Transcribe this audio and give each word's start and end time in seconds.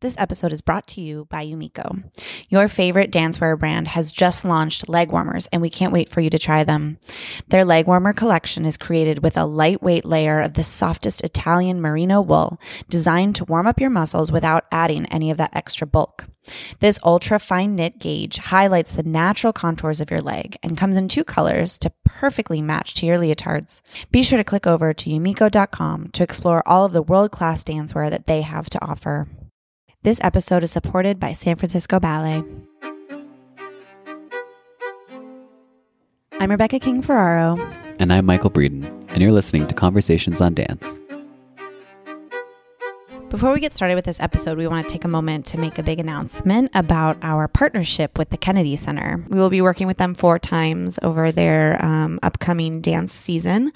This 0.00 0.16
episode 0.16 0.52
is 0.52 0.60
brought 0.62 0.86
to 0.88 1.00
you 1.00 1.26
by 1.28 1.44
Yumiko. 1.44 2.04
Your 2.48 2.68
favorite 2.68 3.10
dancewear 3.10 3.58
brand 3.58 3.88
has 3.88 4.12
just 4.12 4.44
launched 4.44 4.88
leg 4.88 5.10
warmers, 5.10 5.48
and 5.48 5.60
we 5.60 5.70
can't 5.70 5.92
wait 5.92 6.08
for 6.08 6.20
you 6.20 6.30
to 6.30 6.38
try 6.38 6.62
them. 6.62 6.98
Their 7.48 7.64
leg 7.64 7.88
warmer 7.88 8.12
collection 8.12 8.64
is 8.64 8.76
created 8.76 9.24
with 9.24 9.36
a 9.36 9.44
lightweight 9.44 10.04
layer 10.04 10.38
of 10.38 10.54
the 10.54 10.62
softest 10.62 11.24
Italian 11.24 11.80
merino 11.80 12.20
wool 12.20 12.60
designed 12.88 13.34
to 13.36 13.44
warm 13.46 13.66
up 13.66 13.80
your 13.80 13.90
muscles 13.90 14.30
without 14.30 14.66
adding 14.70 15.04
any 15.06 15.32
of 15.32 15.36
that 15.38 15.50
extra 15.52 15.84
bulk. 15.84 16.26
This 16.78 17.00
ultra 17.02 17.40
fine 17.40 17.74
knit 17.74 17.98
gauge 17.98 18.36
highlights 18.36 18.92
the 18.92 19.02
natural 19.02 19.52
contours 19.52 20.00
of 20.00 20.12
your 20.12 20.22
leg 20.22 20.56
and 20.62 20.78
comes 20.78 20.96
in 20.96 21.08
two 21.08 21.24
colors 21.24 21.76
to 21.80 21.92
perfectly 22.04 22.62
match 22.62 22.94
to 22.94 23.06
your 23.06 23.18
leotards. 23.18 23.82
Be 24.12 24.22
sure 24.22 24.38
to 24.38 24.44
click 24.44 24.64
over 24.64 24.94
to 24.94 25.10
yumiko.com 25.10 26.10
to 26.10 26.22
explore 26.22 26.62
all 26.68 26.84
of 26.84 26.92
the 26.92 27.02
world 27.02 27.32
class 27.32 27.64
dancewear 27.64 28.08
that 28.10 28.28
they 28.28 28.42
have 28.42 28.70
to 28.70 28.80
offer. 28.80 29.26
This 30.02 30.20
episode 30.22 30.62
is 30.62 30.70
supported 30.70 31.18
by 31.18 31.32
San 31.32 31.56
Francisco 31.56 31.98
Ballet. 31.98 32.44
I'm 36.38 36.52
Rebecca 36.52 36.78
King 36.78 37.02
Ferraro. 37.02 37.58
And 37.98 38.12
I'm 38.12 38.24
Michael 38.24 38.50
Breeden, 38.50 38.84
and 39.08 39.20
you're 39.20 39.32
listening 39.32 39.66
to 39.66 39.74
Conversations 39.74 40.40
on 40.40 40.54
Dance. 40.54 41.00
Before 43.30 43.52
we 43.52 43.60
get 43.60 43.74
started 43.74 43.94
with 43.94 44.06
this 44.06 44.20
episode, 44.20 44.56
we 44.56 44.66
want 44.66 44.88
to 44.88 44.92
take 44.92 45.04
a 45.04 45.08
moment 45.08 45.44
to 45.46 45.58
make 45.58 45.78
a 45.78 45.82
big 45.82 46.00
announcement 46.00 46.70
about 46.74 47.18
our 47.20 47.46
partnership 47.46 48.16
with 48.16 48.30
the 48.30 48.38
Kennedy 48.38 48.74
Center. 48.74 49.22
We 49.28 49.38
will 49.38 49.50
be 49.50 49.60
working 49.60 49.86
with 49.86 49.98
them 49.98 50.14
four 50.14 50.38
times 50.38 50.98
over 51.02 51.30
their 51.30 51.84
um, 51.84 52.18
upcoming 52.22 52.80
dance 52.80 53.12
season. 53.12 53.72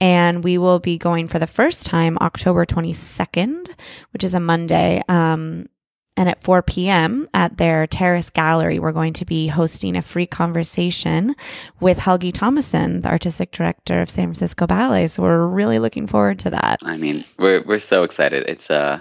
And 0.00 0.44
we 0.44 0.58
will 0.58 0.78
be 0.78 0.96
going 0.96 1.26
for 1.26 1.40
the 1.40 1.48
first 1.48 1.86
time 1.86 2.16
October 2.20 2.64
22nd, 2.64 3.68
which 4.12 4.22
is 4.22 4.32
a 4.32 4.40
Monday. 4.40 5.02
Um, 5.08 5.68
and 6.16 6.28
at 6.28 6.42
4 6.42 6.62
p.m. 6.62 7.28
at 7.34 7.56
their 7.56 7.86
terrace 7.86 8.30
gallery, 8.30 8.78
we're 8.78 8.92
going 8.92 9.12
to 9.14 9.24
be 9.24 9.48
hosting 9.48 9.96
a 9.96 10.02
free 10.02 10.26
conversation 10.26 11.34
with 11.80 11.98
Helgi 11.98 12.32
Tomasson, 12.32 13.02
the 13.02 13.08
artistic 13.08 13.50
director 13.50 14.00
of 14.00 14.10
San 14.10 14.26
Francisco 14.26 14.66
Ballet. 14.66 15.08
So 15.08 15.22
we're 15.22 15.46
really 15.46 15.78
looking 15.78 16.06
forward 16.06 16.38
to 16.40 16.50
that. 16.50 16.80
I 16.84 16.96
mean, 16.96 17.24
we're 17.38 17.62
we're 17.62 17.80
so 17.80 18.04
excited. 18.04 18.44
It's 18.48 18.70
uh 18.70 19.00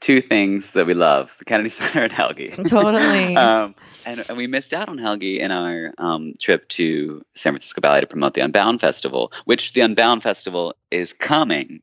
two 0.00 0.20
things 0.20 0.74
that 0.74 0.86
we 0.86 0.94
love: 0.94 1.34
the 1.38 1.44
Kennedy 1.44 1.70
Center 1.70 2.04
and 2.04 2.12
Helgi. 2.12 2.50
Totally. 2.50 3.36
um, 3.36 3.74
and, 4.04 4.24
and 4.28 4.36
we 4.36 4.46
missed 4.46 4.74
out 4.74 4.88
on 4.88 4.98
Helgi 4.98 5.40
in 5.40 5.50
our 5.50 5.92
um, 5.98 6.34
trip 6.40 6.68
to 6.70 7.22
San 7.34 7.54
Francisco 7.54 7.80
Ballet 7.80 8.02
to 8.02 8.06
promote 8.06 8.34
the 8.34 8.42
Unbound 8.42 8.80
Festival, 8.80 9.32
which 9.46 9.72
the 9.72 9.80
Unbound 9.80 10.22
Festival 10.22 10.74
is 10.90 11.12
coming 11.12 11.80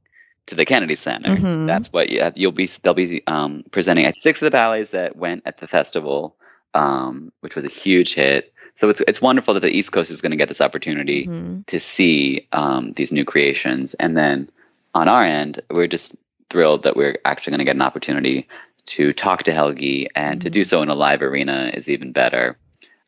to 0.48 0.56
the 0.56 0.66
Kennedy 0.66 0.96
Center. 0.96 1.36
Mhm. 1.36 1.68
That's 1.68 1.92
what 1.92 2.09
you, 2.09 2.31
you'll 2.36 2.52
be. 2.52 2.66
They'll 2.66 2.94
be 2.94 3.22
um, 3.28 3.64
presenting 3.72 4.06
at 4.06 4.20
six 4.20 4.42
of 4.42 4.46
the 4.46 4.52
ballets 4.52 4.92
that 4.92 5.16
went 5.16 5.44
at 5.46 5.58
the 5.58 5.68
festival, 5.68 6.36
um, 6.74 7.31
which 7.42 7.56
was 7.56 7.66
a 7.66 7.70
huge 7.70 8.14
hit. 8.14 8.53
So 8.76 8.90
it's 8.90 9.02
it's 9.08 9.22
wonderful 9.22 9.53
that 9.53 9.62
the 9.62 9.70
East 9.70 9.92
Coast 9.92 10.12
is 10.12 10.22
going 10.22 10.32
to 10.32 10.38
get 10.38 10.50
this 10.50 10.62
opportunity 10.62 11.28
Mhm. 11.28 11.66
to 11.68 11.80
see 11.80 12.48
um, 12.52 12.94
these 12.94 13.12
new 13.12 13.24
creations, 13.26 13.94
and 13.94 14.18
then 14.18 14.50
on 14.94 15.08
our 15.08 15.24
end, 15.24 15.62
we're 15.70 15.88
just 15.88 16.16
thrilled 16.50 16.84
that 16.84 16.96
we're 16.96 17.18
actually 17.26 17.52
going 17.52 17.59
to 17.59 17.66
get 17.66 17.76
an 17.76 17.82
opportunity 17.82 18.48
to 18.86 19.12
talk 19.14 19.44
to 19.44 19.53
Helgi, 19.53 20.08
and 20.14 20.42
to 20.42 20.50
do 20.50 20.64
so 20.64 20.82
in 20.82 20.90
a 20.90 20.96
live 20.96 21.22
arena 21.22 21.72
is 21.74 21.90
even 21.90 22.12
better. 22.12 22.58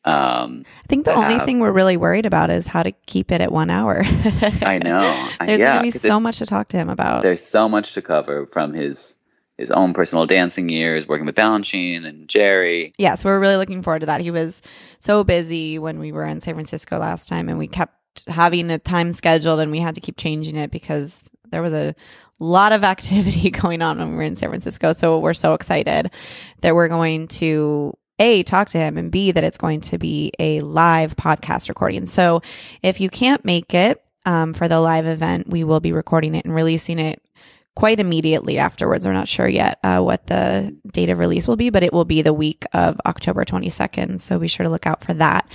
Um, 0.05 0.65
I 0.83 0.87
think 0.87 1.05
the 1.05 1.13
only 1.15 1.33
have- 1.35 1.45
thing 1.45 1.59
we're 1.59 1.71
really 1.71 1.97
worried 1.97 2.25
about 2.27 2.49
is 2.51 2.67
how 2.67 2.83
to 2.83 2.91
keep 3.07 3.31
it 3.31 3.41
at 3.41 3.51
one 3.51 3.69
hour. 3.71 4.01
I 4.05 4.79
know. 4.83 5.01
There's 5.43 5.59
yeah, 5.59 5.73
going 5.73 5.77
to 5.79 5.81
be 5.81 5.91
so 5.91 6.17
it- 6.17 6.19
much 6.21 6.37
to 6.39 6.45
talk 6.45 6.67
to 6.69 6.77
him 6.77 6.89
about. 6.89 7.23
there's 7.23 7.43
so 7.43 7.67
much 7.67 7.93
to 7.93 8.01
cover 8.01 8.45
from 8.51 8.73
his 8.73 9.15
his 9.57 9.71
own 9.71 9.93
personal 9.93 10.25
dancing 10.25 10.67
years, 10.67 11.07
working 11.07 11.25
with 11.25 11.35
Balanchine 11.35 12.05
and 12.05 12.27
Jerry. 12.27 12.93
yeah, 12.97 13.15
so 13.15 13.29
we're 13.29 13.39
really 13.39 13.55
looking 13.55 13.81
forward 13.81 14.01
to 14.01 14.05
that. 14.07 14.19
He 14.19 14.29
was 14.29 14.61
so 14.99 15.23
busy 15.23 15.79
when 15.79 15.97
we 15.97 16.11
were 16.11 16.25
in 16.25 16.41
San 16.41 16.55
Francisco 16.55 16.99
last 16.99 17.29
time, 17.29 17.47
and 17.47 17.57
we 17.57 17.67
kept 17.67 18.27
having 18.27 18.69
a 18.69 18.77
time 18.77 19.13
scheduled, 19.13 19.61
and 19.61 19.71
we 19.71 19.79
had 19.79 19.95
to 19.95 20.01
keep 20.01 20.17
changing 20.17 20.57
it 20.57 20.71
because 20.71 21.21
there 21.51 21.61
was 21.61 21.71
a 21.71 21.95
lot 22.37 22.73
of 22.73 22.83
activity 22.93 23.49
going 23.61 23.81
on 23.81 23.97
when 23.97 24.09
we 24.11 24.15
were 24.17 24.23
in 24.23 24.35
San 24.35 24.49
Francisco. 24.49 24.91
So 24.91 25.19
we're 25.19 25.33
so 25.33 25.53
excited 25.53 26.11
that 26.59 26.75
we're 26.75 26.89
going 26.89 27.29
to 27.29 27.97
a 28.19 28.43
talk 28.43 28.69
to 28.69 28.77
him 28.77 28.97
and 28.97 29.11
b 29.11 29.31
that 29.31 29.43
it's 29.43 29.57
going 29.57 29.81
to 29.81 29.97
be 29.97 30.31
a 30.39 30.61
live 30.61 31.15
podcast 31.15 31.69
recording. 31.69 32.05
So 32.05 32.41
if 32.81 33.01
you 33.01 33.09
can't 33.09 33.43
make 33.43 33.73
it 33.73 34.03
um, 34.25 34.53
for 34.53 34.67
the 34.67 34.79
live 34.79 35.05
event, 35.05 35.49
we 35.49 35.63
will 35.63 35.79
be 35.79 35.91
recording 35.91 36.35
it 36.35 36.45
and 36.45 36.53
releasing 36.53 36.99
it 36.99 37.21
quite 37.75 37.99
immediately 37.99 38.57
afterwards. 38.57 39.05
We're 39.05 39.13
not 39.13 39.27
sure 39.27 39.47
yet 39.47 39.77
uh, 39.83 40.01
what 40.01 40.25
the 40.27 40.77
date 40.93 41.09
of 41.09 41.19
release 41.19 41.45
will 41.45 41.57
be, 41.57 41.69
but 41.69 41.83
it 41.83 41.91
will 41.91 42.05
be 42.05 42.21
the 42.21 42.33
week 42.33 42.63
of 42.73 42.97
October 43.05 43.43
22nd. 43.43 44.21
So 44.21 44.39
be 44.39 44.47
sure 44.47 44.63
to 44.63 44.69
look 44.69 44.87
out 44.87 45.03
for 45.03 45.13
that. 45.15 45.45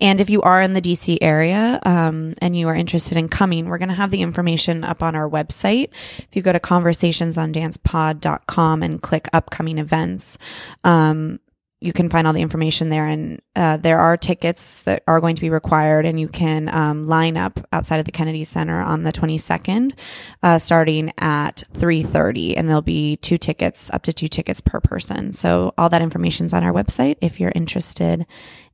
And 0.00 0.20
if 0.20 0.28
you 0.28 0.42
are 0.42 0.60
in 0.60 0.74
the 0.74 0.82
DC 0.82 1.18
area 1.20 1.78
um, 1.84 2.34
and 2.42 2.56
you 2.56 2.66
are 2.66 2.74
interested 2.74 3.16
in 3.16 3.28
coming, 3.28 3.68
we're 3.68 3.78
going 3.78 3.90
to 3.90 3.94
have 3.94 4.10
the 4.10 4.22
information 4.22 4.82
up 4.82 5.04
on 5.04 5.14
our 5.14 5.30
website. 5.30 5.90
If 6.18 6.30
you 6.32 6.42
go 6.42 6.52
to 6.52 6.58
conversationsondancepod.com 6.58 8.82
and 8.82 9.00
click 9.00 9.28
upcoming 9.32 9.78
events, 9.78 10.36
um, 10.82 11.38
you 11.80 11.92
can 11.92 12.08
find 12.08 12.26
all 12.26 12.32
the 12.32 12.42
information 12.42 12.90
there. 12.90 13.06
And 13.06 13.40
uh, 13.54 13.76
there 13.76 14.00
are 14.00 14.16
tickets 14.16 14.82
that 14.82 15.04
are 15.06 15.20
going 15.20 15.36
to 15.36 15.40
be 15.40 15.50
required 15.50 16.06
and 16.06 16.18
you 16.18 16.28
can 16.28 16.68
um, 16.74 17.06
line 17.06 17.36
up 17.36 17.60
outside 17.72 18.00
of 18.00 18.04
the 18.04 18.12
kennedy 18.12 18.44
center 18.44 18.80
on 18.80 19.04
the 19.04 19.12
22nd 19.12 19.96
uh, 20.42 20.58
starting 20.58 21.12
at 21.18 21.62
3.30 21.74 22.54
and 22.56 22.68
there'll 22.68 22.82
be 22.82 23.16
two 23.16 23.38
tickets 23.38 23.90
up 23.90 24.02
to 24.02 24.12
two 24.12 24.28
tickets 24.28 24.60
per 24.60 24.80
person. 24.80 25.32
So 25.32 25.72
all 25.78 25.88
that 25.90 26.02
information's 26.02 26.52
on 26.52 26.64
our 26.64 26.72
website 26.72 27.16
if 27.20 27.38
you're 27.38 27.52
interested 27.54 28.26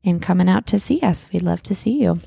in 0.03 0.21
coming 0.21 0.49
out 0.49 0.67
to 0.69 0.81
see 0.81 1.01
us. 1.01 1.29
We'd 1.33 1.43
love 1.43 1.63
to 1.65 1.75
see 1.75 2.01
you. 2.01 2.21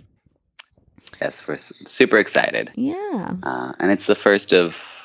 Yes, 1.21 1.47
we're 1.47 1.57
super 1.57 2.19
excited. 2.19 2.71
yeah. 2.75 3.33
Uh, 3.41 3.73
and 3.79 3.91
it's 3.91 4.05
the 4.05 4.13
first 4.15 4.53
of 4.53 4.96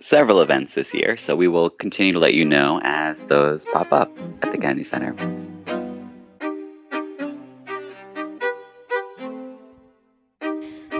several 0.00 0.40
events 0.40 0.74
this 0.74 0.92
year, 0.92 1.16
so 1.16 1.34
we 1.36 1.48
will 1.48 1.70
continue 1.70 2.12
to 2.12 2.18
let 2.18 2.34
you 2.34 2.44
know 2.44 2.80
as 2.82 3.26
those 3.26 3.64
pop 3.66 3.92
up 3.92 4.10
at 4.42 4.50
the 4.50 4.58
Kennedy 4.58 4.82
Center. 4.82 5.14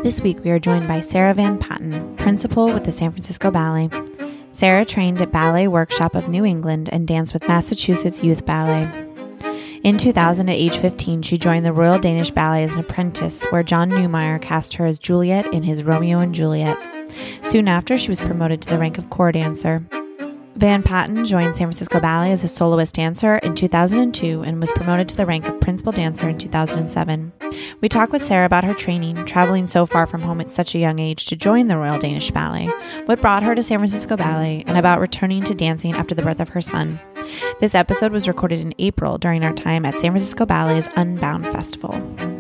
This 0.02 0.20
week, 0.20 0.44
we 0.44 0.50
are 0.50 0.58
joined 0.58 0.86
by 0.86 1.00
Sarah 1.00 1.34
Van 1.34 1.58
Patten, 1.58 2.16
principal 2.16 2.72
with 2.72 2.84
the 2.84 2.92
San 2.92 3.10
Francisco 3.10 3.50
Ballet. 3.50 3.90
Sarah 4.50 4.84
trained 4.84 5.20
at 5.20 5.32
Ballet 5.32 5.68
Workshop 5.68 6.14
of 6.14 6.28
New 6.28 6.44
England 6.44 6.88
and 6.92 7.08
danced 7.08 7.34
with 7.34 7.46
Massachusetts 7.48 8.22
Youth 8.22 8.46
Ballet. 8.46 8.88
In 9.82 9.98
2000, 9.98 10.48
at 10.48 10.54
age 10.54 10.78
15, 10.78 11.22
she 11.22 11.36
joined 11.36 11.66
the 11.66 11.72
Royal 11.72 11.98
Danish 11.98 12.30
Ballet 12.30 12.64
as 12.64 12.74
an 12.74 12.80
apprentice, 12.80 13.44
where 13.50 13.62
John 13.62 13.90
Neumeier 13.90 14.40
cast 14.40 14.74
her 14.74 14.86
as 14.86 14.98
Juliet 14.98 15.52
in 15.52 15.62
his 15.62 15.82
Romeo 15.82 16.20
and 16.20 16.34
Juliet. 16.34 16.95
Soon 17.42 17.68
after, 17.68 17.96
she 17.98 18.10
was 18.10 18.20
promoted 18.20 18.62
to 18.62 18.70
the 18.70 18.78
rank 18.78 18.98
of 18.98 19.10
corps 19.10 19.32
dancer. 19.32 19.84
Van 20.56 20.82
Patten 20.82 21.26
joined 21.26 21.54
San 21.54 21.66
Francisco 21.66 22.00
Ballet 22.00 22.32
as 22.32 22.42
a 22.42 22.48
soloist 22.48 22.94
dancer 22.94 23.36
in 23.36 23.54
2002 23.54 24.42
and 24.42 24.58
was 24.58 24.72
promoted 24.72 25.06
to 25.10 25.16
the 25.16 25.26
rank 25.26 25.46
of 25.46 25.60
principal 25.60 25.92
dancer 25.92 26.30
in 26.30 26.38
2007. 26.38 27.30
We 27.82 27.90
talk 27.90 28.10
with 28.10 28.22
Sarah 28.22 28.46
about 28.46 28.64
her 28.64 28.72
training, 28.72 29.26
traveling 29.26 29.66
so 29.66 29.84
far 29.84 30.06
from 30.06 30.22
home 30.22 30.40
at 30.40 30.50
such 30.50 30.74
a 30.74 30.78
young 30.78 30.98
age 30.98 31.26
to 31.26 31.36
join 31.36 31.66
the 31.66 31.76
Royal 31.76 31.98
Danish 31.98 32.30
Ballet, 32.30 32.70
what 33.04 33.20
brought 33.20 33.42
her 33.42 33.54
to 33.54 33.62
San 33.62 33.78
Francisco 33.78 34.16
Ballet, 34.16 34.64
and 34.66 34.78
about 34.78 35.00
returning 35.00 35.44
to 35.44 35.54
dancing 35.54 35.94
after 35.94 36.14
the 36.14 36.22
birth 36.22 36.40
of 36.40 36.48
her 36.48 36.62
son. 36.62 36.98
This 37.60 37.74
episode 37.74 38.12
was 38.12 38.26
recorded 38.26 38.60
in 38.60 38.72
April 38.78 39.18
during 39.18 39.44
our 39.44 39.52
time 39.52 39.84
at 39.84 39.98
San 39.98 40.12
Francisco 40.12 40.46
Ballet's 40.46 40.88
Unbound 40.96 41.44
Festival. 41.48 42.35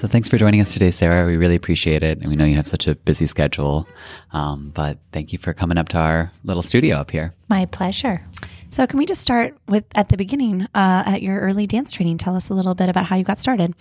So 0.00 0.08
thanks 0.08 0.30
for 0.30 0.38
joining 0.38 0.62
us 0.62 0.72
today, 0.72 0.90
Sarah. 0.92 1.26
We 1.26 1.36
really 1.36 1.56
appreciate 1.56 2.02
it. 2.02 2.20
And 2.20 2.30
we 2.30 2.34
know 2.34 2.46
you 2.46 2.56
have 2.56 2.66
such 2.66 2.86
a 2.86 2.94
busy 2.94 3.26
schedule. 3.26 3.86
Um, 4.32 4.70
but 4.70 4.96
thank 5.12 5.30
you 5.30 5.38
for 5.38 5.52
coming 5.52 5.76
up 5.76 5.90
to 5.90 5.98
our 5.98 6.32
little 6.42 6.62
studio 6.62 6.96
up 6.96 7.10
here. 7.10 7.34
My 7.50 7.66
pleasure. 7.66 8.22
So, 8.70 8.86
can 8.86 8.98
we 8.98 9.04
just 9.04 9.20
start 9.20 9.58
with 9.68 9.84
at 9.94 10.08
the 10.08 10.16
beginning, 10.16 10.62
uh, 10.74 11.02
at 11.04 11.20
your 11.20 11.38
early 11.40 11.66
dance 11.66 11.92
training? 11.92 12.16
Tell 12.16 12.34
us 12.34 12.48
a 12.48 12.54
little 12.54 12.74
bit 12.74 12.88
about 12.88 13.04
how 13.04 13.16
you 13.16 13.24
got 13.24 13.40
started. 13.40 13.74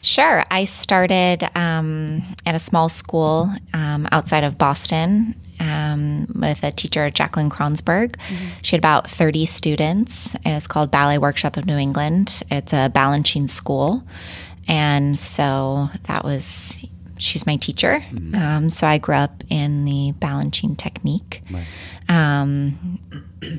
Sure. 0.00 0.42
I 0.50 0.64
started 0.64 1.46
um, 1.54 2.22
at 2.46 2.54
a 2.54 2.58
small 2.58 2.88
school 2.88 3.52
um, 3.74 4.08
outside 4.10 4.44
of 4.44 4.56
Boston 4.56 5.34
um, 5.60 6.28
with 6.34 6.62
a 6.62 6.70
teacher, 6.70 7.10
Jacqueline 7.10 7.50
Cronsberg. 7.50 8.12
Mm-hmm. 8.16 8.46
She 8.62 8.74
had 8.74 8.80
about 8.80 9.06
30 9.06 9.44
students. 9.44 10.34
It's 10.46 10.66
called 10.66 10.90
Ballet 10.90 11.18
Workshop 11.18 11.58
of 11.58 11.66
New 11.66 11.76
England. 11.76 12.42
It's 12.50 12.72
a 12.72 12.90
Balanchine 12.94 13.50
school. 13.50 14.02
And 14.68 15.18
so 15.18 15.88
that 16.04 16.24
was, 16.24 16.84
she's 17.18 17.46
my 17.46 17.56
teacher. 17.56 18.04
Mm-hmm. 18.10 18.34
Um, 18.34 18.70
so 18.70 18.86
I 18.86 18.98
grew 18.98 19.14
up 19.14 19.42
in 19.48 19.84
the 19.84 20.12
Balanchine 20.18 20.76
technique. 20.76 21.42
Right. 21.50 21.66
Um, 22.10 23.00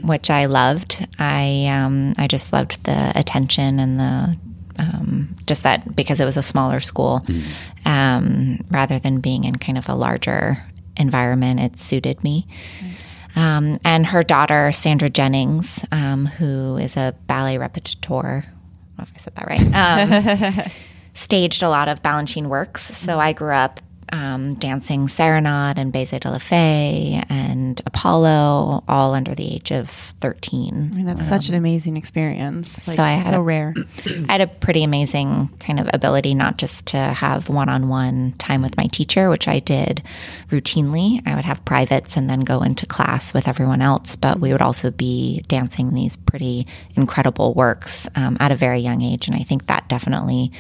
which 0.04 0.30
I 0.30 0.46
loved. 0.46 1.08
I 1.20 1.68
um, 1.68 2.14
I 2.18 2.28
just 2.28 2.52
loved 2.52 2.84
the 2.84 3.12
attention 3.16 3.80
and 3.80 4.00
the 4.00 4.38
um, 4.80 5.36
just 5.46 5.64
that 5.64 5.96
because 5.96 6.20
it 6.20 6.26
was 6.26 6.38
a 6.38 6.44
smaller 6.44 6.80
school, 6.80 7.22
mm-hmm. 7.26 7.88
um, 7.88 8.66
rather 8.72 8.98
than 8.98 9.20
being 9.20 9.44
in 9.44 9.56
kind 9.56 9.78
of 9.78 9.90
a 9.90 9.96
larger 9.96 10.64
environment, 10.98 11.60
it 11.60 11.80
suited 11.80 12.24
me. 12.24 12.48
Mm-hmm. 12.80 13.40
Um, 13.40 13.78
and 13.84 14.06
her 14.08 14.24
daughter 14.24 14.72
Sandra 14.72 15.10
Jennings, 15.10 15.86
um, 15.92 16.26
who 16.26 16.78
is 16.78 16.98
a 16.98 17.16
ballet 17.28 17.58
repetiteur, 17.58 18.40
I 18.40 18.42
don't 18.42 18.98
know 18.98 19.04
if 19.04 19.14
I 19.16 19.20
said 19.20 19.36
that 19.36 19.48
right. 19.48 20.72
Staged 21.20 21.64
a 21.64 21.70
lot 21.70 21.90
of 21.90 22.02
Balanchine 22.02 22.48
works. 22.48 22.82
So 22.82 23.20
I 23.20 23.34
grew 23.34 23.54
up 23.54 23.82
um, 24.12 24.56
dancing 24.56 25.08
Serenade 25.08 25.78
and 25.78 25.94
Baiser 25.94 26.20
de 26.20 26.30
la 26.30 26.38
Fée 26.38 27.24
and 27.30 27.82
Apollo, 27.86 28.84
all 28.88 29.14
under 29.14 29.36
the 29.36 29.56
age 29.56 29.72
of 29.72 29.90
13. 29.90 30.92
I 30.92 30.96
mean, 30.96 31.06
that's 31.06 31.22
um, 31.22 31.28
such 31.28 31.50
an 31.50 31.56
amazing 31.56 31.98
experience. 31.98 32.88
Like, 32.88 32.98
so 32.98 33.04
I 33.04 33.12
had 33.14 33.24
so 33.26 33.40
a, 33.40 33.42
rare. 33.42 33.74
I 34.28 34.32
had 34.32 34.42
a 34.42 34.48
pretty 34.48 34.84
amazing 34.84 35.50
kind 35.60 35.80
of 35.80 35.90
ability, 35.94 36.34
not 36.34 36.58
just 36.58 36.88
to 36.88 36.98
have 36.98 37.50
one-on-one 37.50 38.34
time 38.38 38.62
with 38.62 38.78
my 38.78 38.88
teacher, 38.88 39.30
which 39.30 39.48
I 39.48 39.60
did 39.60 40.04
routinely. 40.50 41.22
I 41.26 41.36
would 41.36 41.46
have 41.46 41.64
privates 41.66 42.18
and 42.18 42.30
then 42.30 42.42
go 42.42 42.62
into 42.62 42.86
class 42.86 43.34
with 43.34 43.48
everyone 43.48 43.82
else, 43.82 44.16
but 44.16 44.40
we 44.40 44.52
would 44.52 44.62
also 44.62 44.92
be 44.92 45.44
dancing 45.48 45.94
these 45.94 46.16
pretty 46.16 46.68
incredible 46.96 47.54
works 47.54 48.08
um, 48.16 48.38
at 48.40 48.52
a 48.52 48.56
very 48.56 48.80
young 48.80 49.02
age. 49.02 49.28
And 49.28 49.36
I 49.36 49.44
think 49.44 49.68
that 49.68 49.90
definitely 49.90 50.52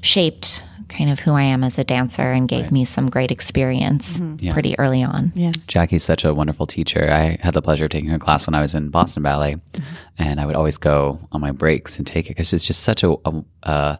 shaped 0.00 0.62
kind 0.90 1.10
of 1.10 1.20
who 1.20 1.32
I 1.32 1.42
am 1.42 1.64
as 1.64 1.78
a 1.78 1.84
dancer 1.84 2.30
and 2.32 2.48
gave 2.48 2.64
right. 2.64 2.72
me 2.72 2.84
some 2.84 3.08
great 3.08 3.30
experience 3.30 4.20
mm-hmm. 4.20 4.36
yeah. 4.44 4.52
pretty 4.52 4.78
early 4.78 5.02
on. 5.02 5.32
Yeah. 5.34 5.52
Jackie's 5.66 6.04
such 6.04 6.24
a 6.24 6.34
wonderful 6.34 6.66
teacher. 6.66 7.10
I 7.10 7.38
had 7.40 7.54
the 7.54 7.62
pleasure 7.62 7.84
of 7.86 7.90
taking 7.90 8.10
her 8.10 8.18
class 8.18 8.46
when 8.46 8.54
I 8.54 8.60
was 8.60 8.74
in 8.74 8.90
Boston 8.90 9.22
Ballet, 9.22 9.54
mm-hmm. 9.54 9.82
and 10.18 10.40
I 10.40 10.46
would 10.46 10.56
always 10.56 10.76
go 10.76 11.18
on 11.32 11.40
my 11.40 11.52
breaks 11.52 11.96
and 11.96 12.06
take 12.06 12.26
it 12.26 12.30
because 12.30 12.52
it's 12.52 12.66
just 12.66 12.82
such 12.82 13.02
a, 13.02 13.14
a 13.24 13.42
uh, 13.62 13.96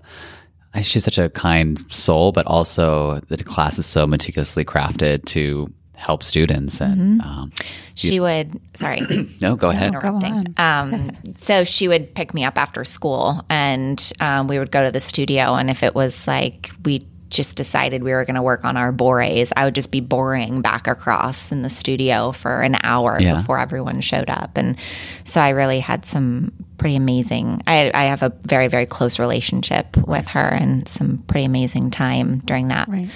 she's 0.83 1.05
such 1.05 1.19
a 1.19 1.31
kind 1.31 1.81
soul, 1.93 2.33
but 2.33 2.47
also 2.47 3.21
the 3.29 3.43
class 3.43 3.79
is 3.79 3.87
so 3.87 4.07
meticulously 4.07 4.65
crafted 4.65 5.25
to 5.27 5.73
help 6.01 6.23
students 6.23 6.81
and 6.81 7.21
mm-hmm. 7.21 7.29
um, 7.29 7.53
she 7.95 8.15
you, 8.15 8.23
would 8.23 8.59
sorry 8.75 9.03
no 9.43 9.55
go 9.55 9.69
ahead 9.69 9.93
go 10.01 10.15
on. 10.15 10.55
Um, 10.57 11.11
so 11.37 11.63
she 11.63 11.89
would 11.89 12.15
pick 12.15 12.33
me 12.33 12.45
up 12.45 12.57
after 12.57 12.85
school 12.85 13.45
and 13.51 14.13
um, 14.19 14.49
we 14.49 14.59
would 14.59 14.71
go 14.71 14.83
to 14.83 14.91
the 14.91 15.01
studio 15.01 15.55
and 15.55 15.69
if 15.69 15.83
it 15.83 15.95
was 15.95 16.27
like 16.27 16.71
we 16.85 17.07
just 17.29 17.57
decided 17.57 18.03
we 18.03 18.13
were 18.13 18.25
going 18.25 18.35
to 18.35 18.43
work 18.43 18.65
on 18.65 18.77
our 18.77 18.93
bourrées 18.93 19.53
i 19.57 19.65
would 19.65 19.75
just 19.75 19.91
be 19.91 20.01
boring 20.01 20.63
back 20.63 20.87
across 20.87 21.53
in 21.53 21.63
the 21.63 21.71
studio 21.71 22.33
for 22.33 22.61
an 22.63 22.77
hour 22.83 23.19
yeah. 23.21 23.37
before 23.37 23.61
everyone 23.61 24.01
showed 24.01 24.31
up 24.31 24.57
and 24.57 24.79
so 25.25 25.41
i 25.41 25.51
really 25.51 25.81
had 25.81 26.07
some 26.07 26.51
pretty 26.77 26.97
amazing 26.97 27.63
I, 27.67 27.91
I, 27.93 28.05
have 28.05 28.23
a 28.23 28.33
very 28.47 28.69
very 28.69 28.87
close 28.87 29.19
relationship 29.19 29.99
with 29.99 30.27
her 30.29 30.41
and 30.41 30.89
some 30.89 31.19
pretty 31.19 31.45
amazing 31.45 31.91
time 31.91 32.39
during 32.39 32.69
that 32.69 32.89
right 32.89 33.11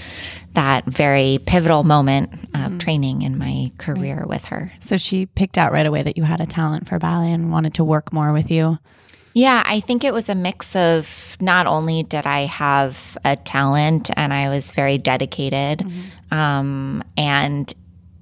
that 0.55 0.85
very 0.87 1.39
pivotal 1.47 1.85
moment 1.85 2.33
of 2.33 2.41
mm-hmm. 2.41 2.79
training 2.79 3.23
in 3.23 3.37
my 3.37 3.71
career 3.79 4.21
right. 4.21 4.29
with 4.29 4.45
her. 4.47 4.73
So 4.81 4.97
she 4.97 5.27
picked 5.27 5.59
out 5.59 5.73
right 5.73 5.87
away 5.87 6.03
that 6.03 6.17
you 6.17 6.23
had 6.23 6.41
a 6.41 6.47
talent 6.47 6.89
for 6.89 6.99
ballet 6.99 7.33
and 7.33 7.53
wanted 7.53 7.75
to 7.75 7.85
work 7.85 8.13
more 8.13 8.33
with 8.33 8.51
you. 8.51 8.79
Yeah, 9.35 9.65
I 9.67 9.81
think 9.81 10.05
it 10.05 10.15
was 10.15 10.29
a 10.29 10.35
mix 10.37 10.77
of 10.77 11.37
not 11.41 11.67
only 11.67 12.05
did 12.05 12.25
I 12.25 12.47
have 12.47 13.19
a 13.25 13.35
talent 13.35 14.11
and 14.17 14.33
I 14.33 14.49
was 14.49 14.71
very 14.71 14.97
dedicated, 14.97 15.81
mm-hmm. 15.81 16.35
um, 16.35 17.03
and 17.17 17.73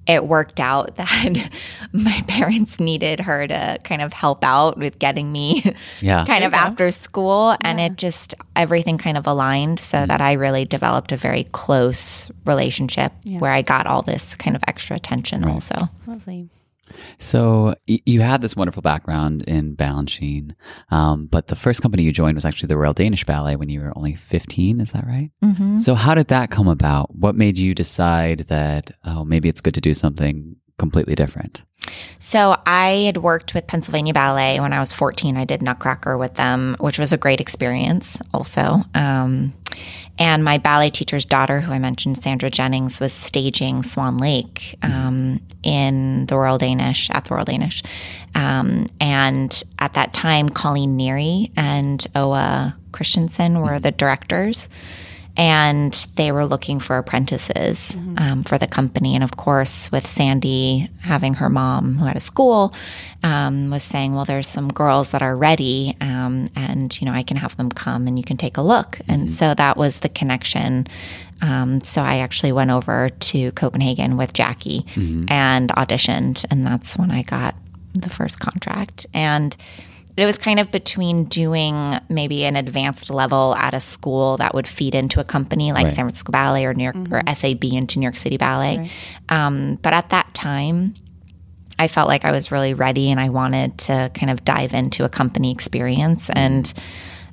it 0.06 0.26
worked 0.26 0.60
out 0.60 0.96
that 0.96 1.50
my 1.92 2.22
parents 2.26 2.80
needed 2.80 3.20
her 3.20 3.46
to 3.46 3.78
kind 3.84 4.02
of 4.02 4.12
help 4.12 4.44
out 4.44 4.78
with 4.78 4.98
getting 4.98 5.30
me 5.30 5.74
yeah. 6.00 6.24
kind 6.24 6.44
of 6.44 6.52
after 6.54 6.90
school. 6.90 7.50
Yeah. 7.50 7.68
And 7.70 7.80
it 7.80 7.96
just, 7.96 8.34
everything 8.56 8.98
kind 8.98 9.16
of 9.16 9.26
aligned 9.26 9.78
so 9.78 9.98
mm. 9.98 10.08
that 10.08 10.20
I 10.20 10.32
really 10.32 10.64
developed 10.64 11.12
a 11.12 11.16
very 11.16 11.44
close 11.44 12.30
relationship 12.44 13.12
yeah. 13.22 13.38
where 13.38 13.52
I 13.52 13.62
got 13.62 13.86
all 13.86 14.02
this 14.02 14.34
kind 14.36 14.56
of 14.56 14.62
extra 14.66 14.96
attention 14.96 15.42
right. 15.42 15.52
also. 15.52 15.76
Lovely. 16.06 16.48
So 17.18 17.74
you 17.86 18.20
had 18.20 18.40
this 18.40 18.56
wonderful 18.56 18.82
background 18.82 19.42
in 19.42 19.76
Balanchine, 19.76 20.54
um, 20.90 21.26
but 21.26 21.46
the 21.46 21.56
first 21.56 21.80
company 21.80 22.02
you 22.02 22.12
joined 22.12 22.34
was 22.34 22.44
actually 22.44 22.66
the 22.68 22.76
Royal 22.76 22.92
Danish 22.92 23.24
Ballet 23.24 23.56
when 23.56 23.68
you 23.68 23.80
were 23.80 23.92
only 23.96 24.14
15. 24.14 24.80
Is 24.80 24.92
that 24.92 25.06
right? 25.06 25.30
Mm-hmm. 25.44 25.78
So 25.78 25.94
how 25.94 26.14
did 26.14 26.28
that 26.28 26.50
come 26.50 26.68
about? 26.68 27.14
What 27.14 27.34
made 27.34 27.58
you 27.58 27.74
decide 27.74 28.40
that, 28.48 28.90
oh, 29.04 29.24
maybe 29.24 29.48
it's 29.48 29.60
good 29.60 29.74
to 29.74 29.80
do 29.80 29.94
something 29.94 30.56
completely 30.78 31.14
different? 31.14 31.62
So 32.18 32.56
I 32.66 33.04
had 33.06 33.16
worked 33.16 33.54
with 33.54 33.66
Pennsylvania 33.66 34.12
Ballet 34.12 34.60
when 34.60 34.72
I 34.72 34.78
was 34.78 34.92
14. 34.92 35.36
I 35.36 35.44
did 35.44 35.62
Nutcracker 35.62 36.16
with 36.16 36.34
them, 36.34 36.76
which 36.78 36.98
was 36.98 37.12
a 37.12 37.16
great 37.16 37.40
experience 37.40 38.18
also. 38.32 38.82
Um, 38.94 39.54
and 40.18 40.44
my 40.44 40.58
ballet 40.58 40.90
teacher's 40.90 41.24
daughter, 41.24 41.60
who 41.60 41.72
I 41.72 41.78
mentioned, 41.78 42.18
Sandra 42.18 42.50
Jennings, 42.50 43.00
was 43.00 43.12
staging 43.12 43.82
Swan 43.82 44.18
Lake 44.18 44.76
um, 44.82 45.40
in 45.62 46.26
the 46.26 46.36
Royal 46.36 46.58
Danish, 46.58 47.10
at 47.10 47.24
the 47.24 47.34
Royal 47.34 47.46
Danish. 47.46 47.82
Um, 48.34 48.88
and 49.00 49.62
at 49.78 49.94
that 49.94 50.12
time, 50.12 50.48
Colleen 50.48 50.98
Neary 50.98 51.50
and 51.56 52.06
Aage 52.14 52.74
Christensen 52.92 53.60
were 53.60 53.80
the 53.80 53.90
directors 53.90 54.68
and 55.36 55.92
they 56.16 56.30
were 56.30 56.44
looking 56.44 56.78
for 56.78 56.98
apprentices 56.98 57.92
mm-hmm. 57.92 58.18
um, 58.18 58.42
for 58.42 58.58
the 58.58 58.66
company. 58.66 59.14
And 59.14 59.24
of 59.24 59.36
course, 59.36 59.90
with 59.90 60.06
Sandy 60.06 60.90
having 61.00 61.34
her 61.34 61.48
mom, 61.48 61.96
who 61.96 62.04
had 62.04 62.16
a 62.16 62.20
school, 62.20 62.74
um, 63.22 63.70
was 63.70 63.82
saying, 63.82 64.14
"Well, 64.14 64.24
there's 64.24 64.48
some 64.48 64.68
girls 64.68 65.10
that 65.10 65.22
are 65.22 65.36
ready, 65.36 65.96
um, 66.00 66.50
and 66.54 66.98
you 67.00 67.06
know, 67.06 67.12
I 67.12 67.22
can 67.22 67.36
have 67.38 67.56
them 67.56 67.70
come, 67.70 68.06
and 68.06 68.18
you 68.18 68.24
can 68.24 68.36
take 68.36 68.56
a 68.56 68.62
look." 68.62 68.92
Mm-hmm. 68.96 69.10
And 69.10 69.32
so 69.32 69.54
that 69.54 69.76
was 69.76 70.00
the 70.00 70.08
connection. 70.08 70.86
Um, 71.40 71.80
so 71.80 72.02
I 72.02 72.18
actually 72.18 72.52
went 72.52 72.70
over 72.70 73.08
to 73.08 73.52
Copenhagen 73.52 74.16
with 74.16 74.32
Jackie 74.32 74.82
mm-hmm. 74.94 75.24
and 75.28 75.70
auditioned, 75.70 76.44
and 76.50 76.66
that's 76.66 76.96
when 76.96 77.10
I 77.10 77.22
got 77.22 77.54
the 77.94 78.10
first 78.10 78.38
contract. 78.38 79.06
And 79.12 79.56
it 80.16 80.26
was 80.26 80.36
kind 80.36 80.60
of 80.60 80.70
between 80.70 81.24
doing 81.24 81.98
maybe 82.08 82.44
an 82.44 82.56
advanced 82.56 83.08
level 83.08 83.54
at 83.56 83.72
a 83.72 83.80
school 83.80 84.36
that 84.36 84.54
would 84.54 84.68
feed 84.68 84.94
into 84.94 85.20
a 85.20 85.24
company 85.24 85.72
like 85.72 85.84
right. 85.84 85.94
San 85.94 86.04
Francisco 86.04 86.32
Ballet 86.32 86.66
or 86.66 86.74
New 86.74 86.84
York 86.84 86.96
mm-hmm. 86.96 87.14
or 87.14 87.34
SAB 87.34 87.64
into 87.64 87.98
New 87.98 88.04
York 88.04 88.16
City 88.16 88.36
Ballet. 88.36 88.78
Right. 88.78 88.90
Um, 89.30 89.78
but 89.82 89.94
at 89.94 90.10
that 90.10 90.34
time, 90.34 90.94
I 91.78 91.88
felt 91.88 92.08
like 92.08 92.24
I 92.24 92.30
was 92.30 92.52
really 92.52 92.74
ready 92.74 93.10
and 93.10 93.18
I 93.18 93.30
wanted 93.30 93.78
to 93.78 94.10
kind 94.14 94.30
of 94.30 94.44
dive 94.44 94.74
into 94.74 95.04
a 95.04 95.08
company 95.08 95.50
experience 95.50 96.28
and 96.30 96.72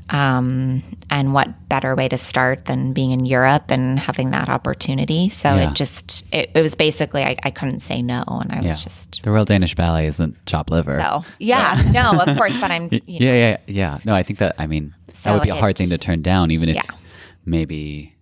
um, 0.09 0.83
and 1.09 1.33
what 1.33 1.69
better 1.69 1.95
way 1.95 2.07
to 2.09 2.17
start 2.17 2.65
than 2.65 2.93
being 2.93 3.11
in 3.11 3.25
Europe 3.25 3.65
and 3.69 3.99
having 3.99 4.31
that 4.31 4.49
opportunity? 4.49 5.29
So 5.29 5.55
Yeah. 5.55 5.69
it 5.69 5.75
just 5.75 6.25
it, 6.31 6.51
it 6.53 6.61
was 6.61 6.75
basically 6.75 7.23
I, 7.23 7.35
I 7.43 7.51
couldn't 7.51 7.81
say 7.81 8.01
no, 8.01 8.23
and 8.27 8.51
I 8.51 8.61
Yeah. 8.61 8.67
was 8.69 8.83
just 8.83 9.23
the 9.23 9.31
Royal 9.31 9.45
Danish 9.45 9.75
Ballet 9.75 10.07
isn't 10.07 10.35
chop 10.45 10.69
liver. 10.69 10.97
so 10.99 11.23
yeah, 11.39 11.81
no, 11.91 12.19
of 12.21 12.37
course, 12.37 12.55
but 12.59 12.71
I'm 12.71 12.89
you 13.05 13.19
know, 13.19 13.25
yeah, 13.25 13.33
yeah, 13.33 13.57
yeah. 13.67 13.99
No, 14.05 14.13
I 14.15 14.23
think 14.23 14.39
that 14.39 14.55
I 14.57 14.67
mean 14.67 14.93
So 15.13 15.29
that 15.29 15.33
would 15.35 15.43
be 15.43 15.49
a 15.49 15.55
hard 15.55 15.77
thing 15.77 15.89
to 15.89 15.97
turn 15.97 16.21
down, 16.21 16.51
even 16.51 16.69
if 16.69 16.75
Yeah. 16.75 16.83
maybe 17.45 18.15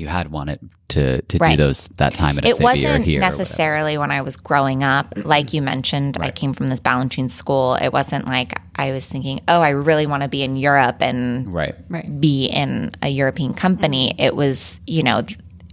you 0.00 0.08
had 0.08 0.32
wanted 0.32 0.58
to 0.88 1.22
to 1.22 1.38
Right. 1.38 1.56
do 1.56 1.64
those 1.64 1.88
that 1.98 2.14
time 2.14 2.38
at 2.38 2.44
it 2.44 2.56
SAB 2.56 2.64
wasn't 2.64 3.04
here. 3.04 3.20
or 3.20 3.22
whatever. 3.22 3.38
necessarily 3.38 3.98
when 3.98 4.10
I 4.10 4.22
was 4.22 4.36
growing 4.36 4.82
up. 4.82 5.14
Like 5.16 5.52
you 5.52 5.60
mm-hmm. 5.60 5.66
mentioned, 5.66 6.18
I 6.20 6.30
came 6.30 6.52
from 6.54 6.66
this 6.68 6.80
Balanchine 6.80 7.30
school. 7.30 7.76
It 7.76 7.92
wasn't 7.92 8.26
like 8.26 8.60
I 8.76 8.92
was 8.92 9.06
thinking, 9.06 9.40
oh, 9.46 9.60
I 9.60 9.70
really 9.70 10.06
want 10.06 10.22
to 10.22 10.28
be 10.28 10.42
in 10.42 10.56
Europe 10.56 10.96
and 11.00 11.52
Right. 11.52 11.74
be 12.20 12.46
in 12.46 12.92
a 13.02 13.08
European 13.08 13.54
company. 13.54 14.10
Mm-hmm. 14.10 14.22
It 14.22 14.34
was, 14.34 14.80
you 14.86 15.02
know, 15.02 15.22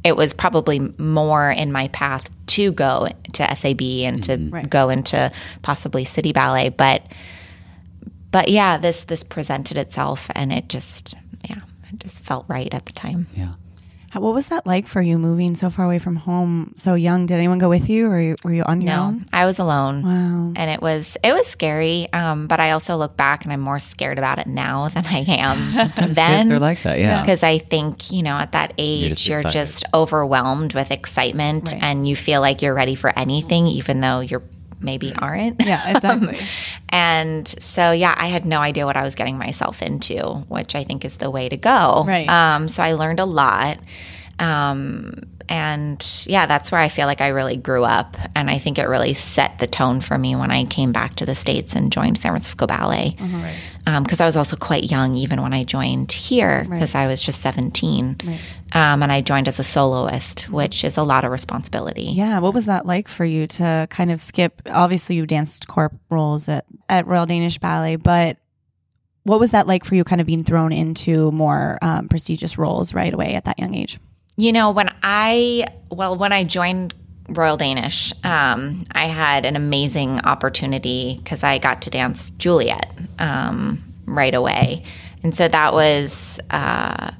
it 0.03 0.15
was 0.15 0.33
probably 0.33 0.79
more 0.97 1.49
in 1.49 1.71
my 1.71 1.87
path 1.89 2.29
to 2.47 2.71
go 2.71 3.07
to 3.33 3.55
SAB 3.55 3.81
and 3.81 4.23
to 4.23 4.37
mm-hmm. 4.37 4.67
go 4.67 4.89
into 4.89 5.31
possibly 5.61 6.05
City 6.05 6.33
Ballet, 6.33 6.69
but 6.69 7.03
but 8.31 8.49
yeah, 8.49 8.77
this 8.77 9.05
this 9.05 9.23
presented 9.23 9.77
itself 9.77 10.29
and 10.35 10.51
it 10.51 10.69
just 10.69 11.15
yeah, 11.49 11.61
it 11.91 11.99
just 11.99 12.23
felt 12.23 12.45
right 12.47 12.73
at 12.73 12.85
the 12.85 12.93
time. 12.93 13.27
Yeah. 13.35 13.53
How- 14.11 14.21
What 14.21 14.33
was 14.33 14.47
that 14.47 14.65
like 14.65 14.87
for 14.87 15.01
you 15.01 15.17
moving 15.17 15.53
so 15.55 15.69
far 15.69 15.83
away 15.85 15.99
from 15.99 16.15
home, 16.15 16.71
so 16.75 16.95
young? 16.95 17.25
Did 17.25 17.35
anyone 17.35 17.57
go 17.57 17.67
with 17.69 17.89
you, 17.89 18.07
or 18.07 18.19
you- 18.21 18.35
were 18.43 18.53
you 18.53 18.63
on 18.63 18.79
your 18.81 18.93
No, 18.95 19.03
own? 19.03 19.25
I 19.33 19.45
was 19.45 19.59
alone. 19.59 20.01
Wow. 20.03 20.53
And 20.55 20.69
it 20.71 20.81
was 20.81 21.17
it 21.23 21.33
was 21.33 21.45
scary, 21.47 22.07
um, 22.13 22.47
but 22.47 22.59
I 22.59 22.71
also 22.71 22.95
look 22.95 23.17
back 23.17 23.43
and 23.43 23.51
I'm 23.51 23.59
more 23.59 23.79
scared 23.79 24.17
about 24.17 24.39
it 24.39 24.47
now 24.47 24.87
than 24.89 25.05
I 25.05 25.25
am 25.27 25.91
then. 26.13 26.47
They're 26.49 26.59
like 26.59 26.83
that, 26.83 26.99
yeah. 26.99 27.21
Because 27.21 27.43
I 27.43 27.57
think 27.57 28.11
you 28.11 28.23
know 28.23 28.37
at 28.37 28.53
that 28.53 28.73
age 28.77 29.09
just 29.09 29.27
you're 29.27 29.43
just 29.43 29.83
overwhelmed 29.93 30.73
with 30.73 30.89
excitement 30.91 31.73
and 31.79 32.07
you 32.07 32.15
feel 32.15 32.39
like 32.41 32.61
you're 32.61 32.73
ready 32.73 32.95
for 32.95 33.11
anything, 33.19 33.67
even 33.67 33.99
though 34.01 34.21
you're 34.21 34.43
maybe 34.79 35.13
aren't. 35.15 35.61
Yeah, 35.65 35.89
exactly. 35.95 36.37
And 36.89 37.47
so, 37.59 37.91
yeah, 37.91 38.15
I 38.17 38.27
had 38.27 38.45
no 38.45 38.59
idea 38.59 38.85
what 38.85 38.97
I 38.97 39.03
was 39.03 39.15
getting 39.15 39.37
myself 39.37 39.81
into, 39.81 40.21
which 40.47 40.75
I 40.75 40.83
think 40.83 41.05
is 41.05 41.17
the 41.17 41.29
way 41.29 41.49
to 41.49 41.57
go. 41.57 42.03
Right. 42.07 42.29
Um, 42.29 42.67
so 42.67 42.83
I 42.83 42.93
learned 42.93 43.19
a 43.19 43.25
lot. 43.25 43.79
Um, 44.39 45.21
and 45.49 46.05
yeah, 46.25 46.45
that's 46.45 46.71
where 46.73 46.81
I 46.81 46.89
feel 46.89 47.07
like 47.07 47.21
I 47.21 47.29
really 47.29 47.55
grew 47.55 47.85
up. 47.85 48.17
And 48.35 48.49
I 48.49 48.57
think 48.57 48.77
it 48.77 48.83
really 48.83 49.13
set 49.13 49.59
the 49.59 49.67
tone 49.67 50.01
for 50.01 50.17
me 50.17 50.35
when 50.35 50.51
I 50.51 50.65
came 50.65 50.91
back 50.91 51.15
to 51.15 51.25
the 51.25 51.35
States 51.35 51.73
and 51.73 51.89
joined 51.91 52.17
San 52.19 52.31
Francisco 52.33 52.67
Ballet. 52.67 53.15
Because 54.03 54.19
I 54.19 54.25
was 54.25 54.35
also 54.35 54.57
quite 54.57 54.91
young 54.91 55.15
even 55.15 55.41
when 55.41 55.53
I 55.53 55.63
joined 55.63 56.11
here, 56.11 56.65
because 56.69 56.93
I 56.95 57.07
was 57.07 57.21
just 57.23 57.39
17. 57.39 58.17
Um, 58.73 59.01
and 59.01 59.09
I 59.09 59.21
joined 59.21 59.47
as 59.47 59.59
a 59.59 59.63
soloist, 59.63 60.49
which 60.49 60.83
is 60.83 60.97
a 60.97 61.03
lot 61.03 61.23
of 61.23 61.31
responsibility. 61.31 62.03
Yeah, 62.03 62.39
what 62.39 62.53
was 62.53 62.65
that 62.65 62.85
like 62.85 63.07
for 63.07 63.23
you 63.23 63.47
to 63.47 63.87
kind 63.89 64.11
of 64.11 64.19
skip? 64.19 64.61
Obviously, 64.69 65.15
you 65.15 65.25
danced 65.25 65.69
corps 65.69 65.93
roles 66.09 66.49
at, 66.49 66.65
at 66.89 67.07
Royal 67.07 67.25
Danish 67.25 67.57
Ballet, 67.59 67.95
but 67.95 68.35
what 69.23 69.39
was 69.39 69.51
that 69.51 69.67
like 69.67 69.85
for 69.85 69.95
you 69.95 70.03
kind 70.03 70.19
of 70.19 70.27
being 70.27 70.43
thrown 70.43 70.73
into 70.73 71.31
more 71.31 71.77
um, 71.81 72.09
prestigious 72.09 72.57
roles 72.57 72.93
right 72.93 73.13
away 73.13 73.33
at 73.35 73.45
that 73.45 73.57
young 73.57 73.73
age? 73.73 73.97
You 74.37 74.53
know, 74.53 74.69
when 74.69 74.93
I, 75.01 75.65
well, 75.89 76.15
when 76.15 76.31
I 76.31 76.43
joined 76.43 76.93
Royal 77.27 77.57
Danish, 77.57 78.13
um, 78.23 78.83
I 78.91 79.07
had 79.07 79.45
an 79.47 79.55
amazing 79.55 80.19
opportunity 80.21 81.19
because 81.23 81.43
I 81.43 81.57
got 81.57 81.81
to 81.81 81.89
dance 81.89 82.29
Juliet 82.31 82.95
um, 83.17 83.83
right 84.05 84.35
away. 84.35 84.83
And 85.23 85.35
so 85.35 85.47
that 85.47 85.73
was, 85.73 86.39
uh, 86.51 87.11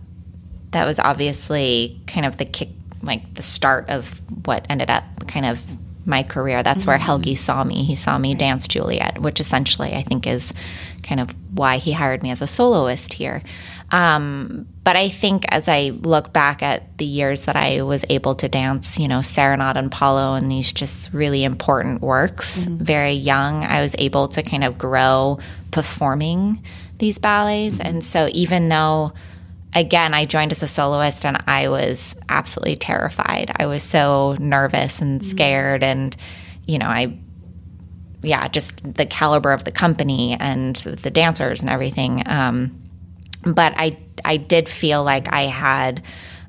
that 0.71 0.85
was 0.85 0.99
obviously 0.99 1.99
kind 2.05 2.25
of 2.25 2.37
the 2.37 2.45
kick, 2.45 2.69
like 3.01 3.33
the 3.33 3.43
start 3.43 3.89
of 3.89 4.21
what 4.45 4.67
ended 4.69 4.91
up 4.91 5.03
kind 5.27 5.47
of 5.47 5.59
my 6.05 6.21
career. 6.23 6.61
That's 6.63 6.85
where 6.85 6.97
Helgi 6.97 7.35
saw 7.35 7.63
me. 7.63 7.83
He 7.83 7.95
saw 7.95 8.17
me 8.17 8.33
dance 8.35 8.67
Juliet, 8.67 9.19
which 9.21 9.39
essentially 9.39 9.93
I 9.93 10.03
think 10.03 10.25
is 10.25 10.53
kind 11.03 11.19
of 11.19 11.35
why 11.51 11.77
he 11.77 11.91
hired 11.91 12.23
me 12.23 12.31
as 12.31 12.41
a 12.41 12.47
soloist 12.47 13.13
here. 13.13 13.41
Um, 13.89 14.67
but 14.83 14.95
I 14.95 15.07
think 15.09 15.45
as 15.49 15.69
I 15.69 15.89
look 15.89 16.33
back 16.33 16.61
at 16.61 16.97
the 16.97 17.05
years 17.05 17.45
that 17.45 17.55
I 17.55 17.83
was 17.83 18.03
able 18.09 18.35
to 18.35 18.49
dance, 18.49 18.99
you 18.99 19.07
know, 19.07 19.21
Serenade 19.21 19.77
and 19.77 19.87
Apollo 19.87 20.35
and 20.35 20.51
these 20.51 20.73
just 20.73 21.11
really 21.13 21.43
important 21.43 22.01
works, 22.01 22.65
very 22.65 23.13
young, 23.13 23.63
I 23.63 23.81
was 23.81 23.95
able 23.97 24.27
to 24.29 24.43
kind 24.43 24.63
of 24.63 24.77
grow 24.77 25.39
performing 25.71 26.63
these 26.97 27.17
ballets. 27.17 27.79
And 27.79 28.03
so 28.03 28.29
even 28.31 28.69
though 28.69 29.13
again, 29.73 30.13
I 30.13 30.25
joined 30.25 30.51
as 30.51 30.63
a 30.63 30.67
soloist 30.67 31.25
and 31.25 31.37
I 31.47 31.69
was 31.69 32.15
absolutely 32.29 32.77
terrified. 32.77 33.51
I 33.55 33.67
was 33.67 33.83
so 33.83 34.35
nervous 34.39 34.99
and 35.01 35.23
scared. 35.23 35.83
And, 35.83 36.15
you 36.65 36.79
know, 36.79 36.87
I, 36.87 37.17
yeah, 38.23 38.47
just 38.47 38.95
the 38.95 39.05
caliber 39.05 39.51
of 39.51 39.65
the 39.65 39.71
company 39.71 40.35
and 40.39 40.75
the 40.77 41.11
dancers 41.11 41.61
and 41.61 41.69
everything. 41.69 42.23
Um, 42.25 42.83
but 43.53 43.73
I, 43.77 43.97
I 44.25 44.37
did 44.37 44.67
feel 44.69 45.03
like 45.03 45.31
I 45.31 45.43
had, 45.43 46.03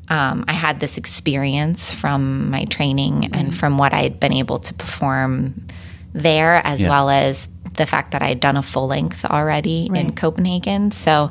um, 0.08 0.44
I 0.48 0.52
had 0.52 0.80
this 0.80 0.96
experience 0.98 1.92
from 1.92 2.50
my 2.50 2.64
training 2.64 3.30
and 3.34 3.56
from 3.56 3.78
what 3.78 3.92
I 3.92 4.02
had 4.02 4.18
been 4.20 4.32
able 4.32 4.58
to 4.60 4.74
perform 4.74 5.66
there, 6.12 6.60
as 6.64 6.80
Yeah. 6.80 6.88
well 6.90 7.10
as 7.10 7.48
the 7.74 7.86
fact 7.86 8.12
that 8.12 8.22
I 8.22 8.28
had 8.28 8.40
done 8.40 8.56
a 8.56 8.62
full 8.62 8.86
length 8.88 9.24
already 9.24 9.88
in 9.94 10.12
Copenhagen. 10.12 10.90
So 10.90 11.30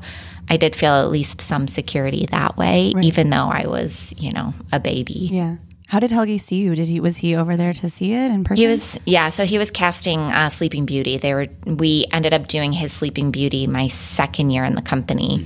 I 0.50 0.56
did 0.58 0.76
feel 0.76 0.94
at 0.94 1.10
least 1.10 1.42
some 1.42 1.68
security 1.68 2.26
that 2.32 2.56
way, 2.58 2.94
even 3.02 3.30
though 3.32 3.50
I 3.52 3.68
was, 3.68 4.14
you 4.18 4.32
know, 4.32 4.54
a 4.72 4.80
baby. 4.80 5.28
Yeah. 5.32 5.56
How 5.88 6.02
did 6.02 6.12
Helgi 6.12 6.38
see 6.38 6.58
you? 6.58 6.76
Did 6.76 6.88
he 6.88 7.00
was 7.00 7.18
he 7.18 7.36
over 7.36 7.56
there 7.56 7.72
to 7.74 7.90
see 7.90 8.14
it 8.14 8.30
in 8.30 8.44
person? 8.44 8.66
He 8.66 8.68
was, 8.68 9.00
yeah. 9.06 9.30
So 9.30 9.46
he 9.46 9.58
was 9.58 9.72
casting 9.72 10.20
uh, 10.20 10.50
Sleeping 10.50 10.86
Beauty. 10.86 11.18
They 11.18 11.34
were. 11.34 11.48
We 11.66 12.06
ended 12.12 12.34
up 12.34 12.48
doing 12.48 12.74
his 12.74 12.92
Sleeping 12.92 13.32
Beauty 13.32 13.68
my 13.68 13.88
second 13.88 14.50
year 14.50 14.66
in 14.66 14.76
the 14.76 14.82
company, 14.82 15.46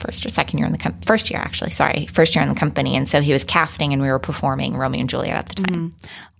first 0.00 0.24
or 0.26 0.28
second 0.30 0.58
year 0.58 0.66
in 0.66 0.72
the 0.72 0.78
com- 0.78 0.98
first 1.02 1.30
year 1.30 1.40
actually. 1.40 1.70
Sorry, 1.70 2.06
first 2.06 2.34
year 2.34 2.42
in 2.42 2.48
the 2.48 2.58
company. 2.58 2.96
And 2.96 3.08
so 3.08 3.20
he 3.20 3.32
was 3.32 3.44
casting, 3.44 3.92
and 3.92 4.00
we 4.02 4.08
were 4.08 4.18
performing 4.18 4.76
Romeo 4.76 5.00
and 5.00 5.08
Juliet 5.08 5.36
at 5.36 5.48
the 5.48 5.62
time. 5.62 5.94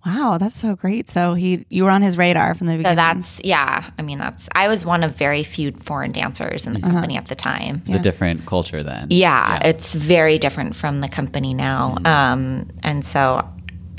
Wow, 0.06 0.38
that's 0.38 0.58
so 0.58 0.76
great. 0.76 1.10
So 1.10 1.34
he 1.34 1.66
you 1.68 1.84
were 1.84 1.90
on 1.90 2.00
his 2.00 2.16
radar 2.16 2.54
from 2.54 2.68
the 2.68 2.72
So 2.72 2.78
beginning. 2.78 2.96
that's 2.96 3.40
yeah. 3.44 3.90
I 3.98 4.02
mean, 4.02 4.16
that's 4.18 4.48
I 4.54 4.66
was 4.68 4.86
one 4.86 5.04
of 5.04 5.14
very 5.14 5.42
few 5.42 5.72
foreign 5.72 6.12
dancers 6.12 6.66
in 6.66 6.72
the 6.72 6.80
company 6.80 7.18
at 7.18 7.26
the 7.28 7.34
time. 7.34 7.82
It's 7.82 7.90
a 7.90 7.98
different 7.98 8.46
culture 8.46 8.82
then. 8.82 9.08
Yeah, 9.10 9.58
it's 9.62 9.92
very 9.94 10.38
different 10.38 10.74
from 10.74 11.02
the 11.02 11.08
company 11.08 11.52
now. 11.52 11.98
Um, 12.06 12.70
and 12.82 13.04
so 13.04 13.46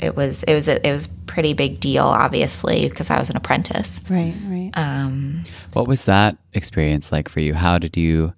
it 0.00 0.16
was 0.16 0.42
it 0.42 0.54
was 0.54 0.66
a, 0.66 0.84
it 0.84 0.90
was 0.90 1.06
a 1.06 1.10
pretty 1.26 1.52
big 1.54 1.78
deal, 1.78 2.02
obviously, 2.06 2.88
because 2.88 3.08
I 3.08 3.18
was 3.20 3.30
an 3.30 3.36
apprentice. 3.36 4.00
right, 4.10 4.34
right. 4.48 4.70
Um, 4.74 5.44
What 5.74 5.86
was 5.86 6.04
that 6.06 6.36
experience 6.52 7.12
like 7.12 7.28
for 7.28 7.38
you? 7.38 7.54
How 7.54 7.78
did 7.78 7.96
you? 7.96 8.34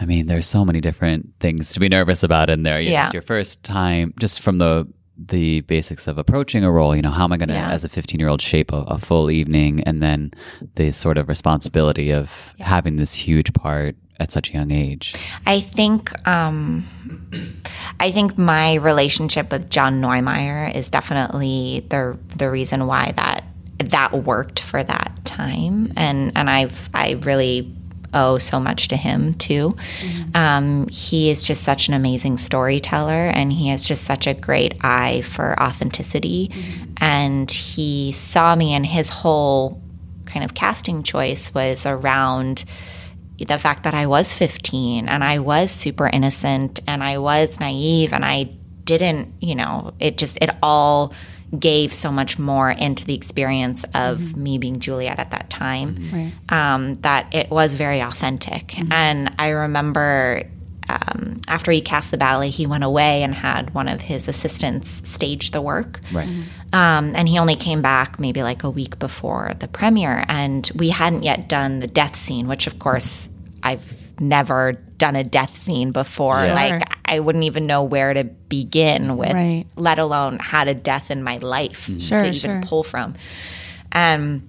I 0.00 0.06
mean, 0.06 0.26
there's 0.26 0.46
so 0.46 0.64
many 0.64 0.80
different 0.80 1.34
things 1.40 1.72
to 1.74 1.80
be 1.80 1.88
nervous 1.88 2.22
about 2.22 2.48
in 2.50 2.62
there. 2.62 2.80
You 2.80 2.88
know, 2.90 2.92
Yeah. 2.94 3.04
It's 3.06 3.14
your 3.14 3.22
first 3.22 3.62
time, 3.62 4.14
just 4.18 4.40
from 4.40 4.58
the 4.58 4.86
the 5.22 5.60
basics 5.62 6.06
of 6.06 6.16
approaching 6.16 6.64
a 6.64 6.70
role. 6.72 6.96
You 6.96 7.02
know, 7.02 7.10
how 7.10 7.24
am 7.24 7.32
I 7.32 7.36
going 7.36 7.50
to, 7.50 7.54
Yeah. 7.54 7.70
as 7.70 7.84
a 7.84 7.90
15 7.90 8.18
year 8.18 8.30
old, 8.30 8.40
shape 8.40 8.72
a, 8.72 8.76
a 8.88 8.98
full 8.98 9.30
evening, 9.30 9.82
and 9.84 10.02
then 10.02 10.30
the 10.76 10.92
sort 10.92 11.18
of 11.18 11.28
responsibility 11.28 12.10
of 12.10 12.54
having 12.58 12.96
this 12.96 13.12
huge 13.14 13.52
part 13.52 13.96
at 14.18 14.32
such 14.32 14.48
a 14.50 14.52
young 14.54 14.70
age. 14.70 15.14
I 15.46 15.60
think 15.60 16.10
um, 16.26 16.88
I 18.00 18.10
think 18.10 18.38
my 18.38 18.74
relationship 18.76 19.52
with 19.52 19.68
John 19.68 20.00
Neumeier 20.00 20.74
is 20.74 20.88
definitely 20.88 21.86
the 21.90 22.18
the 22.36 22.50
reason 22.50 22.86
why 22.86 23.12
that 23.16 23.44
that 23.78 24.12
worked 24.24 24.60
for 24.60 24.82
that 24.82 25.12
time, 25.24 25.92
and 25.96 26.32
and 26.34 26.48
I've 26.48 26.88
I 26.94 27.12
really 27.22 27.74
owe 28.14 28.38
so 28.38 28.60
much 28.60 28.88
to 28.88 28.96
him 28.96 29.34
too. 29.34 29.76
Um, 30.34 30.88
he 30.88 31.30
is 31.30 31.42
just 31.42 31.62
such 31.62 31.88
an 31.88 31.94
amazing 31.94 32.38
storyteller, 32.38 33.28
and 33.28 33.52
he 33.52 33.68
has 33.68 33.82
just 33.82 34.04
such 34.04 34.26
a 34.26 34.34
great 34.34 34.76
eye 34.82 35.22
for 35.22 35.60
authenticity, 35.60 36.50
and 36.98 37.50
he 37.50 38.12
saw 38.12 38.54
me, 38.54 38.74
and 38.74 38.86
his 38.86 39.08
whole 39.08 39.82
kind 40.26 40.44
of 40.44 40.54
casting 40.54 41.02
choice 41.02 41.52
was 41.52 41.86
around 41.86 42.64
the 43.38 43.58
fact 43.58 43.84
that 43.84 43.94
I 43.94 44.06
was 44.06 44.34
15 44.34 45.08
and 45.08 45.24
I 45.24 45.38
was 45.38 45.70
super 45.70 46.06
innocent 46.06 46.80
and 46.86 47.02
I 47.02 47.18
was 47.18 47.58
naive 47.58 48.12
and 48.12 48.24
I 48.24 48.50
didn't, 48.84 49.32
you 49.40 49.54
know, 49.54 49.94
it 49.98 50.18
just, 50.18 50.36
it 50.42 50.50
all 50.62 51.14
gave 51.58 51.92
so 51.92 52.12
much 52.12 52.38
more 52.38 52.70
into 52.70 53.04
the 53.04 53.14
experience 53.14 53.84
of 53.94 54.36
me 54.36 54.58
being 54.58 54.78
Juliet 54.78 55.18
at 55.18 55.32
that 55.32 55.50
time 55.50 56.32
um, 56.48 56.94
that 57.00 57.34
it 57.34 57.50
was 57.50 57.74
very 57.74 58.00
authentic. 58.00 58.78
And 58.90 59.34
I 59.38 59.48
remember 59.48 60.44
um, 60.88 61.40
after 61.48 61.70
he 61.70 61.80
cast 61.80 62.10
the 62.10 62.16
ballet, 62.16 62.50
he 62.50 62.66
went 62.66 62.84
away 62.84 63.22
and 63.22 63.34
had 63.34 63.74
one 63.74 63.88
of 63.88 64.00
his 64.00 64.28
assistants 64.28 65.08
stage 65.08 65.50
the 65.50 65.60
work. 65.60 66.00
Right. 66.12 66.28
Um, 66.72 67.14
and 67.16 67.28
he 67.28 67.38
only 67.38 67.56
came 67.56 67.82
back 67.82 68.18
maybe 68.18 68.42
like 68.42 68.62
a 68.62 68.70
week 68.70 68.98
before 68.98 69.54
the 69.58 69.68
premiere, 69.68 70.24
and 70.28 70.70
we 70.74 70.90
hadn't 70.90 71.22
yet 71.22 71.48
done 71.48 71.80
the 71.80 71.86
death 71.86 72.16
scene, 72.16 72.48
which 72.48 72.66
of 72.66 72.78
course 72.78 73.28
I've 73.62 73.84
never 74.20 74.72
done 74.98 75.16
a 75.16 75.24
death 75.24 75.56
scene 75.56 75.92
before. 75.92 76.40
Sure. 76.40 76.54
Like 76.54 76.82
I 77.10 77.18
wouldn't 77.20 77.44
even 77.44 77.66
know 77.66 77.82
where 77.82 78.14
to 78.14 78.24
begin 78.24 79.16
with, 79.16 79.32
Right. 79.34 79.64
let 79.76 79.98
alone 79.98 80.38
had 80.38 80.68
a 80.68 80.74
death 80.74 81.10
in 81.10 81.22
my 81.22 81.38
life 81.38 81.90
Sure, 81.98 82.22
to 82.22 82.28
even 82.28 82.38
sure. 82.38 82.62
pull 82.64 82.82
from. 82.84 83.14
Um, 83.92 84.44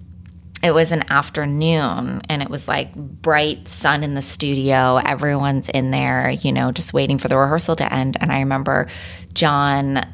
it 0.62 0.72
was 0.72 0.92
an 0.92 1.04
afternoon 1.10 2.22
and 2.28 2.40
it 2.40 2.48
was 2.48 2.68
like 2.68 2.94
bright 2.94 3.66
sun 3.66 4.04
in 4.04 4.14
the 4.14 4.22
studio. 4.22 4.98
Everyone's 5.04 5.68
in 5.68 5.90
there, 5.90 6.30
you 6.30 6.52
know, 6.52 6.70
just 6.70 6.94
waiting 6.94 7.18
for 7.18 7.26
the 7.26 7.36
rehearsal 7.36 7.74
to 7.76 7.92
end. 7.92 8.16
And 8.20 8.30
I 8.30 8.38
remember 8.38 8.86
John 9.34 10.06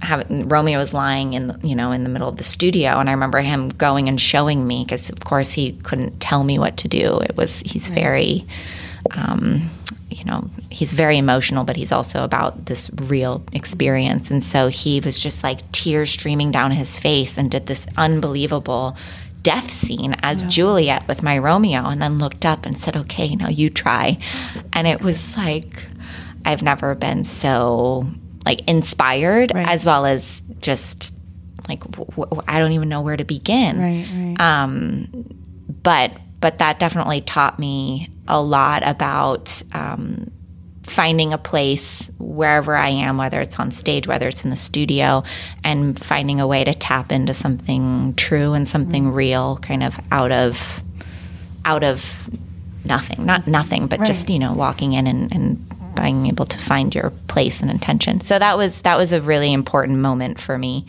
having 0.00 0.48
Romeo 0.48 0.78
was 0.78 0.92
lying 0.92 1.34
in 1.34 1.46
the, 1.48 1.58
you 1.62 1.74
know 1.74 1.90
in 1.92 2.04
the 2.04 2.10
middle 2.10 2.28
of 2.28 2.36
the 2.36 2.44
studio 2.44 3.00
and 3.00 3.08
I 3.08 3.12
remember 3.12 3.40
him 3.40 3.68
going 3.70 4.08
and 4.08 4.20
showing 4.20 4.64
me 4.66 4.84
because 4.84 5.10
of 5.10 5.20
course 5.20 5.50
he 5.52 5.72
couldn't 5.72 6.20
tell 6.20 6.44
me 6.44 6.58
what 6.58 6.76
to 6.78 6.88
do 6.88 7.18
it 7.18 7.36
was 7.36 7.60
he's 7.66 7.88
very 7.88 8.44
um, 9.16 9.68
know 10.26 10.50
he's 10.70 10.92
very 10.92 11.16
emotional 11.16 11.64
but 11.64 11.76
he's 11.76 11.92
also 11.92 12.22
about 12.24 12.66
this 12.66 12.90
real 12.94 13.42
experience 13.52 14.30
and 14.30 14.42
so 14.44 14.68
he 14.68 15.00
was 15.00 15.18
just 15.18 15.42
like 15.42 15.70
tears 15.72 16.10
streaming 16.10 16.50
down 16.52 16.70
his 16.72 16.98
face 16.98 17.38
and 17.38 17.50
did 17.50 17.66
this 17.66 17.86
unbelievable 17.96 18.96
death 19.42 19.70
scene 19.70 20.16
as 20.22 20.42
Juliet 20.44 21.06
with 21.06 21.22
my 21.22 21.38
Romeo 21.38 21.84
and 21.86 22.02
then 22.02 22.18
looked 22.18 22.44
up 22.44 22.66
and 22.66 22.78
said 22.80 22.96
okay 22.96 23.34
now 23.36 23.48
you 23.48 23.70
try 23.70 24.18
and 24.72 24.86
it 24.86 25.00
was 25.00 25.36
like 25.36 25.84
I've 26.44 26.62
never 26.62 26.94
been 26.94 27.24
so 27.24 28.08
like 28.44 28.66
inspired 28.68 29.52
Right. 29.54 29.68
as 29.68 29.84
well 29.86 30.04
as 30.06 30.42
just 30.60 31.12
like 31.68 31.80
w- 31.90 32.42
I 32.46 32.58
don't 32.58 32.72
even 32.72 32.88
know 32.88 33.00
where 33.00 33.16
to 33.16 33.24
begin. 33.24 33.78
Right, 33.80 34.06
right. 34.12 34.40
Um, 34.40 35.08
but 35.82 36.12
but 36.40 36.58
that 36.58 36.78
definitely 36.78 37.20
taught 37.20 37.58
me 37.58 38.10
a 38.28 38.40
lot 38.40 38.86
about 38.86 39.62
um, 39.72 40.30
finding 40.82 41.32
a 41.32 41.38
place 41.38 42.10
wherever 42.18 42.76
I 42.76 42.88
am, 42.90 43.16
whether 43.16 43.40
it's 43.40 43.58
on 43.58 43.70
stage, 43.70 44.06
whether 44.06 44.28
it's 44.28 44.44
in 44.44 44.50
the 44.50 44.56
studio, 44.56 45.24
and 45.64 45.98
finding 45.98 46.40
a 46.40 46.46
way 46.46 46.64
to 46.64 46.72
tap 46.72 47.12
into 47.12 47.34
something 47.34 48.14
true 48.14 48.52
and 48.52 48.68
something 48.68 49.12
real, 49.12 49.58
kind 49.58 49.82
of 49.82 49.98
out 50.10 50.32
of 50.32 50.80
out 51.64 51.82
of 51.82 52.30
nothing, 52.84 53.26
not 53.26 53.46
nothing, 53.46 53.88
but 53.88 53.98
just 54.04 54.30
you 54.30 54.38
know 54.38 54.52
walking 54.52 54.92
in 54.92 55.06
and, 55.06 55.32
and 55.32 55.94
being 55.96 56.26
able 56.26 56.44
to 56.46 56.58
find 56.58 56.94
your 56.94 57.10
place 57.26 57.60
and 57.60 57.70
intention. 57.70 58.20
So 58.20 58.38
that 58.38 58.56
was 58.56 58.82
that 58.82 58.96
was 58.96 59.12
a 59.12 59.20
really 59.20 59.52
important 59.52 59.98
moment 59.98 60.40
for 60.40 60.56
me. 60.56 60.84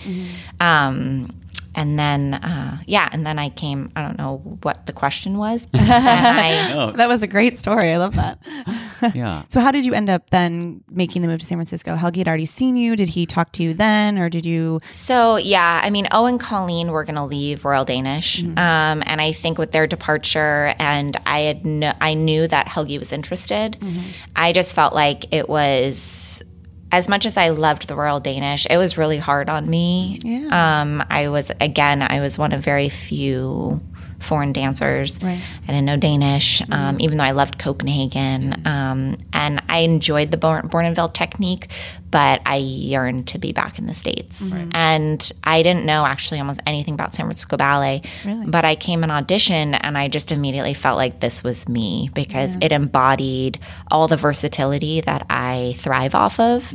Um, 0.60 1.34
and 1.78 1.98
then 1.98 2.34
uh, 2.34 2.80
yeah, 2.86 3.08
and 3.12 3.26
then 3.26 3.40
I 3.40 3.50
came. 3.50 3.92
I 3.96 4.02
don't 4.02 4.18
know 4.18 4.40
what 4.64 4.86
the 4.88 4.94
question 4.94 5.38
was. 5.38 5.66
and 5.74 5.82
I, 5.90 6.92
that 6.98 7.08
was 7.08 7.24
a 7.24 7.28
great 7.28 7.58
story. 7.58 7.94
I 7.94 7.98
love 7.98 8.16
that. 8.16 8.40
Yeah. 9.14 9.44
So, 9.48 9.60
how 9.62 9.70
did 9.70 9.86
you 9.86 9.94
end 9.94 10.10
up 10.10 10.32
then 10.32 10.84
making 10.90 11.22
the 11.22 11.28
move 11.28 11.40
to 11.40 11.46
San 11.46 11.60
Francisco? 11.60 11.94
Helgi 11.96 12.18
had 12.18 12.28
already 12.28 12.48
seen 12.48 12.76
you. 12.76 12.96
Did 12.96 13.10
he 13.10 13.28
talk 13.28 13.52
to 13.54 13.62
you 13.64 13.76
then, 13.76 14.18
or 14.18 14.28
did 14.28 14.44
you? 14.44 14.82
So 14.90 15.36
yeah, 15.38 15.82
I 15.84 15.92
mean, 15.92 16.08
Owen 16.12 16.38
and 16.38 16.40
Colleen 16.40 16.92
were 16.92 17.04
going 17.04 17.16
to 17.16 17.24
leave 17.24 17.64
Royal 17.64 17.86
Danish, 17.86 18.44
um, 18.44 19.04
and 19.06 19.22
I 19.22 19.32
think 19.34 19.58
with 19.58 19.72
their 19.72 19.86
departure, 19.88 20.74
and 20.80 21.16
I 21.26 21.40
had 21.42 21.64
kn- 21.64 21.96
I 22.02 22.16
knew 22.16 22.48
that 22.48 22.68
Helgi 22.68 22.98
was 22.98 23.12
interested. 23.14 23.78
I 24.36 24.52
just 24.52 24.76
felt 24.76 24.94
like 24.94 25.32
it 25.34 25.48
was. 25.48 26.42
As 26.92 27.10
much 27.10 27.26
as 27.26 27.38
I 27.38 27.50
loved 27.50 27.88
the 27.88 27.96
Royal 27.96 28.20
Danish, 28.20 28.66
it 28.70 28.78
was 28.78 28.98
really 28.98 29.18
hard 29.18 29.50
on 29.50 29.70
me. 29.70 30.20
Yeah. 30.24 30.82
Um, 30.82 31.04
I 31.10 31.28
was 31.28 31.52
again, 31.60 32.02
I 32.02 32.22
was 32.22 32.38
one 32.38 32.54
of 32.54 32.62
very 32.62 32.90
few 32.90 33.82
foreign 34.20 34.52
dancers. 34.52 35.20
Right. 35.22 35.40
I 35.64 35.68
didn't 35.68 35.86
know 35.86 35.98
Danish, 35.98 36.62
um, 36.72 36.98
even 37.00 37.18
though 37.18 37.24
I 37.24 37.32
loved 37.32 37.60
Copenhagen. 37.60 38.66
Um, 38.66 39.18
and 39.32 39.62
I 39.70 39.80
enjoyed 39.80 40.32
the 40.32 40.38
Bournonville 40.38 41.14
technique, 41.14 41.70
but 42.10 42.42
I 42.46 42.56
yearned 42.58 43.28
to 43.28 43.38
be 43.38 43.52
back 43.54 43.78
in 43.80 43.86
the 43.86 43.94
States. 43.94 44.42
And 44.72 45.32
I 45.44 45.62
didn't 45.62 45.86
know 45.86 46.06
actually 46.06 46.40
almost 46.40 46.62
anything 46.66 46.94
about 46.96 47.14
San 47.14 47.26
Francisco 47.26 47.58
Ballet. 47.58 48.02
But 48.52 48.66
I 48.66 48.76
came 48.76 49.04
and 49.04 49.12
auditioned, 49.12 49.78
and 49.82 49.98
I 49.98 50.08
just 50.08 50.32
immediately 50.32 50.74
felt 50.74 50.98
like 50.98 51.20
this 51.20 51.44
was 51.44 51.68
me 51.70 52.10
because 52.14 52.58
it 52.62 52.72
embodied 52.72 53.60
all 53.92 54.08
the 54.08 54.18
versatility 54.18 55.02
that 55.02 55.26
I 55.30 55.76
thrive 55.78 56.16
off 56.16 56.40
of. 56.40 56.74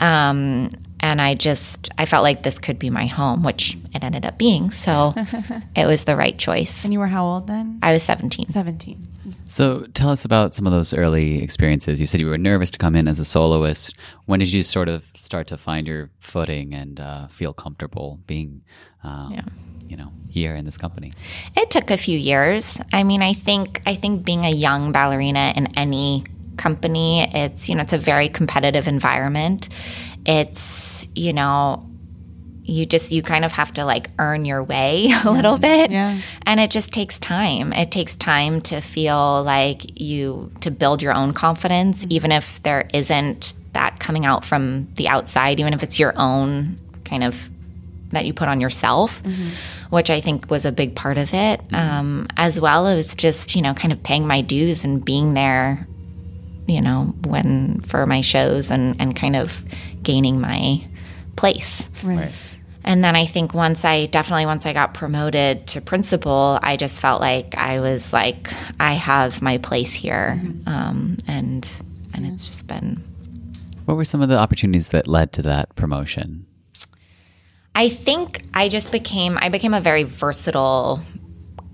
Um, 0.00 0.70
and 1.00 1.20
I 1.20 1.34
just 1.34 1.90
I 1.98 2.06
felt 2.06 2.22
like 2.22 2.42
this 2.42 2.58
could 2.58 2.78
be 2.78 2.90
my 2.90 3.06
home, 3.06 3.42
which 3.42 3.76
it 3.94 4.04
ended 4.04 4.24
up 4.24 4.38
being. 4.38 4.70
So 4.70 5.14
it 5.76 5.86
was 5.86 6.04
the 6.04 6.16
right 6.16 6.38
choice. 6.38 6.84
And 6.84 6.92
you 6.92 6.98
were 6.98 7.06
how 7.06 7.24
old 7.24 7.46
then? 7.46 7.78
I 7.82 7.92
was 7.92 8.02
17. 8.02 8.46
Seventeen. 8.46 9.08
So 9.44 9.86
tell 9.94 10.10
us 10.10 10.24
about 10.24 10.54
some 10.54 10.66
of 10.66 10.72
those 10.72 10.92
early 10.92 11.42
experiences. 11.42 12.00
You 12.00 12.06
said 12.06 12.20
you 12.20 12.26
were 12.26 12.38
nervous 12.38 12.70
to 12.72 12.78
come 12.78 12.96
in 12.96 13.06
as 13.06 13.18
a 13.18 13.24
soloist. 13.24 13.94
When 14.26 14.40
did 14.40 14.52
you 14.52 14.62
sort 14.62 14.88
of 14.88 15.04
start 15.14 15.46
to 15.48 15.56
find 15.56 15.86
your 15.86 16.10
footing 16.18 16.74
and 16.74 17.00
uh, 17.00 17.28
feel 17.28 17.52
comfortable 17.52 18.18
being, 18.26 18.62
um, 19.04 19.36
you 19.86 19.96
know, 19.96 20.12
here 20.28 20.56
in 20.56 20.64
this 20.64 20.76
company? 20.76 21.12
It 21.56 21.70
took 21.70 21.90
a 21.90 21.96
few 21.96 22.18
years. 22.18 22.78
I 22.92 23.04
mean, 23.04 23.22
I 23.22 23.34
think 23.34 23.82
I 23.86 23.94
think 23.94 24.24
being 24.24 24.44
a 24.44 24.50
young 24.50 24.90
ballerina 24.90 25.52
in 25.54 25.68
any 25.76 26.24
company, 26.56 27.22
it's 27.32 27.68
you 27.68 27.74
know, 27.74 27.82
it's 27.82 27.92
a 27.92 27.98
very 27.98 28.28
competitive 28.28 28.86
environment. 28.86 29.68
It's, 30.24 31.06
you 31.14 31.32
know, 31.32 31.90
you 32.70 32.86
just 32.86 33.10
you 33.10 33.22
kind 33.22 33.44
of 33.44 33.52
have 33.52 33.72
to 33.72 33.84
like 33.84 34.10
earn 34.18 34.44
your 34.44 34.62
way 34.62 35.12
a 35.24 35.30
little 35.30 35.58
bit. 35.58 35.90
Yeah. 35.90 36.20
And 36.46 36.60
it 36.60 36.70
just 36.70 36.92
takes 36.92 37.18
time. 37.18 37.72
It 37.72 37.90
takes 37.90 38.14
time 38.16 38.60
to 38.62 38.80
feel 38.80 39.42
like 39.42 40.00
you 40.00 40.52
to 40.60 40.70
build 40.70 41.02
your 41.02 41.12
own 41.12 41.32
confidence 41.32 42.02
mm-hmm. 42.02 42.12
even 42.12 42.32
if 42.32 42.62
there 42.62 42.88
isn't 42.94 43.54
that 43.72 44.00
coming 44.00 44.26
out 44.26 44.44
from 44.44 44.88
the 44.94 45.08
outside, 45.08 45.60
even 45.60 45.74
if 45.74 45.82
it's 45.82 45.98
your 45.98 46.12
own 46.16 46.76
kind 47.04 47.24
of 47.24 47.50
that 48.10 48.26
you 48.26 48.32
put 48.32 48.48
on 48.48 48.60
yourself, 48.60 49.22
mm-hmm. 49.22 49.48
which 49.94 50.10
I 50.10 50.20
think 50.20 50.50
was 50.50 50.64
a 50.64 50.72
big 50.72 50.96
part 50.96 51.16
of 51.18 51.32
it, 51.32 51.60
mm-hmm. 51.68 51.74
um, 51.74 52.26
as 52.36 52.60
well 52.60 52.86
as 52.86 53.14
just 53.14 53.54
you 53.54 53.62
know 53.62 53.74
kind 53.74 53.92
of 53.92 54.02
paying 54.02 54.26
my 54.26 54.40
dues 54.40 54.84
and 54.84 55.04
being 55.04 55.34
there, 55.34 55.86
you 56.66 56.80
know, 56.80 57.14
when 57.24 57.80
for 57.80 58.06
my 58.06 58.20
shows 58.20 58.70
and 58.70 58.96
and 59.00 59.16
kind 59.16 59.36
of 59.36 59.64
gaining 60.02 60.40
my 60.40 60.84
place. 61.36 61.88
Right. 62.02 62.32
And 62.82 63.04
then 63.04 63.14
I 63.14 63.26
think 63.26 63.52
once 63.52 63.84
I 63.84 64.06
definitely 64.06 64.46
once 64.46 64.64
I 64.64 64.72
got 64.72 64.94
promoted 64.94 65.66
to 65.68 65.80
principal, 65.80 66.58
I 66.62 66.76
just 66.76 67.00
felt 67.00 67.20
like 67.20 67.56
I 67.56 67.80
was 67.80 68.12
like 68.12 68.50
I 68.78 68.94
have 68.94 69.42
my 69.42 69.58
place 69.58 69.92
here, 69.92 70.40
um, 70.66 71.18
and 71.28 71.68
and 72.14 72.26
it's 72.26 72.46
just 72.46 72.66
been 72.66 73.02
What 73.84 73.96
were 73.96 74.04
some 74.04 74.22
of 74.22 74.28
the 74.28 74.38
opportunities 74.38 74.88
that 74.88 75.06
led 75.06 75.32
to 75.34 75.42
that 75.42 75.74
promotion? 75.76 76.46
I 77.74 77.88
think 77.88 78.42
I 78.54 78.68
just 78.68 78.92
became 78.92 79.38
I 79.40 79.50
became 79.50 79.74
a 79.74 79.80
very 79.80 80.04
versatile 80.04 81.00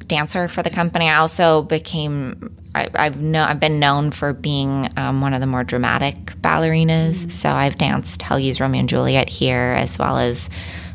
dancer 0.06 0.48
for 0.48 0.62
the 0.62 0.70
company. 0.70 1.08
I 1.08 1.16
also 1.16 1.62
became 1.62 2.56
I, 2.76 2.88
I've 2.94 3.20
no 3.20 3.44
I've 3.44 3.60
been 3.60 3.80
known 3.80 4.10
for 4.10 4.32
being 4.32 4.88
um, 4.96 5.20
one 5.20 5.32
of 5.34 5.40
the 5.40 5.46
more 5.46 5.64
dramatic 5.64 6.16
ballerinas. 6.42 7.30
So 7.30 7.48
I've 7.48 7.78
danced 7.78 8.20
Helgi's 8.20 8.60
Romeo 8.60 8.80
and 8.80 8.88
Juliet 8.88 9.28
here, 9.28 9.74
as 9.78 9.98
well 9.98 10.18
as 10.18 10.50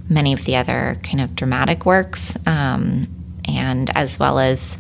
many 0.10 0.34
of 0.34 0.46
the 0.46 0.58
other 0.58 1.00
kind 1.04 1.22
of 1.22 1.36
dramatic 1.36 1.86
works, 1.86 2.38
um, 2.46 3.04
and 3.46 3.90
as 3.96 4.20
well 4.20 4.40
as 4.40 4.78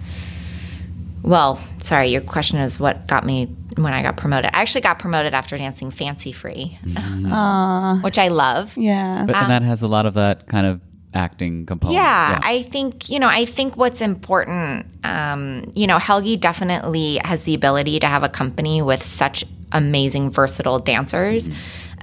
well, 1.23 1.61
sorry, 1.79 2.09
your 2.09 2.21
question 2.21 2.57
is 2.59 2.79
what 2.79 3.07
got 3.07 3.25
me 3.25 3.45
when 3.77 3.93
I 3.93 4.01
got 4.01 4.17
promoted. 4.17 4.51
I 4.53 4.61
actually 4.61 4.81
got 4.81 4.99
promoted 4.99 5.33
after 5.33 5.57
dancing 5.57 5.91
Fancy 5.91 6.31
Free, 6.31 6.77
which 8.03 8.17
I 8.17 8.27
love. 8.29 8.75
Yeah. 8.77 9.25
But 9.25 9.35
and 9.35 9.51
that 9.51 9.61
has 9.61 9.81
a 9.81 9.87
lot 9.87 10.05
of 10.05 10.15
that 10.15 10.47
kind 10.47 10.65
of 10.65 10.81
acting 11.13 11.65
component. 11.65 11.95
Yeah, 11.95 12.39
I 12.41 12.63
think 12.63 13.09
you 13.09 13.19
know. 13.19 13.27
I 13.27 13.45
think 13.45 13.77
what's 13.77 14.01
important, 14.01 14.87
um, 15.03 15.71
you 15.75 15.87
know, 15.87 15.97
Helgi 15.97 16.37
definitely 16.37 17.19
has 17.23 17.43
the 17.43 17.53
ability 17.53 17.99
to 17.99 18.07
have 18.07 18.23
a 18.23 18.29
company 18.29 18.81
with 18.81 19.03
such 19.03 19.43
amazing, 19.71 20.29
versatile 20.29 20.79
dancers. 20.79 21.49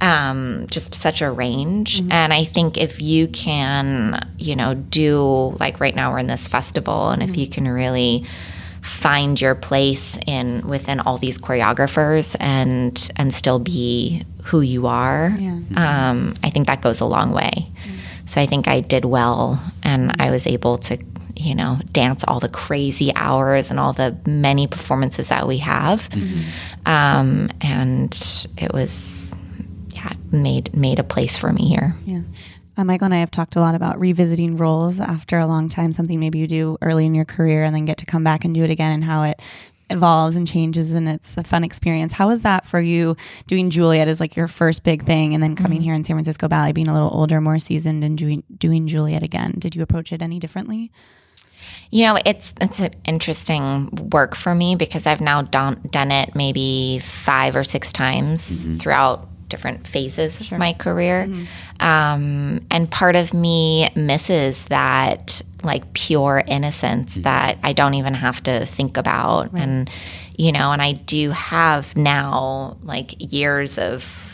Um, 0.01 0.67
just 0.71 0.95
such 0.95 1.23
a 1.23 1.31
range, 1.31 2.01
and 2.09 2.33
I 2.33 2.45
think 2.45 2.77
if 2.77 3.03
you 3.03 3.27
can, 3.27 4.25
you 4.39 4.55
know, 4.55 4.75
do 4.75 5.57
like 5.59 5.81
right 5.81 5.95
now 5.95 6.13
we're 6.13 6.21
in 6.21 6.29
this 6.29 6.47
festival, 6.47 7.11
and 7.11 7.21
if 7.21 7.37
you 7.37 7.49
can 7.49 7.67
really 7.67 8.25
find 8.81 9.41
your 9.41 9.57
place 9.57 10.17
in 10.25 10.67
within 10.69 11.01
all 11.01 11.19
these 11.19 11.37
choreographers 11.37 12.37
and 12.39 13.11
and 13.17 13.35
still 13.35 13.59
be 13.59 14.25
who 14.45 14.61
you 14.61 14.87
are, 14.87 15.37
um, 15.77 16.35
I 16.45 16.51
think 16.51 16.69
that 16.69 16.81
goes 16.81 17.01
a 17.01 17.05
long 17.05 17.33
way. 17.33 17.67
So 18.29 18.41
I 18.41 18.47
think 18.47 18.69
I 18.69 18.81
did 18.81 19.05
well, 19.07 19.61
and 19.83 20.15
I 20.21 20.31
was 20.31 20.47
able 20.47 20.77
to, 20.79 20.99
you 21.35 21.55
know, 21.55 21.79
dance 21.93 22.25
all 22.29 22.41
the 22.41 22.51
crazy 22.51 23.11
hours 23.15 23.71
and 23.71 23.81
all 23.81 23.95
the 23.95 24.17
many 24.27 24.67
performances 24.67 25.29
that 25.29 25.49
we 25.49 25.59
have. 25.59 26.09
Um, 26.85 27.49
and 27.63 28.15
it 28.59 28.73
was, 28.75 29.35
yeah, 29.95 30.13
made 30.31 30.77
made 30.77 30.99
a 30.99 31.05
place 31.05 31.39
for 31.39 31.53
me 31.53 31.69
here. 31.69 31.97
Yeah. 32.05 32.21
Uh, 32.77 32.85
Michael 32.85 33.07
and 33.07 33.15
I 33.15 33.19
have 33.19 33.31
talked 33.31 33.57
a 33.57 33.61
lot 33.61 33.75
about 33.75 33.99
revisiting 33.99 34.57
roles 34.57 35.01
after 35.01 35.39
a 35.39 35.47
long 35.47 35.69
time, 35.69 35.93
something 35.93 36.21
maybe 36.21 36.39
you 36.39 36.47
do 36.47 36.79
early 36.81 37.07
in 37.07 37.15
your 37.15 37.25
career 37.25 37.65
and 37.65 37.75
then 37.75 37.87
get 37.87 37.99
to 37.99 38.07
come 38.07 38.23
back 38.23 38.45
and 38.45 38.55
do 38.55 38.63
it 38.63 38.71
again 38.71 38.93
and 38.93 39.03
how 39.03 39.23
it 39.25 39.41
evolves 39.91 40.37
and 40.37 40.47
changes 40.47 40.93
and 40.93 41.09
it's 41.09 41.37
a 41.37 41.45
fun 41.45 41.65
experience. 41.65 42.13
How 42.13 42.29
was 42.29 42.43
that 42.43 42.67
for 42.67 42.81
you 42.81 43.17
doing 43.47 43.71
Juliet 43.71 44.09
as 44.09 44.21
like 44.21 44.37
your 44.37 44.49
first 44.49 44.85
big 44.85 45.05
thing 45.05 45.35
and 45.35 45.43
then 45.43 45.57
coming 45.57 45.79
mm-hmm. 45.79 45.85
here 45.85 45.95
in 45.95 46.05
San 46.05 46.17
Francisco 46.17 46.49
Ballet, 46.49 46.73
being 46.73 46.89
a 46.89 46.93
little 46.93 47.11
older, 47.13 47.41
more 47.41 47.59
seasoned 47.59 48.05
and 48.05 48.17
doing, 48.17 48.43
doing 48.57 48.87
Juliet 48.87 49.23
again? 49.23 49.55
Did 49.59 49.75
you 49.75 49.83
approach 49.83 50.13
it 50.13 50.23
any 50.23 50.39
differently? 50.39 50.93
You 51.91 52.07
know, 52.07 52.19
it's 52.25 52.53
it's 52.61 52.81
an 52.81 52.95
interesting 53.05 53.89
work 54.13 54.35
for 54.35 54.55
me 54.55 54.77
because 54.77 55.07
I've 55.07 55.21
now 55.21 55.43
done 55.43 55.81
done 55.91 56.11
it 56.11 56.35
maybe 56.35 57.01
five 57.03 57.57
or 57.57 57.65
six 57.65 57.93
times 57.93 58.43
mm-hmm. 58.43 58.77
throughout 58.77 59.29
different 59.49 59.87
phases 59.87 60.41
of 60.41 60.59
my 60.59 60.73
career, 60.73 61.27
mm-hmm. 61.27 61.87
um, 61.87 62.61
and 62.71 62.91
part 62.91 63.17
of 63.17 63.33
me 63.35 63.89
misses 63.97 64.67
that 64.67 65.43
like 65.63 65.93
pure 65.93 66.43
innocence 66.47 67.15
mm-hmm. 67.15 67.23
that 67.23 67.59
I 67.63 67.73
don't 67.73 67.95
even 67.95 68.15
have 68.15 68.43
to 68.45 68.67
think 68.67 68.97
about, 68.97 69.53
and 69.53 69.91
you 70.37 70.53
know, 70.53 70.73
and 70.73 70.81
I 70.81 70.93
do 70.93 71.31
have 71.31 71.97
now 71.97 72.77
like 72.83 73.33
years 73.33 73.79
of 73.79 74.25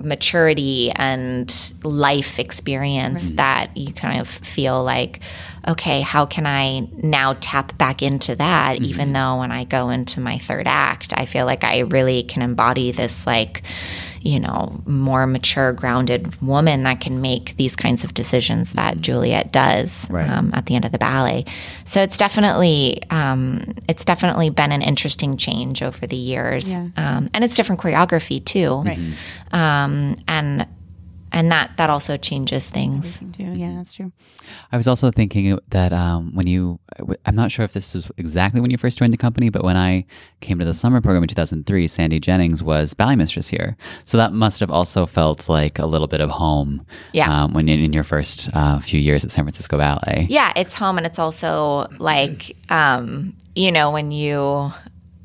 maturity 0.00 0.90
and 0.90 1.74
life 1.82 2.38
experience 2.38 3.30
that 3.30 3.76
you 3.76 3.92
kind 3.92 4.20
of 4.20 4.28
feel 4.28 4.82
like, 4.84 5.20
okay, 5.66 6.02
how 6.02 6.26
can 6.26 6.46
I 6.46 6.80
now 7.02 7.36
tap 7.40 7.78
back 7.78 8.02
into 8.02 8.36
that? 8.36 8.76
Mm-hmm. 8.76 8.84
Even 8.84 9.12
though 9.12 9.38
when 9.38 9.52
I 9.52 9.64
go 9.64 9.90
into 9.90 10.20
my 10.20 10.38
third 10.38 10.66
act, 10.66 11.14
I 11.16 11.24
feel 11.24 11.46
like 11.46 11.64
I 11.64 11.80
really 11.80 12.24
can 12.24 12.42
embody 12.42 12.92
this, 12.92 13.26
like, 13.26 13.62
you 14.24 14.40
know, 14.40 14.82
more 14.86 15.26
mature, 15.26 15.72
grounded 15.74 16.40
woman 16.40 16.82
that 16.84 17.00
can 17.00 17.20
make 17.20 17.56
these 17.58 17.76
kinds 17.76 18.04
of 18.04 18.14
decisions 18.14 18.72
that 18.72 18.98
Juliet 19.00 19.52
does 19.52 20.08
Right. 20.10 20.28
um, 20.28 20.50
at 20.54 20.64
the 20.66 20.74
end 20.76 20.84
of 20.86 20.92
the 20.92 20.98
ballet. 20.98 21.44
So 21.84 22.02
it's 22.02 22.16
definitely 22.16 23.02
um, 23.10 23.74
it's 23.86 24.04
definitely 24.04 24.48
been 24.50 24.72
an 24.72 24.80
interesting 24.82 25.36
change 25.36 25.82
over 25.82 26.06
the 26.06 26.16
years, 26.16 26.70
Yeah. 26.70 26.88
um, 26.96 27.28
and 27.34 27.44
it's 27.44 27.54
different 27.54 27.80
choreography 27.82 28.42
too, 28.44 28.82
Right. 28.82 28.98
um, 29.52 30.16
and 30.26 30.66
and 31.34 31.50
that 31.52 31.76
that 31.76 31.90
also 31.90 32.16
changes 32.16 32.70
things. 32.70 33.18
Too. 33.36 33.42
Yeah, 33.52 33.74
that's 33.76 33.92
true. 33.92 34.12
I 34.72 34.76
was 34.76 34.86
also 34.86 35.10
thinking 35.10 35.58
that 35.68 35.92
um, 35.92 36.32
when 36.34 36.46
you, 36.46 36.78
I'm 37.26 37.34
not 37.34 37.50
sure 37.50 37.64
if 37.64 37.72
this 37.72 37.92
was 37.94 38.10
exactly 38.16 38.60
when 38.60 38.70
you 38.70 38.78
first 38.78 38.98
joined 38.98 39.12
the 39.12 39.16
company, 39.18 39.48
but 39.50 39.64
when 39.64 39.76
I 39.76 40.06
came 40.40 40.58
to 40.60 40.64
the 40.64 40.74
summer 40.74 41.00
program 41.00 41.22
in 41.24 41.28
2003, 41.28 41.88
Sandy 41.88 42.20
Jennings 42.20 42.62
was 42.62 42.94
ballet 42.94 43.16
mistress 43.16 43.48
here. 43.48 43.76
So 44.06 44.16
that 44.16 44.32
must 44.32 44.60
have 44.60 44.70
also 44.70 45.06
felt 45.06 45.48
like 45.48 45.78
a 45.80 45.86
little 45.86 46.06
bit 46.08 46.20
of 46.20 46.30
home 46.30 46.86
Yeah. 47.14 47.28
um, 47.44 47.52
when 47.52 47.68
in, 47.68 47.80
in 47.82 47.92
your 47.92 48.04
first 48.04 48.48
uh, 48.54 48.78
few 48.80 49.00
years 49.00 49.24
at 49.24 49.30
San 49.32 49.44
Francisco 49.44 49.76
Ballet. 49.76 50.26
Yeah, 50.30 50.52
it's 50.56 50.74
home, 50.74 50.98
and 50.98 51.06
it's 51.06 51.18
also 51.18 51.88
like 51.98 52.56
um, 52.70 53.34
you 53.56 53.72
know 53.72 53.90
when 53.90 54.12
you 54.12 54.72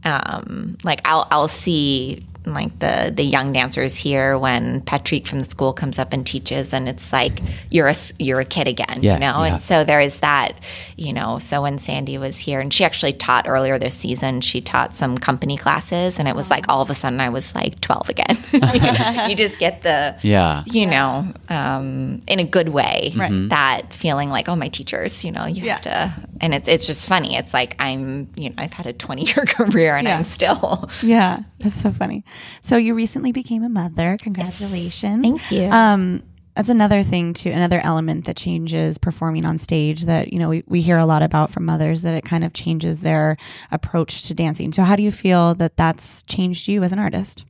um, 0.04 0.78
like 0.84 1.02
I'll 1.06 1.28
I'll 1.30 1.48
see 1.48 2.26
like 2.53 2.77
the 2.79 3.12
the 3.15 3.23
young 3.23 3.53
dancers 3.53 3.95
here 3.95 4.38
when 4.38 4.81
Patrick 4.81 5.27
from 5.27 5.39
the 5.39 5.45
school 5.45 5.73
comes 5.73 5.99
up 5.99 6.13
and 6.13 6.25
teaches, 6.25 6.73
and 6.73 6.88
it's 6.89 7.12
like 7.13 7.41
you're 7.69 7.88
a 7.88 7.91
s- 7.91 8.13
you're 8.19 8.39
a 8.39 8.45
kid 8.45 8.67
again, 8.67 8.99
Yeah, 9.01 9.13
you 9.15 9.19
know. 9.19 9.43
yeah. 9.43 9.53
And 9.53 9.62
so 9.62 9.83
there 9.83 10.01
is 10.01 10.19
that, 10.19 10.53
you 10.97 11.13
know. 11.13 11.39
So 11.39 11.62
when 11.62 11.79
Sandy 11.79 12.17
was 12.17 12.38
here, 12.38 12.59
and 12.59 12.73
she 12.73 12.83
actually 12.85 13.13
taught 13.13 13.47
earlier 13.47 13.77
this 13.79 13.95
season, 13.95 14.41
she 14.41 14.62
taught 14.62 14.95
some 14.95 15.17
company 15.17 15.57
classes, 15.57 16.19
and 16.19 16.27
it 16.27 16.35
was 16.35 16.49
like 16.49 16.65
all 16.69 16.81
of 16.81 16.89
a 16.89 16.93
sudden 16.95 17.19
I 17.19 17.29
was 17.29 17.53
like 17.55 17.79
12 17.81 18.09
again. 18.09 18.38
you 19.29 19.35
just 19.35 19.59
get 19.59 19.81
the 19.83 20.15
Yeah. 20.21 20.63
you 20.67 20.85
know, 20.85 21.25
um, 21.49 22.21
in 22.27 22.39
a 22.39 22.43
good 22.45 22.69
way. 22.69 23.13
That 23.49 23.93
feeling 23.93 24.29
like, 24.29 24.47
oh, 24.49 24.55
my 24.55 24.67
teachers, 24.69 25.23
you 25.23 25.31
know, 25.31 25.45
you 25.45 25.69
have 25.69 25.81
to, 25.81 26.13
and 26.41 26.53
it's 26.53 26.67
it's 26.67 26.85
just 26.85 27.05
funny. 27.05 27.35
It's 27.35 27.53
like 27.53 27.75
I'm, 27.79 28.29
you 28.35 28.49
know, 28.49 28.55
I've 28.57 28.73
had 28.73 28.85
a 28.85 28.93
20 28.93 29.25
year 29.25 29.45
career 29.47 29.95
and 29.95 30.07
Yeah. 30.07 30.17
I'm 30.17 30.23
still. 30.23 30.89
Yeah, 31.01 31.39
that's 31.59 31.79
so 31.81 31.91
funny. 31.91 32.23
So 32.62 32.78
you 32.78 32.93
recently 32.93 33.32
became 33.32 33.63
a 33.63 33.69
mother. 33.69 34.17
Congratulations. 34.21 35.21
Thank 35.23 35.52
you. 35.52 35.69
Um, 35.69 36.23
that's 36.56 36.69
another 36.69 37.04
thing 37.04 37.34
too, 37.34 37.52
another 37.52 37.80
element 37.84 38.25
that 38.25 38.36
changes 38.36 38.97
performing 38.97 39.45
on 39.45 39.58
stage 39.58 40.04
that, 40.06 40.34
you 40.34 40.39
know, 40.39 40.49
we, 40.49 40.63
we 40.67 40.82
hear 40.82 40.97
a 40.97 41.06
lot 41.06 41.21
about 41.21 41.52
from 41.52 41.63
mothers 41.65 42.02
that 42.02 42.13
it 42.15 42.25
kind 42.25 42.43
of 42.43 42.52
changes 42.54 42.99
their 42.99 43.38
approach 43.71 44.23
to 44.23 44.34
dancing. 44.34 44.73
So 44.73 44.84
how 44.84 44.97
do 44.97 45.04
you 45.04 45.12
feel 45.12 45.56
that 45.56 45.78
that's 45.78 46.23
changed 46.23 46.67
you 46.67 46.84
as 46.84 46.91
an 46.91 46.99
artist? 46.99 47.45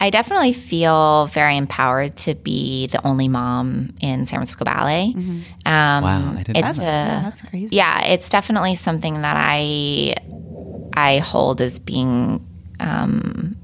I 0.00 0.10
definitely 0.10 0.52
feel 0.54 1.26
very 1.28 1.56
empowered 1.56 2.16
to 2.18 2.34
be 2.34 2.88
the 2.88 3.06
only 3.06 3.28
mom 3.28 3.94
in 4.00 4.26
San 4.26 4.38
Francisco 4.40 4.64
Ballet. 4.64 5.12
Um, 5.14 5.44
Wow, 5.64 6.34
I 6.36 6.42
didn't 6.42 6.54
know 6.62 6.68
it's 6.68 6.78
That's, 6.78 6.78
a- 6.78 6.82
yeah, 6.82 7.20
that's 7.22 7.42
crazy. 7.42 7.76
yeah, 7.76 8.04
it's 8.06 8.28
definitely 8.28 8.74
something 8.74 9.22
that 9.22 9.36
I 9.38 10.14
I 10.94 11.18
hold 11.18 11.60
as 11.60 11.78
being 11.78 12.44
um, 12.80 13.56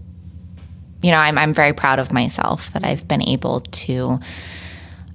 you 1.02 1.10
know, 1.10 1.18
I'm 1.18 1.36
I'm 1.36 1.52
very 1.52 1.72
proud 1.72 1.98
of 1.98 2.12
myself 2.12 2.72
that 2.72 2.84
I've 2.84 3.06
been 3.06 3.22
able 3.22 3.60
to 3.60 4.20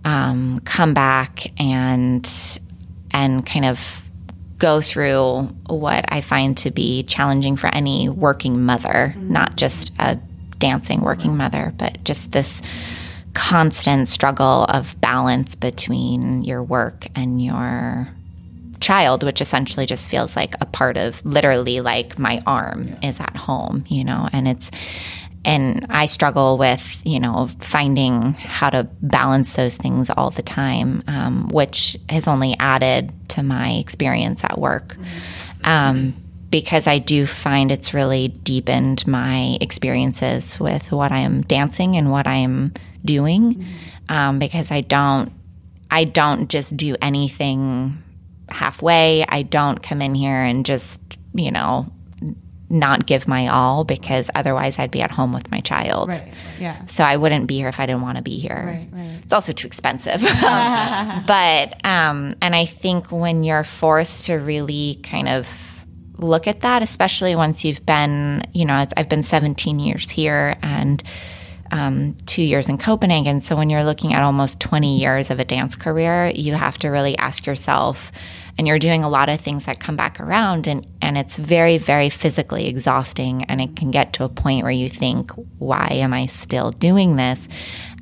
um, 0.06 0.60
come 0.66 0.94
back 0.94 1.52
and 1.60 2.30
and 3.12 3.46
kind 3.46 3.66
of 3.66 4.04
go 4.58 4.82
through 4.82 5.44
what 5.68 6.06
I 6.10 6.22
find 6.22 6.58
to 6.60 6.72
be 6.72 7.04
challenging 7.04 7.58
for 7.58 7.68
any 7.74 8.10
working 8.10 8.64
mother, 8.64 9.14
not 9.18 9.56
just 9.56 9.94
a 10.00 10.20
dancing 10.58 11.02
working 11.02 11.38
mother, 11.38 11.74
but 11.78 12.04
just 12.04 12.32
this 12.32 12.62
constant 13.34 14.08
struggle 14.08 14.66
of 14.66 15.00
balance 15.00 15.54
between 15.54 16.44
your 16.44 16.64
work 16.64 17.08
and 17.16 17.40
your 17.40 18.08
child, 18.80 19.24
which 19.24 19.42
essentially 19.42 19.86
just 19.86 20.10
feels 20.10 20.36
like 20.36 20.56
a 20.60 20.66
part 20.66 20.98
of 20.98 21.24
literally 21.24 21.82
like 21.82 22.18
my 22.18 22.42
arm 22.48 22.96
is 23.04 23.20
at 23.20 23.36
home, 23.36 23.84
you 23.88 24.04
know, 24.04 24.28
and 24.34 24.48
it's, 24.48 24.72
and 25.48 25.86
I 25.90 26.08
struggle 26.08 26.58
with, 26.58 27.02
you 27.06 27.22
know, 27.22 27.48
finding 27.62 28.34
how 28.34 28.70
to 28.70 28.84
balance 29.02 29.54
those 29.54 29.78
things 29.78 30.10
all 30.10 30.30
the 30.30 30.42
time, 30.42 31.04
um, 31.08 31.48
which 31.48 31.96
has 32.10 32.28
only 32.28 32.54
added 32.60 33.14
to 33.30 33.44
my 33.44 33.72
experience 33.76 34.44
at 34.44 34.60
work. 34.60 34.98
Um, 35.64 36.16
because 36.50 36.86
I 36.86 37.00
do 37.00 37.26
find 37.26 37.72
it's 37.72 37.94
really 37.94 38.28
deepened 38.28 39.08
my 39.08 39.58
experiences 39.62 40.60
with 40.60 40.92
what 40.92 41.14
I 41.14 41.20
am 41.20 41.44
dancing 41.44 41.96
and 41.96 42.12
what 42.12 42.28
I 42.28 42.36
am 42.36 42.74
doing. 43.06 43.66
Um, 44.10 44.40
because 44.40 44.70
I 44.70 44.82
don't, 44.82 45.32
I 45.90 46.04
don't 46.04 46.50
just 46.50 46.76
do 46.76 46.98
anything 47.02 48.04
halfway. 48.50 49.26
I 49.28 49.44
don't 49.44 49.82
come 49.82 50.02
in 50.02 50.14
here 50.14 50.44
and 50.44 50.66
just, 50.66 51.00
you 51.34 51.52
know, 51.52 51.90
not 52.70 53.06
give 53.06 53.28
my 53.28 53.48
all 53.48 53.84
because 53.84 54.30
otherwise 54.36 54.78
I'd 54.78 54.92
be 54.92 55.02
at 55.02 55.12
home 55.12 55.34
with 55.34 55.50
my 55.52 55.62
child. 55.62 56.12
Yeah. 56.60 56.86
So 56.86 57.04
I 57.04 57.16
wouldn't 57.16 57.48
be 57.48 57.58
here 57.58 57.70
if 57.70 57.80
I 57.80 57.86
didn't 57.86 58.02
want 58.02 58.18
to 58.18 58.24
be 58.24 58.40
here. 58.40 58.64
Right, 58.66 58.90
right. 58.92 59.20
It's 59.24 59.34
also 59.34 59.54
too 59.54 59.68
expensive. 59.68 60.22
but 60.22 61.86
um 61.86 62.36
and 62.42 62.56
I 62.56 62.66
think 62.66 63.12
when 63.12 63.44
you're 63.44 63.64
forced 63.64 64.26
to 64.26 64.36
really 64.36 65.00
kind 65.04 65.30
of 65.30 65.48
look 66.18 66.48
at 66.48 66.62
that, 66.62 66.82
especially 66.82 67.36
once 67.36 67.64
you've 67.64 67.86
been, 67.86 68.44
you 68.54 68.66
know, 68.66 68.86
I've 68.98 69.10
been 69.10 69.24
17 69.24 69.80
years 69.80 70.10
here 70.10 70.58
and 70.62 71.02
um, 71.72 72.16
two 72.26 72.42
years 72.42 72.70
in 72.70 72.78
Copenhagen. 72.78 73.42
So 73.42 73.56
when 73.56 73.70
you're 73.70 73.84
looking 73.84 74.14
at 74.14 74.24
almost 74.24 74.60
20 74.60 74.98
years 75.00 75.30
of 75.30 75.40
a 75.40 75.46
dance 75.46 75.76
career, 75.76 76.32
you 76.34 76.54
have 76.54 76.78
to 76.80 76.90
really 76.90 77.18
ask 77.18 77.46
yourself, 77.46 78.12
and 78.58 78.68
you're 78.68 78.80
doing 78.80 79.04
a 79.04 79.10
lot 79.10 79.30
of 79.30 79.40
things 79.40 79.66
that 79.66 79.80
come 79.80 79.96
back 79.96 80.20
around, 80.20 80.68
and, 80.68 80.86
and 81.02 81.18
it's 81.18 81.38
very, 81.38 81.78
very 81.78 82.10
physically 82.10 82.68
exhausting. 82.68 83.44
And 83.46 83.62
it 83.62 83.76
can 83.76 83.92
get 83.92 84.14
to 84.14 84.24
a 84.24 84.30
point 84.30 84.64
where 84.64 84.72
you 84.72 84.90
think, 84.90 85.32
why 85.60 85.88
am 85.92 86.14
I 86.14 86.26
still 86.26 86.72
doing 86.72 87.16
this? 87.16 87.48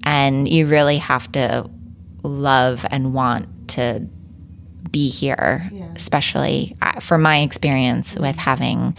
And 0.03 0.47
you 0.47 0.67
really 0.67 0.97
have 0.99 1.31
to 1.33 1.69
love 2.23 2.85
and 2.89 3.13
want 3.13 3.69
to 3.69 4.07
be 4.91 5.09
here, 5.09 5.69
especially 5.95 6.77
uh, 6.81 6.99
from 6.99 7.21
my 7.21 7.39
experience 7.39 8.15
with 8.15 8.37
having, 8.37 8.95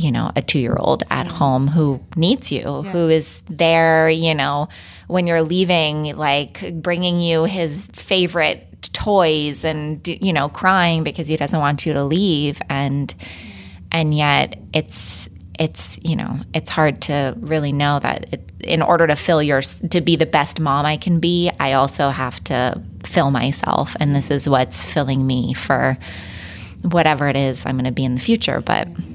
you 0.00 0.10
know, 0.10 0.32
a 0.34 0.42
two 0.42 0.58
year 0.58 0.76
old 0.78 1.02
at 1.10 1.26
mm-hmm. 1.26 1.36
home 1.36 1.68
who 1.68 2.00
needs 2.16 2.50
you, 2.50 2.82
who 2.82 3.08
is 3.08 3.42
there, 3.48 4.08
you 4.08 4.34
know, 4.34 4.68
when 5.08 5.26
you're 5.26 5.42
leaving, 5.42 6.16
like 6.16 6.82
bringing 6.82 7.20
you 7.20 7.44
his 7.44 7.86
favorite 7.92 8.66
toys 8.92 9.64
and, 9.64 10.06
you 10.08 10.32
know, 10.32 10.48
crying 10.48 11.04
because 11.04 11.26
he 11.26 11.36
doesn't 11.36 11.60
want 11.60 11.84
you 11.84 11.92
to 11.92 12.04
leave. 12.04 12.60
And, 12.68 13.14
mm-hmm. 13.18 13.78
and 13.92 14.14
yet 14.16 14.58
it's, 14.72 15.28
it's 15.58 16.00
you 16.02 16.16
know 16.16 16.40
it's 16.54 16.70
hard 16.70 17.02
to 17.02 17.34
really 17.36 17.70
know 17.70 17.98
that 17.98 18.32
it, 18.32 18.50
in 18.64 18.80
order 18.80 19.06
to 19.06 19.14
fill 19.14 19.42
your 19.42 19.60
to 19.60 20.00
be 20.00 20.16
the 20.16 20.24
best 20.24 20.58
mom 20.58 20.86
I 20.86 20.96
can 20.96 21.20
be 21.20 21.50
I 21.60 21.74
also 21.74 22.08
have 22.08 22.42
to 22.44 22.80
fill 23.04 23.30
myself. 23.30 23.94
And 24.00 24.14
this 24.16 24.30
is 24.30 24.48
what's 24.48 24.84
filling 24.84 25.26
me 25.26 25.52
for 25.52 25.98
whatever 26.82 27.28
it 27.28 27.36
is 27.36 27.66
I'm 27.66 27.76
going 27.76 27.84
to 27.84 27.92
be 27.92 28.04
in 28.04 28.14
the 28.14 28.20
future. 28.20 28.60
But 28.60 28.88
mm-hmm. 28.88 29.09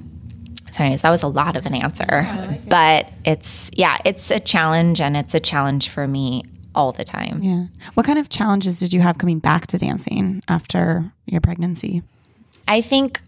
That 0.78 1.10
was 1.10 1.24
a 1.24 1.28
lot 1.28 1.56
of 1.56 1.66
an 1.66 1.74
answer. 1.74 2.28
But 2.68 3.12
it's 3.24 3.70
yeah, 3.74 3.98
it's 4.06 4.32
a 4.32 4.40
challenge, 4.40 5.02
and 5.02 5.16
it's 5.18 5.34
a 5.34 5.40
challenge 5.40 5.90
for 5.90 6.08
me 6.08 6.44
all 6.74 6.92
the 6.92 7.06
time. 7.06 7.42
Yeah. 7.42 7.66
What 7.94 8.06
kind 8.06 8.20
of 8.20 8.30
challenges 8.30 8.80
did 8.80 8.94
you 8.94 9.02
have 9.02 9.18
coming 9.18 9.40
back 9.40 9.68
to 9.68 9.78
dancing 9.78 10.44
after 10.48 11.12
your 11.26 11.42
pregnancy? 11.42 12.04
I 12.68 12.82
think 12.82 13.22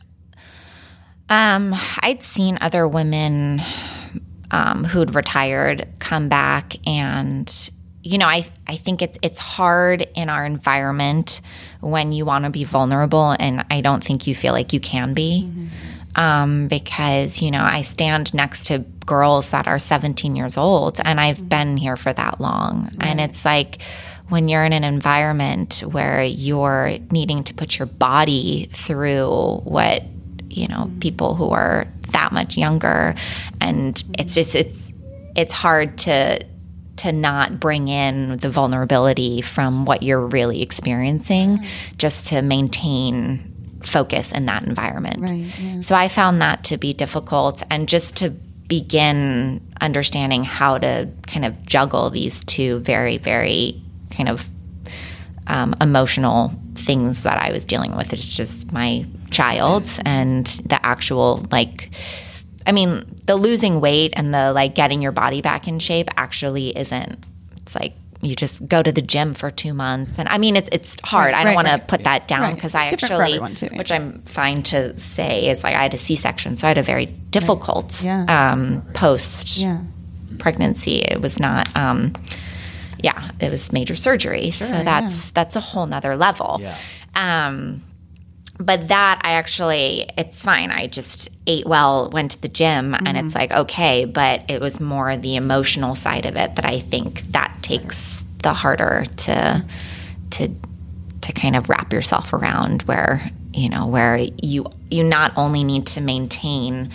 um, 1.29 1.75
I'd 1.99 2.23
seen 2.23 2.57
other 2.61 2.87
women 2.87 3.61
um, 4.51 4.83
who'd 4.83 5.15
retired 5.15 5.87
come 5.99 6.29
back, 6.29 6.75
and 6.87 7.51
you 8.03 8.17
know, 8.17 8.27
I 8.27 8.45
I 8.67 8.77
think 8.77 9.01
it's 9.01 9.17
it's 9.21 9.39
hard 9.39 10.07
in 10.15 10.29
our 10.29 10.45
environment 10.45 11.41
when 11.81 12.11
you 12.11 12.25
want 12.25 12.45
to 12.45 12.49
be 12.49 12.63
vulnerable, 12.63 13.35
and 13.39 13.65
I 13.69 13.81
don't 13.81 14.03
think 14.03 14.27
you 14.27 14.35
feel 14.35 14.53
like 14.53 14.73
you 14.73 14.79
can 14.79 15.13
be. 15.13 15.47
Mm-hmm. 15.47 15.67
Um, 16.17 16.67
because 16.67 17.41
you 17.43 17.51
know 17.51 17.63
I 17.63 17.83
stand 17.83 18.33
next 18.33 18.67
to 18.67 18.79
girls 19.05 19.51
that 19.51 19.67
are 19.67 19.79
17 19.79 20.35
years 20.35 20.57
old, 20.57 20.99
and 21.05 21.19
I've 21.19 21.37
mm-hmm. 21.37 21.47
been 21.47 21.77
here 21.77 21.95
for 21.95 22.11
that 22.11 22.41
long, 22.41 22.85
right. 22.97 23.07
and 23.07 23.21
it's 23.21 23.45
like 23.45 23.83
when 24.29 24.49
you're 24.49 24.65
in 24.65 24.73
an 24.73 24.83
environment 24.83 25.83
where 25.85 26.23
you're 26.23 26.97
needing 27.11 27.43
to 27.45 27.53
put 27.53 27.79
your 27.79 27.85
body 27.85 28.67
through 28.71 29.61
what 29.63 30.03
you 30.49 30.67
know 30.67 30.85
mm-hmm. 30.85 30.99
people 30.99 31.35
who 31.35 31.49
are 31.49 31.87
that 32.11 32.31
much 32.31 32.57
younger 32.57 33.15
and 33.61 33.95
mm-hmm. 33.95 34.13
it's 34.19 34.33
just 34.33 34.55
it's 34.55 34.93
it's 35.35 35.53
hard 35.53 35.97
to 35.97 36.43
to 36.97 37.11
not 37.11 37.59
bring 37.59 37.87
in 37.87 38.37
the 38.37 38.49
vulnerability 38.49 39.41
from 39.41 39.85
what 39.85 40.01
you're 40.01 40.25
really 40.25 40.61
experiencing 40.61 41.57
mm-hmm. 41.57 41.95
just 41.97 42.27
to 42.27 42.41
maintain 42.41 43.53
focus 43.87 44.31
in 44.31 44.45
that 44.45 44.63
environment. 44.63 45.21
Right, 45.21 45.59
yeah. 45.59 45.81
So 45.81 45.95
I 45.95 46.07
found 46.07 46.41
that 46.41 46.63
to 46.65 46.77
be 46.77 46.93
difficult 46.93 47.63
and 47.69 47.87
just 47.87 48.17
to 48.17 48.29
begin 48.29 49.61
understanding 49.79 50.43
how 50.43 50.77
to 50.77 51.09
kind 51.25 51.45
of 51.45 51.65
juggle 51.65 52.09
these 52.09 52.43
two 52.43 52.79
very 52.79 53.17
very 53.17 53.81
kind 54.11 54.27
of 54.27 54.45
um, 55.47 55.73
emotional 55.79 56.51
things 56.75 57.23
that 57.23 57.41
I 57.41 57.51
was 57.51 57.63
dealing 57.63 57.95
with. 57.95 58.11
It's 58.11 58.29
just 58.29 58.71
my 58.71 59.05
child 59.31 59.89
and 60.05 60.45
the 60.45 60.85
actual 60.85 61.45
like 61.51 61.91
I 62.65 62.73
mean, 62.73 63.05
the 63.25 63.37
losing 63.37 63.79
weight 63.79 64.11
and 64.17 64.33
the 64.33 64.51
like 64.51 64.75
getting 64.75 65.01
your 65.01 65.13
body 65.13 65.41
back 65.41 65.69
in 65.69 65.79
shape 65.79 66.09
actually 66.17 66.77
isn't 66.77 67.25
it's 67.67 67.75
like 67.75 67.93
you 68.27 68.35
just 68.35 68.67
go 68.67 68.83
to 68.83 68.91
the 68.91 69.01
gym 69.01 69.33
for 69.33 69.49
two 69.49 69.73
months. 69.73 70.19
And 70.19 70.27
i 70.29 70.37
mean 70.37 70.55
it's 70.55 70.69
it's 70.71 70.97
hard. 71.03 71.33
Right, 71.33 71.39
i 71.39 71.43
don't 71.43 71.51
right, 71.51 71.55
want 71.55 71.67
right. 71.67 71.79
to 71.79 71.85
put 71.85 72.03
that 72.03 72.27
down 72.27 72.55
because 72.55 72.75
i 72.75 72.85
actually 72.85 73.39
too, 73.55 73.69
yeah. 73.71 73.77
which 73.77 73.91
i'm 73.91 74.21
fine 74.23 74.63
to 74.63 74.97
say 74.97 75.49
is 75.49 75.63
like 75.63 75.75
i 75.75 75.81
had 75.81 75.93
a 75.93 75.97
c-section 75.97 76.57
so 76.57 76.67
i 76.67 76.69
had 76.69 76.77
a 76.77 76.83
very 76.83 77.05
difficult 77.05 78.03
yeah. 78.03 78.51
um, 78.51 78.83
post 78.93 79.57
yeah. 79.57 79.81
pregnancy. 80.39 80.97
It 80.99 81.21
was 81.21 81.39
not 81.39 81.73
um, 81.75 82.13
yeah 83.03 83.31
it 83.39 83.49
was 83.49 83.71
major 83.71 83.95
surgery. 83.95 84.51
Sure, 84.51 84.67
so 84.67 84.83
that's 84.83 85.31
that's 85.31 85.55
a 85.55 85.59
whole 85.59 85.85
nother 85.85 86.15
level. 86.15 86.61
Um, 87.15 87.81
but 88.59 88.87
that 88.87 89.21
I 89.23 89.33
actually, 89.33 90.09
it's 90.17 90.43
fine. 90.43 90.71
I 90.71 90.87
just 90.87 91.29
ate 91.45 91.67
well, 91.67 92.09
went 92.09 92.31
to 92.31 92.41
the 92.41 92.47
gym, 92.47 92.91
mm-hmm. 92.91 93.07
and 93.07 93.17
it's 93.17 93.27
mm-hmm. 93.27 93.37
like, 93.37 93.51
okay, 93.51 94.05
but 94.05 94.43
it 94.47 94.61
was 94.61 94.79
more 94.79 95.15
the 95.15 95.35
emotional 95.35 95.95
side 95.95 96.25
of 96.25 96.35
it 96.35 96.55
that 96.55 96.65
I 96.65 96.79
think 96.79 97.21
that 97.31 97.55
takes 97.61 98.23
the 98.43 98.53
harder 98.53 99.03
to, 99.17 99.65
to, 100.31 100.49
to 101.21 101.33
kind 101.33 101.55
of 101.55 101.69
wrap 101.69 101.93
yourself 101.93 102.33
around 102.33 102.83
where, 102.83 103.31
you 103.53 103.69
know, 103.69 103.87
where 103.87 104.17
you, 104.17 104.65
you 104.89 105.03
not 105.03 105.33
only 105.37 105.63
need 105.63 105.87
to 105.87 106.01
maintain 106.01 106.91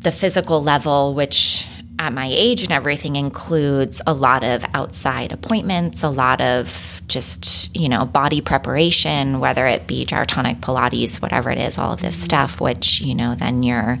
the 0.00 0.12
physical 0.12 0.62
level, 0.62 1.14
which 1.14 1.66
at 1.98 2.12
my 2.12 2.28
age 2.30 2.62
and 2.62 2.72
everything 2.72 3.16
includes 3.16 4.00
a 4.06 4.14
lot 4.14 4.44
of 4.44 4.64
outside 4.72 5.32
appointments, 5.32 6.02
a 6.02 6.08
lot 6.08 6.40
of 6.40 6.97
just, 7.08 7.74
you 7.76 7.88
know, 7.88 8.04
body 8.04 8.40
preparation, 8.40 9.40
whether 9.40 9.66
it 9.66 9.86
be 9.86 10.04
gyrotonic 10.04 10.60
Pilates, 10.60 11.20
whatever 11.20 11.50
it 11.50 11.58
is, 11.58 11.78
all 11.78 11.92
of 11.92 12.00
this 12.00 12.16
mm-hmm. 12.16 12.24
stuff, 12.24 12.60
which, 12.60 13.00
you 13.00 13.14
know, 13.14 13.34
then 13.34 13.62
you're 13.62 13.98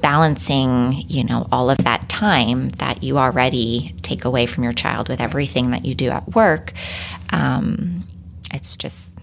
balancing, 0.00 1.04
you 1.08 1.24
know, 1.24 1.46
all 1.52 1.70
of 1.70 1.78
that 1.78 2.08
time 2.08 2.70
that 2.70 3.02
you 3.02 3.18
already 3.18 3.94
take 4.02 4.24
away 4.24 4.46
from 4.46 4.64
your 4.64 4.72
child 4.72 5.08
with 5.08 5.20
everything 5.20 5.70
that 5.70 5.84
you 5.84 5.94
do 5.94 6.08
at 6.08 6.34
work. 6.34 6.72
Um, 7.30 8.04
it's 8.52 8.76
just, 8.76 9.14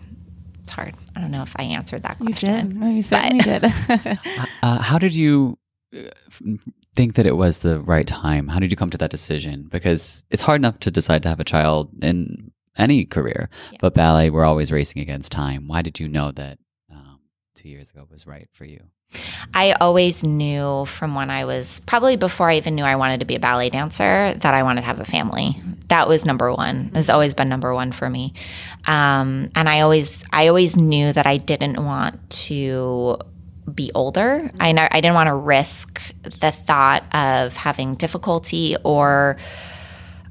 it's 0.63 0.71
hard. 0.71 0.95
I 1.15 1.21
don't 1.21 1.31
know 1.31 1.43
if 1.43 1.55
I 1.57 1.63
answered 1.63 2.03
that 2.03 2.19
question. 2.19 2.55
You 2.55 2.63
did. 2.63 2.77
No, 2.77 2.89
you 2.89 3.01
certainly 3.01 3.39
did. 3.39 3.65
uh, 4.63 4.81
how 4.81 4.97
did 4.97 5.13
you 5.13 5.57
uh, 5.95 6.01
think 6.95 7.15
that 7.15 7.25
it 7.25 7.35
was 7.35 7.59
the 7.59 7.79
right 7.81 8.07
time? 8.07 8.47
How 8.47 8.59
did 8.59 8.71
you 8.71 8.77
come 8.77 8.91
to 8.91 8.97
that 8.99 9.11
decision? 9.11 9.67
Because 9.71 10.23
it's 10.29 10.43
hard 10.43 10.61
enough 10.61 10.79
to 10.81 10.91
decide 10.91 11.23
to 11.23 11.29
have 11.29 11.39
a 11.39 11.45
child 11.45 11.89
in 12.01 12.51
any 12.77 13.05
career. 13.05 13.49
Yeah. 13.71 13.79
But 13.81 13.93
ballet, 13.93 14.29
we're 14.29 14.45
always 14.45 14.71
racing 14.71 15.01
against 15.01 15.31
time. 15.31 15.67
Why 15.67 15.81
did 15.81 15.99
you 15.99 16.07
know 16.07 16.31
that 16.31 16.59
um, 16.91 17.19
two 17.55 17.69
years 17.69 17.89
ago 17.89 18.07
was 18.09 18.27
right 18.27 18.47
for 18.53 18.65
you? 18.65 18.79
I 19.53 19.71
always 19.73 20.23
knew 20.23 20.85
from 20.85 21.15
when 21.15 21.29
I 21.29 21.45
was 21.45 21.79
probably 21.85 22.17
before 22.17 22.49
I 22.49 22.57
even 22.57 22.75
knew 22.75 22.83
I 22.83 22.97
wanted 22.97 23.21
to 23.21 23.25
be 23.25 23.35
a 23.35 23.39
ballet 23.39 23.69
dancer 23.69 24.33
that 24.33 24.53
I 24.53 24.63
wanted 24.63 24.81
to 24.81 24.87
have 24.87 24.99
a 24.99 25.05
family. 25.05 25.55
That 25.87 26.09
was 26.09 26.25
number 26.25 26.53
one. 26.53 26.91
It's 26.93 27.09
always 27.09 27.33
been 27.33 27.47
number 27.47 27.73
one 27.73 27.93
for 27.93 28.09
me. 28.09 28.33
Um, 28.85 29.49
and 29.55 29.69
I 29.69 29.81
always, 29.81 30.25
I 30.33 30.49
always 30.49 30.75
knew 30.75 31.13
that 31.13 31.25
I 31.25 31.37
didn't 31.37 31.83
want 31.83 32.29
to 32.47 33.17
be 33.73 33.91
older. 33.95 34.51
I, 34.59 34.89
I 34.91 35.01
didn't 35.01 35.15
want 35.15 35.27
to 35.27 35.35
risk 35.35 36.13
the 36.23 36.51
thought 36.51 37.03
of 37.15 37.55
having 37.55 37.95
difficulty 37.95 38.75
or, 38.83 39.37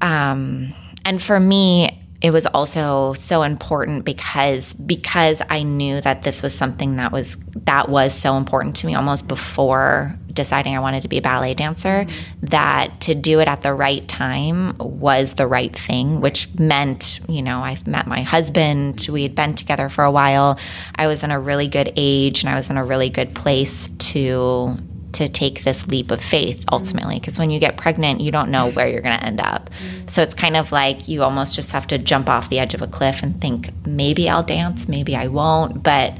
um, 0.03 0.75
and 1.05 1.23
for 1.23 1.41
me, 1.41 2.06
it 2.27 2.33
was 2.33 2.45
also 2.47 3.13
so 3.13 3.45
important 3.45 4.05
because 4.05 4.75
because 4.75 5.41
I 5.49 5.63
knew 5.63 6.01
that 6.01 6.23
this 6.23 6.43
was 6.43 6.53
something 6.53 6.97
that 6.97 7.13
was 7.13 7.37
that 7.67 7.89
was 7.89 8.13
so 8.13 8.37
important 8.37 8.75
to 8.77 8.87
me 8.89 8.97
almost 8.97 9.29
before 9.29 10.19
deciding 10.33 10.75
I 10.75 10.81
wanted 10.81 11.03
to 11.03 11.09
be 11.09 11.19
a 11.19 11.23
ballet 11.23 11.55
dancer 11.55 12.05
mm-hmm. 12.05 12.47
that 12.47 13.01
to 13.03 13.15
do 13.15 13.39
it 13.39 13.47
at 13.47 13.63
the 13.63 13.73
right 13.73 14.07
time 14.09 14.77
was 14.79 15.35
the 15.35 15.47
right 15.47 15.73
thing 15.73 16.21
which 16.21 16.53
meant 16.59 17.21
you 17.29 17.43
know 17.43 17.61
I've 17.61 17.87
met 17.87 18.09
my 18.09 18.23
husband 18.23 19.07
we 19.09 19.23
had 19.23 19.37
been 19.37 19.55
together 19.55 19.89
for 19.89 20.03
a 20.03 20.11
while 20.11 20.59
I 20.97 21.07
was 21.07 21.23
in 21.23 21.31
a 21.31 21.39
really 21.39 21.69
good 21.69 21.93
age 21.95 22.43
and 22.43 22.51
I 22.51 22.57
was 22.57 22.71
in 22.71 22.77
a 22.77 22.85
really 22.85 23.09
good 23.09 23.37
place 23.37 23.87
to 23.87 24.77
to 25.17 25.31
take 25.31 25.65
this 25.65 25.89
leap 25.89 26.11
of 26.11 26.23
faith 26.23 26.63
ultimately 26.71 27.19
because 27.19 27.39
when 27.39 27.49
you 27.49 27.59
get 27.59 27.79
pregnant 27.79 28.21
you 28.21 28.31
don't 28.31 28.51
know 28.51 28.71
where 28.71 28.87
you're 28.87 29.01
going 29.01 29.19
to 29.19 29.25
end 29.25 29.41
up 29.41 29.71
so 30.07 30.21
it's 30.21 30.35
kind 30.35 30.57
of 30.57 30.73
like 30.73 31.09
you 31.09 31.23
almost 31.23 31.55
just 31.55 31.73
have 31.73 31.87
to 31.87 31.97
jump 31.97 32.29
off 32.29 32.51
the 32.51 32.59
edge 32.59 32.75
of 32.75 32.83
a 32.83 32.87
cliff 32.87 33.23
and 33.23 33.41
think 33.41 33.71
maybe 33.87 34.29
i'll 34.29 34.43
dance 34.43 34.89
maybe 34.89 35.17
i 35.17 35.27
won't 35.27 35.83
but 35.83 36.13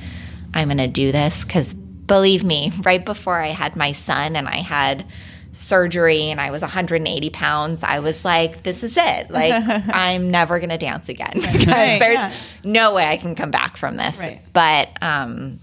i'm 0.55 0.69
going 0.69 0.79
to 0.79 0.87
do 0.87 1.13
this 1.13 1.45
because 1.45 1.75
believe 1.75 2.43
me 2.43 2.73
right 2.83 3.05
before 3.05 3.39
i 3.39 3.49
had 3.49 3.77
my 3.77 3.93
son 3.93 4.35
and 4.35 4.49
i 4.49 4.57
had 4.57 5.05
surgery 5.53 6.31
and 6.31 6.39
I 6.39 6.51
was 6.51 6.61
180 6.61 7.31
pounds, 7.31 7.83
I 7.83 8.01
was 8.01 8.25
like, 8.25 8.63
this 8.63 8.85
is 8.85 8.97
it. 8.99 9.31
Like, 9.37 9.55
I'm 9.89 10.31
never 10.31 10.59
going 10.59 10.71
to 10.71 10.79
dance 10.79 11.09
again 11.09 11.33
because 11.35 11.67
right, 11.67 11.99
there's 11.99 12.19
yeah. 12.19 12.33
no 12.63 12.95
way 12.95 13.07
I 13.07 13.17
can 13.17 13.35
come 13.35 13.51
back 13.51 13.77
from 13.77 13.97
this. 13.97 14.19
Right. 14.19 14.41
But 14.53 14.91
um, 15.03 15.59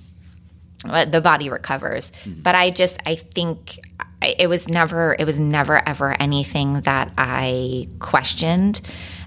the 0.83 1.21
body 1.21 1.49
recovers. 1.49 2.11
Mm-hmm. 2.23 2.41
But 2.41 2.55
I 2.55 2.69
just, 2.69 2.99
I 3.05 3.15
think 3.15 3.79
it 4.21 4.47
was 4.47 4.67
never, 4.67 5.15
it 5.17 5.25
was 5.25 5.39
never 5.39 5.87
ever 5.87 6.15
anything 6.21 6.81
that 6.81 7.11
I 7.17 7.87
questioned. 7.99 8.81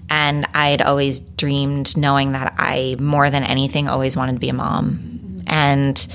And 0.09 0.47
I 0.53 0.69
had 0.69 0.81
always 0.81 1.19
dreamed, 1.19 1.97
knowing 1.97 2.31
that 2.31 2.53
I, 2.57 2.95
more 2.99 3.29
than 3.29 3.43
anything, 3.43 3.89
always 3.89 4.15
wanted 4.15 4.33
to 4.33 4.39
be 4.39 4.49
a 4.49 4.53
mom. 4.53 4.93
Mm-hmm. 4.93 5.39
And, 5.47 6.07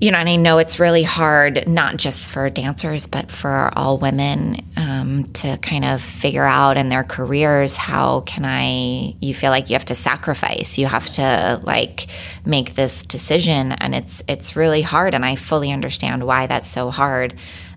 you 0.00 0.12
know, 0.12 0.18
and 0.18 0.28
I 0.28 0.36
know 0.36 0.58
it's 0.58 0.78
really 0.78 1.02
hard, 1.02 1.68
not 1.68 1.96
just 1.96 2.30
for 2.30 2.48
dancers, 2.50 3.08
but 3.08 3.32
for 3.32 3.70
all 3.74 3.98
women 3.98 4.64
um, 4.76 5.24
to 5.34 5.56
kind 5.58 5.84
of 5.84 6.00
figure 6.00 6.44
out 6.44 6.76
in 6.76 6.88
their 6.88 7.02
careers 7.02 7.76
how 7.76 8.20
can 8.20 8.44
I, 8.44 9.16
you 9.20 9.34
feel 9.34 9.50
like 9.50 9.70
you 9.70 9.74
have 9.74 9.86
to 9.86 9.96
sacrifice, 9.96 10.78
you 10.78 10.86
have 10.86 11.08
to 11.12 11.60
like 11.64 12.06
make 12.44 12.74
this 12.74 13.02
decision. 13.02 13.72
And 13.72 13.92
it's, 13.92 14.22
it's 14.28 14.54
really 14.54 14.82
hard. 14.82 15.14
And 15.14 15.24
I 15.24 15.34
fully 15.34 15.72
understand 15.72 16.24
why 16.24 16.46
that's 16.46 16.68
so 16.68 16.90
hard. 16.90 17.34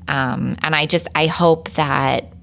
Um, 0.08 0.58
and 0.62 0.76
I 0.76 0.86
just, 0.86 1.08
I 1.16 1.26
hope 1.26 1.72
that 1.72 2.34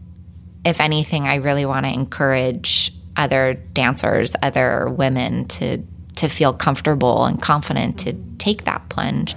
if 0.64 0.81
anything, 0.81 1.29
I 1.29 1.37
really 1.37 1.67
want 1.67 1.87
to 1.87 1.93
encourage 1.93 2.93
other 3.17 3.55
dancers, 3.55 4.35
other 4.43 4.88
women 4.88 5.47
to, 5.47 5.85
to 6.17 6.29
feel 6.29 6.53
comfortable 6.53 7.27
and 7.27 7.41
confident 7.41 8.01
to 8.01 8.14
take 8.38 8.64
that 8.64 8.88
plunge 8.88 9.37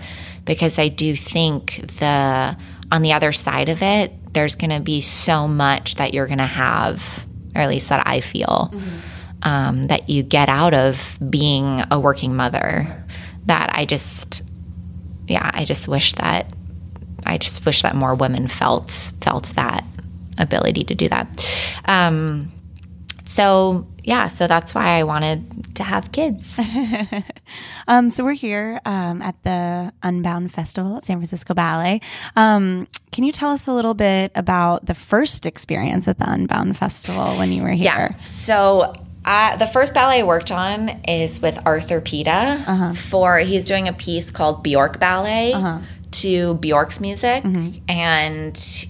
because 0.52 0.78
I 0.78 0.90
do 0.90 1.16
think 1.16 1.78
the 2.00 2.58
on 2.92 3.02
the 3.04 3.14
other 3.14 3.32
side 3.32 3.70
of 3.70 3.82
it, 3.82 4.12
there's 4.34 4.58
going 4.58 4.72
to 4.72 4.82
be 4.82 5.00
so 5.00 5.48
much 5.48 5.96
that 5.96 6.14
you're 6.14 6.28
going 6.28 6.40
to 6.40 6.44
have, 6.44 7.26
or 7.56 7.62
at 7.62 7.70
least 7.70 7.88
that 7.88 8.06
I 8.06 8.20
feel, 8.20 8.68
mm-hmm. 8.70 8.98
um, 9.44 9.84
that 9.84 10.10
you 10.10 10.24
get 10.24 10.50
out 10.50 10.74
of 10.74 11.18
being 11.30 11.84
a 11.90 11.98
working 11.98 12.36
mother. 12.36 13.06
that 13.46 13.70
I 13.74 13.86
just, 13.86 14.44
yeah, 15.26 15.50
I 15.54 15.64
just 15.64 15.88
wish 15.88 16.12
that 16.16 16.52
I 17.26 17.38
just 17.38 17.66
wish 17.66 17.82
that 17.84 17.96
more 17.96 18.14
women 18.14 18.50
felt 18.50 18.92
felt 19.22 19.46
that 19.56 19.86
ability 20.38 20.84
to 20.84 20.96
do 20.96 21.08
that. 21.08 21.28
Um, 21.86 22.52
so 23.24 23.88
yeah, 24.04 24.28
so 24.28 24.48
that's 24.48 24.74
why 24.74 24.98
I 25.00 25.04
wanted 25.04 25.76
to 25.76 25.84
have 25.84 26.12
kids. 26.12 26.60
um, 27.88 28.10
so 28.10 28.24
we're 28.24 28.34
here 28.34 28.80
um, 28.86 29.22
at 29.22 29.42
the 29.44 29.94
Unbound 30.04 30.52
Festival 30.52 30.98
at 30.98 31.06
San 31.06 31.18
Francisco 31.18 31.54
Ballet. 31.54 32.02
Um, 32.36 32.88
can 33.12 33.24
you 33.24 33.32
tell 33.32 33.52
us 33.52 33.68
a 33.68 33.74
little 33.74 33.94
bit 33.94 34.32
about 34.36 34.86
the 34.86 34.96
first 34.96 35.46
experience 35.46 36.08
at 36.08 36.18
the 36.18 36.32
Unbound 36.32 36.78
Festival 36.78 37.38
when 37.38 37.52
you 37.52 37.62
were 37.62 37.70
here? 37.70 38.16
Yeah. 38.18 38.24
So 38.24 38.94
uh, 39.24 39.56
the 39.58 39.68
first 39.68 39.94
ballet 39.94 40.22
I 40.22 40.24
worked 40.24 40.52
on 40.52 40.90
is 41.08 41.42
with 41.42 41.60
Arthur 41.66 42.02
Pita. 42.02 42.32
Uh-huh. 42.68 42.94
For 42.94 43.40
he's 43.40 43.66
doing 43.66 43.88
a 43.88 43.94
piece 43.94 44.32
called 44.32 44.64
Bjork 44.64 45.00
Ballet 45.00 45.54
uh-huh. 45.54 45.80
to 46.12 46.56
Bjork's 46.56 47.00
music, 47.00 47.44
mm-hmm. 47.44 47.78
and 47.88 48.88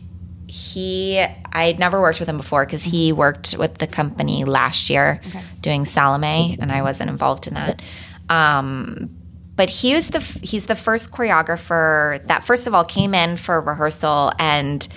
he 0.73 1.23
I'd 1.51 1.79
never 1.79 1.99
worked 1.99 2.19
with 2.19 2.29
him 2.29 2.37
before 2.37 2.65
because 2.65 2.83
he 2.83 3.11
worked 3.11 3.55
with 3.57 3.77
the 3.77 3.87
company 3.87 4.45
last 4.45 4.89
year 4.89 5.21
okay. 5.27 5.43
doing 5.61 5.85
Salome, 5.85 6.57
and 6.59 6.71
I 6.71 6.81
wasn't 6.81 7.09
involved 7.09 7.47
in 7.47 7.55
that. 7.55 7.81
Um, 8.29 9.09
but 9.55 9.69
he 9.69 9.93
was 9.93 10.09
the 10.09 10.19
he's 10.41 10.65
the 10.65 10.75
first 10.75 11.11
choreographer 11.11 12.25
that 12.27 12.43
first 12.43 12.67
of 12.67 12.73
all 12.73 12.83
came 12.83 13.13
in 13.13 13.37
for 13.37 13.59
rehearsal 13.61 14.31
and 14.39 14.87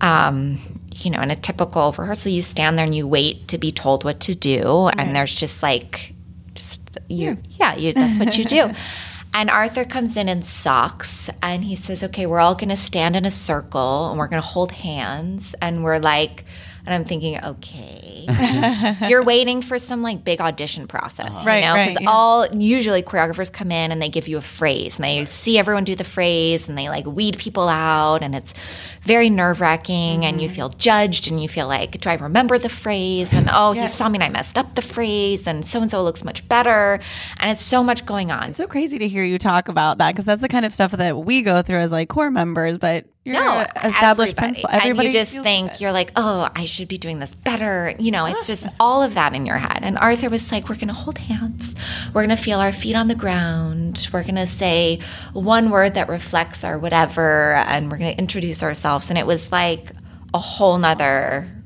um, 0.00 0.58
you 0.92 1.10
know 1.10 1.20
in 1.20 1.30
a 1.30 1.36
typical 1.36 1.92
rehearsal 1.92 2.32
you 2.32 2.42
stand 2.42 2.76
there 2.76 2.84
and 2.84 2.94
you 2.94 3.06
wait 3.06 3.48
to 3.48 3.58
be 3.58 3.72
told 3.72 4.04
what 4.04 4.20
to 4.20 4.34
do 4.34 4.62
okay. 4.62 4.94
and 4.98 5.14
there's 5.14 5.34
just 5.34 5.62
like 5.62 6.14
just 6.54 6.82
you 7.08 7.38
yeah, 7.56 7.74
yeah 7.74 7.76
you, 7.76 7.92
that's 7.92 8.18
what 8.18 8.36
you 8.36 8.44
do 8.44 8.70
And 9.32 9.48
Arthur 9.48 9.84
comes 9.84 10.16
in 10.16 10.28
in 10.28 10.42
socks 10.42 11.30
and 11.40 11.64
he 11.64 11.76
says, 11.76 12.02
Okay, 12.02 12.26
we're 12.26 12.40
all 12.40 12.54
going 12.54 12.70
to 12.70 12.76
stand 12.76 13.14
in 13.14 13.24
a 13.24 13.30
circle 13.30 14.10
and 14.10 14.18
we're 14.18 14.28
going 14.28 14.42
to 14.42 14.48
hold 14.48 14.72
hands. 14.72 15.54
And 15.62 15.84
we're 15.84 15.98
like, 16.00 16.44
and 16.86 16.94
I'm 16.94 17.04
thinking, 17.04 17.42
okay, 17.42 18.96
you're 19.08 19.22
waiting 19.22 19.62
for 19.62 19.78
some 19.78 20.02
like 20.02 20.24
big 20.24 20.40
audition 20.40 20.86
process, 20.86 21.30
uh-huh. 21.30 21.44
right? 21.46 21.88
Because 21.88 22.02
yeah. 22.02 22.10
all 22.10 22.46
usually 22.54 23.02
choreographers 23.02 23.52
come 23.52 23.70
in 23.70 23.92
and 23.92 24.00
they 24.00 24.08
give 24.08 24.28
you 24.28 24.38
a 24.38 24.42
phrase 24.42 24.96
and 24.96 25.04
they 25.04 25.24
see 25.24 25.58
everyone 25.58 25.84
do 25.84 25.94
the 25.94 26.04
phrase 26.04 26.68
and 26.68 26.76
they 26.76 26.88
like 26.88 27.06
weed 27.06 27.38
people 27.38 27.68
out 27.68 28.22
and 28.22 28.34
it's 28.34 28.54
very 29.02 29.30
nerve 29.30 29.60
wracking 29.60 30.20
mm-hmm. 30.20 30.22
and 30.24 30.40
you 30.40 30.48
mm-hmm. 30.48 30.56
feel 30.56 30.68
judged 30.70 31.30
and 31.30 31.42
you 31.42 31.48
feel 31.48 31.66
like, 31.66 32.00
do 32.00 32.08
I 32.08 32.14
remember 32.14 32.58
the 32.58 32.68
phrase? 32.68 33.32
And 33.32 33.48
oh, 33.52 33.72
he 33.72 33.86
saw 33.88 34.08
me 34.08 34.16
and 34.16 34.24
I 34.24 34.28
messed 34.28 34.58
up 34.58 34.74
the 34.74 34.82
phrase 34.82 35.46
and 35.46 35.64
so 35.66 35.80
and 35.80 35.90
so 35.90 36.02
looks 36.02 36.24
much 36.24 36.46
better. 36.48 37.00
And 37.38 37.50
it's 37.50 37.62
so 37.62 37.82
much 37.82 38.06
going 38.06 38.30
on. 38.30 38.50
It's 38.50 38.58
so 38.58 38.66
crazy 38.66 38.98
to 38.98 39.08
hear 39.08 39.24
you 39.24 39.38
talk 39.38 39.68
about 39.68 39.98
that 39.98 40.12
because 40.12 40.26
that's 40.26 40.42
the 40.42 40.48
kind 40.48 40.64
of 40.64 40.74
stuff 40.74 40.92
that 40.92 41.16
we 41.16 41.42
go 41.42 41.62
through 41.62 41.78
as 41.78 41.92
like 41.92 42.08
corps 42.08 42.30
members, 42.30 42.78
but 42.78 43.06
you're 43.24 43.34
no, 43.34 43.66
established 43.84 44.32
everybody. 44.32 44.34
principal. 44.34 44.70
Everybody 44.72 45.08
and 45.08 45.14
you 45.14 45.20
just 45.20 45.36
think 45.38 45.80
you're 45.80 45.92
like, 45.92 46.10
oh, 46.16 46.48
I 46.54 46.64
should 46.64 46.88
be 46.88 46.96
doing 46.96 47.18
this 47.18 47.34
better. 47.34 47.94
You 47.98 48.10
know, 48.10 48.24
it's 48.24 48.46
just 48.46 48.66
all 48.80 49.02
of 49.02 49.12
that 49.14 49.34
in 49.34 49.44
your 49.44 49.58
head. 49.58 49.80
And 49.82 49.98
Arthur 49.98 50.30
was 50.30 50.50
like, 50.50 50.70
we're 50.70 50.76
going 50.76 50.88
to 50.88 50.94
hold 50.94 51.18
hands. 51.18 51.74
We're 52.14 52.26
going 52.26 52.36
to 52.36 52.42
feel 52.42 52.60
our 52.60 52.72
feet 52.72 52.96
on 52.96 53.08
the 53.08 53.14
ground. 53.14 54.08
We're 54.10 54.22
going 54.22 54.36
to 54.36 54.46
say 54.46 55.00
one 55.34 55.68
word 55.68 55.94
that 55.94 56.08
reflects 56.08 56.64
our 56.64 56.78
whatever, 56.78 57.54
and 57.54 57.90
we're 57.90 57.98
going 57.98 58.12
to 58.14 58.18
introduce 58.18 58.62
ourselves. 58.62 59.10
And 59.10 59.18
it 59.18 59.26
was 59.26 59.52
like 59.52 59.92
a 60.32 60.38
whole 60.38 60.78
nother 60.78 61.59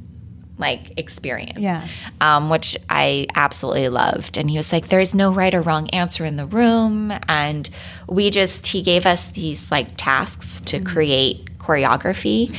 like 0.59 0.99
experience. 0.99 1.59
Yeah. 1.59 1.87
Um, 2.21 2.51
which 2.51 2.77
I 2.89 3.27
absolutely 3.35 3.89
loved. 3.89 4.37
And 4.37 4.51
he 4.51 4.57
was 4.57 4.73
like, 4.73 4.89
there's 4.89 5.15
no 5.15 5.33
right 5.33 5.55
or 5.55 5.63
wrong 5.63 5.89
answer 5.91 6.25
in 6.25 6.37
the 6.37 6.47
room. 6.47 7.13
And 7.29 7.69
we 8.09 8.31
just, 8.31 8.67
he 8.67 8.83
gave 8.83 9.07
us 9.07 9.29
these 9.29 9.71
like 9.71 9.89
tasks 9.97 10.61
to 10.67 10.79
mm-hmm. 10.79 10.89
create 10.89 11.59
choreography. 11.59 12.55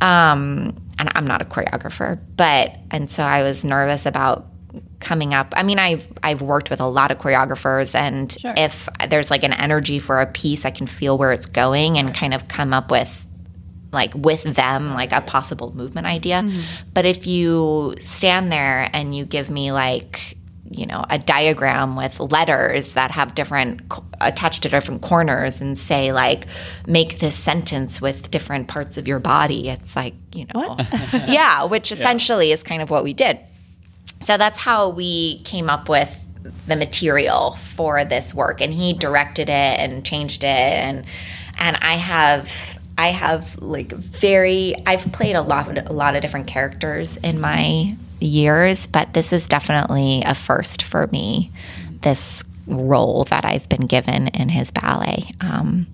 Um, 0.00 0.76
and 0.98 1.10
I'm 1.14 1.26
not 1.26 1.42
a 1.42 1.44
choreographer, 1.44 2.18
but, 2.36 2.76
and 2.90 3.08
so 3.08 3.22
I 3.22 3.42
was 3.42 3.64
nervous 3.64 4.04
about 4.04 4.46
coming 5.00 5.32
up. 5.32 5.54
I 5.56 5.62
mean, 5.62 5.78
I've 5.78 6.06
I've 6.22 6.42
worked 6.42 6.70
with 6.70 6.80
a 6.80 6.86
lot 6.86 7.10
of 7.10 7.18
choreographers, 7.18 7.94
and 7.94 8.32
sure. 8.32 8.54
if 8.56 8.88
there's 9.08 9.30
like 9.30 9.44
an 9.44 9.52
energy 9.52 9.98
for 9.98 10.20
a 10.20 10.26
piece, 10.26 10.64
I 10.64 10.70
can 10.70 10.86
feel 10.86 11.16
where 11.16 11.32
it's 11.32 11.46
going 11.46 11.98
and 11.98 12.14
kind 12.14 12.34
of 12.34 12.48
come 12.48 12.74
up 12.74 12.90
with 12.90 13.26
like 13.92 14.12
with 14.14 14.42
them 14.42 14.92
like 14.92 15.12
a 15.12 15.20
possible 15.20 15.74
movement 15.74 16.06
idea 16.06 16.42
mm-hmm. 16.42 16.60
but 16.92 17.04
if 17.04 17.26
you 17.26 17.94
stand 18.02 18.52
there 18.52 18.90
and 18.92 19.14
you 19.14 19.24
give 19.24 19.50
me 19.50 19.72
like 19.72 20.36
you 20.70 20.86
know 20.86 21.04
a 21.08 21.18
diagram 21.18 21.96
with 21.96 22.20
letters 22.20 22.92
that 22.92 23.10
have 23.10 23.34
different 23.34 23.80
attached 24.20 24.62
to 24.62 24.68
different 24.68 25.00
corners 25.00 25.60
and 25.60 25.78
say 25.78 26.12
like 26.12 26.46
make 26.86 27.20
this 27.20 27.34
sentence 27.34 28.00
with 28.00 28.30
different 28.30 28.68
parts 28.68 28.96
of 28.96 29.08
your 29.08 29.18
body 29.18 29.70
it's 29.70 29.96
like 29.96 30.14
you 30.32 30.44
know 30.46 30.60
what? 30.60 30.86
yeah 31.28 31.64
which 31.64 31.90
essentially 31.90 32.48
yeah. 32.48 32.54
is 32.54 32.62
kind 32.62 32.82
of 32.82 32.90
what 32.90 33.02
we 33.02 33.14
did 33.14 33.38
so 34.20 34.36
that's 34.36 34.58
how 34.58 34.90
we 34.90 35.40
came 35.40 35.70
up 35.70 35.88
with 35.88 36.14
the 36.66 36.76
material 36.76 37.52
for 37.52 38.04
this 38.04 38.34
work 38.34 38.60
and 38.60 38.72
he 38.72 38.92
directed 38.92 39.48
it 39.48 39.78
and 39.80 40.04
changed 40.04 40.44
it 40.44 40.46
and 40.46 41.06
and 41.58 41.76
I 41.80 41.94
have 41.94 42.77
I 42.98 43.08
have 43.08 43.56
like 43.62 43.92
very 43.92 44.74
I've 44.84 45.10
played 45.12 45.36
a 45.36 45.42
lot 45.42 45.88
a 45.88 45.92
lot 45.92 46.16
of 46.16 46.20
different 46.20 46.48
characters 46.48 47.16
in 47.18 47.40
my 47.40 47.96
years, 48.18 48.88
but 48.88 49.12
this 49.12 49.32
is 49.32 49.46
definitely 49.46 50.24
a 50.26 50.34
first 50.34 50.82
for 50.82 51.06
me. 51.06 51.52
This 52.02 52.42
role 52.66 53.24
that 53.24 53.44
I've 53.44 53.68
been 53.68 53.86
given 53.86 54.28
in 54.28 54.48
his 54.48 54.72
ballet. 54.72 55.30
Um, 55.40 55.86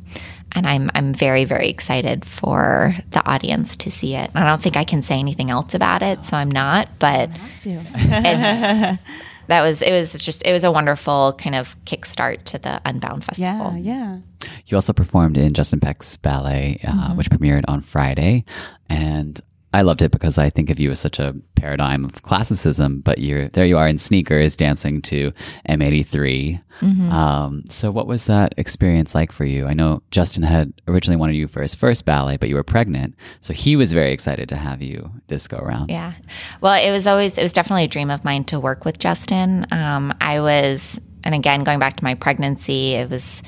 and 0.52 0.66
I'm 0.66 0.90
I'm 0.94 1.12
very 1.12 1.44
very 1.44 1.68
excited 1.68 2.24
for 2.24 2.96
the 3.10 3.28
audience 3.28 3.76
to 3.76 3.90
see 3.90 4.14
it. 4.14 4.30
I 4.34 4.44
don't 4.44 4.62
think 4.62 4.78
I 4.78 4.84
can 4.84 5.02
say 5.02 5.16
anything 5.16 5.50
else 5.50 5.74
about 5.74 6.02
it, 6.02 6.24
so 6.24 6.38
I'm 6.38 6.50
not. 6.50 6.88
But 6.98 7.28
it's 7.66 8.98
that 9.48 9.62
was 9.62 9.82
it 9.82 9.92
was 9.92 10.14
just 10.14 10.42
it 10.44 10.52
was 10.52 10.64
a 10.64 10.72
wonderful 10.72 11.34
kind 11.38 11.54
of 11.54 11.76
kickstart 11.84 12.44
to 12.44 12.58
the 12.58 12.80
Unbound 12.84 13.24
Festival. 13.24 13.76
Yeah, 13.76 14.18
yeah. 14.42 14.48
You 14.66 14.76
also 14.76 14.92
performed 14.92 15.36
in 15.36 15.54
Justin 15.54 15.80
Peck's 15.80 16.16
ballet, 16.18 16.80
uh, 16.84 16.90
mm-hmm. 16.90 17.16
which 17.16 17.30
premiered 17.30 17.64
on 17.68 17.80
Friday, 17.80 18.44
and 18.88 19.40
I 19.74 19.82
loved 19.82 20.02
it 20.02 20.12
because 20.12 20.38
I 20.38 20.50
think 20.50 20.70
of 20.70 20.78
you 20.78 20.92
as 20.92 21.00
such 21.00 21.18
a 21.18 21.34
paradigm 21.56 22.04
of 22.04 22.22
classicism, 22.22 23.00
but 23.00 23.18
you're 23.18 23.48
there. 23.48 23.66
You 23.66 23.76
are 23.76 23.88
in 23.88 23.98
sneakers 23.98 24.54
dancing 24.54 25.02
to 25.02 25.32
M83. 25.68 26.62
Mm-hmm. 26.80 27.10
Um, 27.10 27.64
so, 27.68 27.90
what 27.90 28.06
was 28.06 28.26
that 28.26 28.54
experience 28.56 29.16
like 29.16 29.32
for 29.32 29.44
you? 29.44 29.66
I 29.66 29.74
know 29.74 30.00
Justin 30.12 30.44
had 30.44 30.72
originally 30.86 31.16
wanted 31.16 31.34
you 31.34 31.48
for 31.48 31.60
his 31.60 31.74
first 31.74 32.04
ballet, 32.04 32.36
but 32.36 32.48
you 32.48 32.54
were 32.54 32.62
pregnant, 32.62 33.16
so 33.40 33.52
he 33.52 33.74
was 33.74 33.92
very 33.92 34.12
excited 34.12 34.48
to 34.50 34.56
have 34.56 34.80
you 34.80 35.10
this 35.26 35.48
go 35.48 35.56
around. 35.56 35.90
Yeah, 35.90 36.12
well, 36.60 36.80
it 36.80 36.92
was 36.92 37.08
always 37.08 37.36
it 37.36 37.42
was 37.42 37.52
definitely 37.52 37.84
a 37.84 37.88
dream 37.88 38.10
of 38.10 38.24
mine 38.24 38.44
to 38.44 38.60
work 38.60 38.84
with 38.84 39.00
Justin. 39.00 39.66
Um, 39.72 40.12
I 40.20 40.40
was, 40.40 41.00
and 41.24 41.34
again, 41.34 41.64
going 41.64 41.80
back 41.80 41.96
to 41.96 42.04
my 42.04 42.14
pregnancy, 42.14 42.92
it 42.92 43.10
was. 43.10 43.42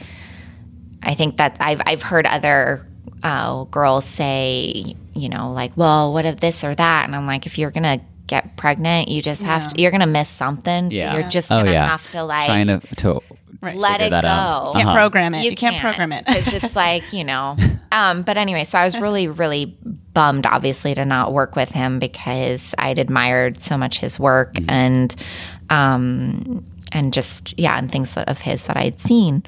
I 1.05 1.15
think 1.15 1.37
that 1.37 1.57
I've 1.61 1.81
I've 1.87 2.03
heard 2.03 2.27
other 2.27 2.85
uh, 3.23 3.65
girls 3.65 4.05
say, 4.05 4.97
you 5.17 5.29
know, 5.29 5.53
like, 5.53 5.73
well, 5.77 6.13
what 6.13 6.25
if 6.25 6.41
this 6.41 6.65
or 6.65 6.75
that? 6.75 7.07
And 7.07 7.15
I'm 7.15 7.27
like, 7.27 7.47
if 7.47 7.59
you're 7.59 7.71
going 7.71 7.85
to 7.85 8.01
get 8.27 8.57
pregnant, 8.57 9.09
you 9.09 9.23
just 9.23 9.43
have 9.43 9.73
to, 9.73 9.81
you're 9.81 9.91
going 9.91 10.01
to 10.01 10.07
miss 10.07 10.29
something. 10.29 10.91
Yeah. 10.91 11.13
So 11.13 11.19
you're 11.19 11.29
just 11.29 11.49
going 11.49 11.67
to 11.67 11.71
oh, 11.71 11.75
yeah. 11.75 11.89
have 11.89 12.07
to 12.11 12.25
like, 12.25 12.47
trying 12.47 12.67
to, 12.67 12.81
to 12.97 13.21
right. 13.61 13.77
let 13.77 14.01
it 14.01 14.11
go. 14.11 14.17
Uh-huh. 14.17 14.79
You 14.79 14.85
can't 14.85 14.97
program 14.97 15.35
it. 15.35 15.45
You, 15.45 15.51
you 15.51 15.57
can't, 15.57 15.77
can't 15.77 15.83
program 15.83 16.13
it. 16.13 16.27
Because 16.27 16.53
it's 16.53 16.77
like, 16.77 17.13
you 17.13 17.25
know, 17.25 17.57
um, 17.93 18.23
but 18.23 18.37
anyway, 18.37 18.65
so 18.65 18.79
I 18.79 18.85
was 18.85 18.99
really, 18.99 19.29
really 19.29 19.77
bummed, 20.13 20.47
obviously, 20.47 20.95
to 20.95 21.05
not 21.05 21.33
work 21.33 21.57
with 21.57 21.71
him 21.71 21.99
because 21.99 22.75
I'd 22.79 22.99
admired 22.99 23.61
so 23.61 23.79
much 23.79 23.99
his 23.99 24.19
work 24.19 24.55
mm-hmm. 24.55 24.71
and, 24.71 25.17
um, 25.71 26.65
and 26.93 27.13
just, 27.13 27.59
yeah, 27.59 27.79
and 27.79 27.91
things 27.91 28.17
of 28.17 28.41
his 28.41 28.65
that 28.65 28.77
I'd 28.77 29.01
seen. 29.01 29.43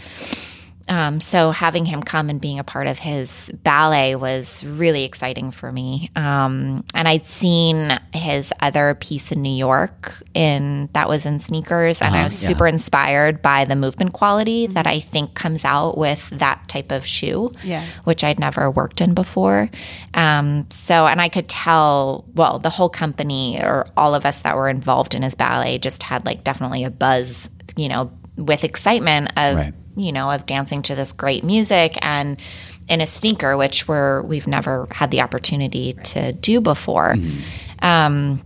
Um, 0.88 1.20
so 1.20 1.50
having 1.50 1.84
him 1.84 2.02
come 2.02 2.30
and 2.30 2.40
being 2.40 2.58
a 2.58 2.64
part 2.64 2.86
of 2.86 2.98
his 2.98 3.50
ballet 3.62 4.14
was 4.16 4.64
really 4.64 5.04
exciting 5.04 5.50
for 5.50 5.70
me. 5.70 6.10
Um, 6.16 6.84
and 6.94 7.06
I'd 7.06 7.26
seen 7.26 7.98
his 8.14 8.52
other 8.60 8.94
piece 8.94 9.30
in 9.30 9.42
New 9.42 9.54
York 9.54 10.22
in 10.34 10.88
that 10.94 11.08
was 11.08 11.26
in 11.26 11.40
sneakers, 11.40 12.00
and 12.00 12.14
uh-huh, 12.14 12.22
I 12.22 12.24
was 12.24 12.42
yeah. 12.42 12.48
super 12.48 12.66
inspired 12.66 13.42
by 13.42 13.64
the 13.64 13.76
movement 13.76 14.14
quality 14.14 14.64
mm-hmm. 14.64 14.74
that 14.74 14.86
I 14.86 15.00
think 15.00 15.34
comes 15.34 15.64
out 15.64 15.98
with 15.98 16.28
that 16.30 16.66
type 16.68 16.90
of 16.90 17.06
shoe, 17.06 17.52
yeah. 17.62 17.84
which 18.04 18.24
I'd 18.24 18.38
never 18.38 18.70
worked 18.70 19.00
in 19.00 19.14
before. 19.14 19.70
Um, 20.14 20.66
so, 20.70 21.06
and 21.06 21.20
I 21.20 21.28
could 21.28 21.48
tell, 21.48 22.24
well, 22.34 22.58
the 22.58 22.70
whole 22.70 22.88
company 22.88 23.58
or 23.62 23.86
all 23.96 24.14
of 24.14 24.24
us 24.24 24.40
that 24.40 24.56
were 24.56 24.68
involved 24.68 25.14
in 25.14 25.22
his 25.22 25.34
ballet 25.34 25.78
just 25.78 26.02
had 26.02 26.24
like 26.24 26.44
definitely 26.44 26.84
a 26.84 26.90
buzz, 26.90 27.50
you 27.76 27.88
know, 27.88 28.10
with 28.36 28.64
excitement 28.64 29.28
of. 29.36 29.56
Right 29.56 29.74
you 29.98 30.12
know, 30.12 30.30
of 30.30 30.46
dancing 30.46 30.82
to 30.82 30.94
this 30.94 31.12
great 31.12 31.44
music 31.44 31.98
and 32.00 32.40
in 32.88 33.00
a 33.00 33.06
sneaker, 33.06 33.56
which 33.56 33.86
we're 33.86 34.22
we've 34.22 34.46
never 34.46 34.88
had 34.90 35.10
the 35.10 35.20
opportunity 35.20 35.94
to 36.04 36.32
do 36.32 36.60
before. 36.60 37.14
Mm-hmm. 37.14 37.84
Um, 37.84 38.42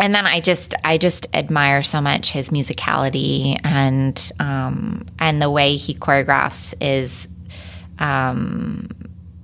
and 0.00 0.14
then 0.14 0.26
I 0.26 0.40
just 0.40 0.74
I 0.84 0.98
just 0.98 1.26
admire 1.34 1.82
so 1.82 2.00
much 2.00 2.32
his 2.32 2.50
musicality 2.50 3.58
and 3.64 4.32
um, 4.38 5.06
and 5.18 5.42
the 5.42 5.50
way 5.50 5.76
he 5.76 5.94
choreographs 5.94 6.74
is 6.80 7.28
um, 7.98 8.90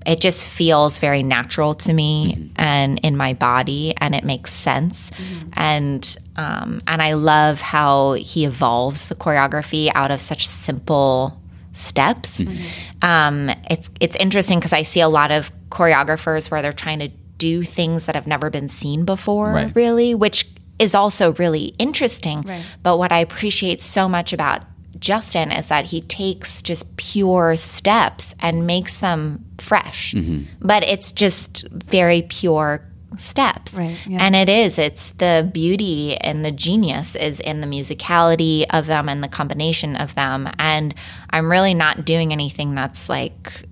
it 0.06 0.20
just 0.20 0.46
feels 0.46 0.98
very 0.98 1.22
natural 1.22 1.74
to 1.74 1.92
me 1.92 2.34
mm-hmm. 2.34 2.52
and 2.56 3.00
in 3.02 3.16
my 3.16 3.34
body 3.34 3.94
and 3.98 4.14
it 4.14 4.24
makes 4.24 4.52
sense 4.52 5.10
mm-hmm. 5.10 5.50
and 5.54 6.16
um, 6.36 6.80
and 6.86 7.00
I 7.00 7.14
love 7.14 7.60
how 7.60 8.12
he 8.12 8.44
evolves 8.44 9.08
the 9.08 9.14
choreography 9.14 9.90
out 9.94 10.10
of 10.10 10.20
such 10.20 10.46
simple 10.48 11.40
steps. 11.72 12.40
Mm-hmm. 12.40 12.62
Um, 13.02 13.50
it's 13.70 13.90
it's 14.00 14.16
interesting 14.16 14.58
because 14.58 14.72
I 14.72 14.82
see 14.82 15.00
a 15.00 15.08
lot 15.08 15.30
of 15.30 15.50
choreographers 15.70 16.50
where 16.50 16.62
they're 16.62 16.72
trying 16.72 17.00
to 17.00 17.08
do 17.38 17.62
things 17.62 18.06
that 18.06 18.14
have 18.14 18.26
never 18.26 18.50
been 18.50 18.68
seen 18.68 19.04
before, 19.04 19.52
right. 19.52 19.74
really, 19.74 20.14
which 20.14 20.46
is 20.78 20.94
also 20.94 21.32
really 21.34 21.74
interesting. 21.78 22.42
Right. 22.42 22.64
But 22.82 22.98
what 22.98 23.12
I 23.12 23.18
appreciate 23.18 23.80
so 23.80 24.08
much 24.08 24.32
about 24.32 24.62
Justin 24.98 25.52
is 25.52 25.66
that 25.66 25.84
he 25.84 26.00
takes 26.00 26.62
just 26.62 26.96
pure 26.96 27.56
steps 27.56 28.34
and 28.40 28.66
makes 28.66 28.98
them 28.98 29.44
fresh. 29.58 30.14
Mm-hmm. 30.14 30.44
But 30.60 30.84
it's 30.84 31.12
just 31.12 31.66
very 31.68 32.22
pure 32.22 32.84
steps. 33.18 33.74
Right, 33.74 33.98
yeah. 34.06 34.18
And 34.20 34.36
it 34.36 34.48
is. 34.48 34.78
It's 34.78 35.10
the 35.12 35.48
beauty 35.52 36.16
and 36.16 36.44
the 36.44 36.50
genius 36.50 37.14
is 37.14 37.40
in 37.40 37.60
the 37.60 37.66
musicality 37.66 38.66
of 38.70 38.86
them 38.86 39.08
and 39.08 39.22
the 39.22 39.28
combination 39.28 39.96
of 39.96 40.14
them. 40.14 40.48
And 40.58 40.94
I'm 41.30 41.50
really 41.50 41.74
not 41.74 42.04
doing 42.04 42.32
anything 42.32 42.74
that's 42.74 43.08
like 43.08 43.66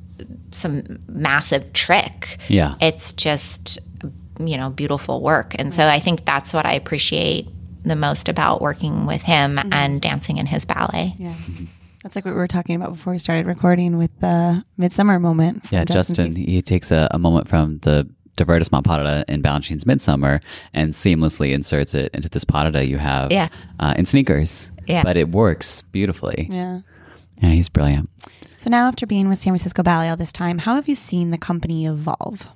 some 0.53 0.99
massive 1.09 1.73
trick. 1.73 2.39
Yeah. 2.49 2.75
It's 2.81 3.13
just, 3.13 3.79
you 4.39 4.57
know, 4.57 4.71
beautiful 4.71 5.21
work. 5.21 5.55
And 5.59 5.73
so 5.73 5.87
I 5.87 5.99
think 5.99 6.25
that's 6.25 6.53
what 6.53 6.67
I 6.67 6.75
appreciate 6.75 7.49
the 7.85 7.97
most 7.97 8.29
about 8.29 8.61
working 8.61 9.07
with 9.07 9.23
him 9.23 9.57
mm-hmm. 9.57 9.73
and 9.73 10.01
dancing 10.01 10.39
in 10.39 10.47
his 10.47 10.65
ballet. 10.65 11.15
Yeah. 11.19 11.35
That's 12.03 12.17
like 12.17 12.25
what 12.25 12.35
we 12.35 12.41
were 12.41 12.49
talking 12.49 12.75
about 12.75 12.93
before 12.93 13.13
we 13.13 13.19
started 13.19 13.47
recording 13.47 13.97
with 13.97 14.11
the 14.21 14.65
midsummer 14.77 15.21
moment. 15.21 15.65
Yeah, 15.71 15.85
Justin, 15.85 16.33
Justin 16.33 16.37
he 16.37 16.61
takes 16.61 16.91
a, 16.91 17.09
a 17.13 17.19
moment 17.19 17.49
from 17.49 17.79
the 17.79 18.09
Divertissement 18.37 18.83
pas 18.83 18.97
de 18.99 19.05
deux 19.05 19.25
in 19.29 19.43
Balanchine's 19.43 19.85
Midsummer 19.85 20.41
and 20.73 20.93
seamlessly 20.93 21.53
inserts 21.53 21.95
it 21.95 22.11
into 22.15 22.29
this 22.29 22.45
pas 22.45 22.73
you 22.87 22.99
have 22.99 23.31
yeah. 23.31 23.49
uh, 23.79 23.95
in 23.97 24.07
sneakers. 24.07 24.71
Yeah. 24.87 25.03
But 25.03 25.17
it 25.17 25.29
works 25.29 25.83
beautifully. 25.83 26.49
Yeah. 26.51 26.81
Yeah, 27.43 27.51
he's 27.51 27.69
brilliant. 27.69 28.09
So 28.59 28.71
now 28.71 28.87
after 28.87 29.07
being 29.07 29.29
with 29.29 29.41
San 29.41 29.51
Francisco 29.51 29.83
Ballet 29.83 30.09
all 30.09 30.17
this 30.17 30.33
time, 30.33 30.59
how 30.59 30.77
have 30.77 30.89
you 30.89 30.95
seen 30.95 31.31
the 31.31 31.39
company 31.39 31.87
evolve? 31.87 32.49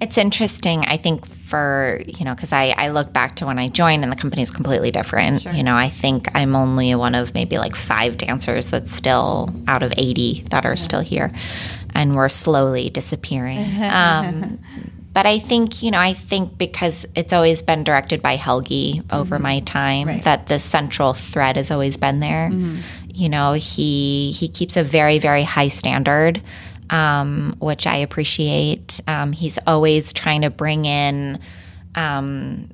It's 0.00 0.16
interesting, 0.16 0.84
I 0.86 0.96
think, 0.96 1.26
for, 1.26 2.00
you 2.06 2.24
know, 2.24 2.34
because 2.34 2.52
I, 2.52 2.74
I 2.78 2.88
look 2.88 3.12
back 3.12 3.36
to 3.36 3.46
when 3.46 3.58
I 3.58 3.68
joined 3.68 4.04
and 4.04 4.12
the 4.12 4.16
company 4.16 4.42
is 4.42 4.50
completely 4.50 4.90
different. 4.90 5.42
Sure. 5.42 5.52
You 5.52 5.62
know, 5.62 5.76
I 5.76 5.88
think 5.90 6.28
I'm 6.34 6.56
only 6.56 6.94
one 6.94 7.14
of 7.14 7.34
maybe 7.34 7.58
like 7.58 7.76
five 7.76 8.16
dancers 8.16 8.70
that's 8.70 8.94
still 8.94 9.52
out 9.68 9.82
of 9.82 9.92
80 9.96 10.44
that 10.50 10.64
are 10.64 10.70
yeah. 10.70 10.74
still 10.76 11.00
here 11.00 11.32
and 11.94 12.16
we're 12.16 12.28
slowly 12.28 12.90
disappearing. 12.90 13.66
Um, 13.90 14.60
but 15.12 15.26
I 15.26 15.40
think, 15.40 15.82
you 15.82 15.90
know, 15.90 15.98
I 15.98 16.14
think 16.14 16.56
because 16.56 17.04
it's 17.16 17.32
always 17.32 17.62
been 17.62 17.82
directed 17.82 18.22
by 18.22 18.36
Helgi 18.36 19.02
over 19.10 19.34
mm-hmm. 19.34 19.42
my 19.42 19.60
time, 19.60 20.06
right. 20.06 20.22
that 20.22 20.46
the 20.46 20.60
central 20.60 21.14
thread 21.14 21.56
has 21.56 21.70
always 21.70 21.96
been 21.96 22.20
there. 22.20 22.48
Mm-hmm. 22.48 22.80
You 23.08 23.28
know, 23.28 23.52
he 23.54 24.30
he 24.32 24.48
keeps 24.48 24.76
a 24.76 24.84
very 24.84 25.18
very 25.18 25.42
high 25.42 25.68
standard, 25.68 26.40
um, 26.90 27.54
which 27.58 27.86
I 27.86 27.96
appreciate. 27.96 29.00
Um, 29.08 29.32
he's 29.32 29.58
always 29.66 30.12
trying 30.12 30.42
to 30.42 30.50
bring 30.50 30.84
in. 30.84 31.40
Um, 31.96 32.70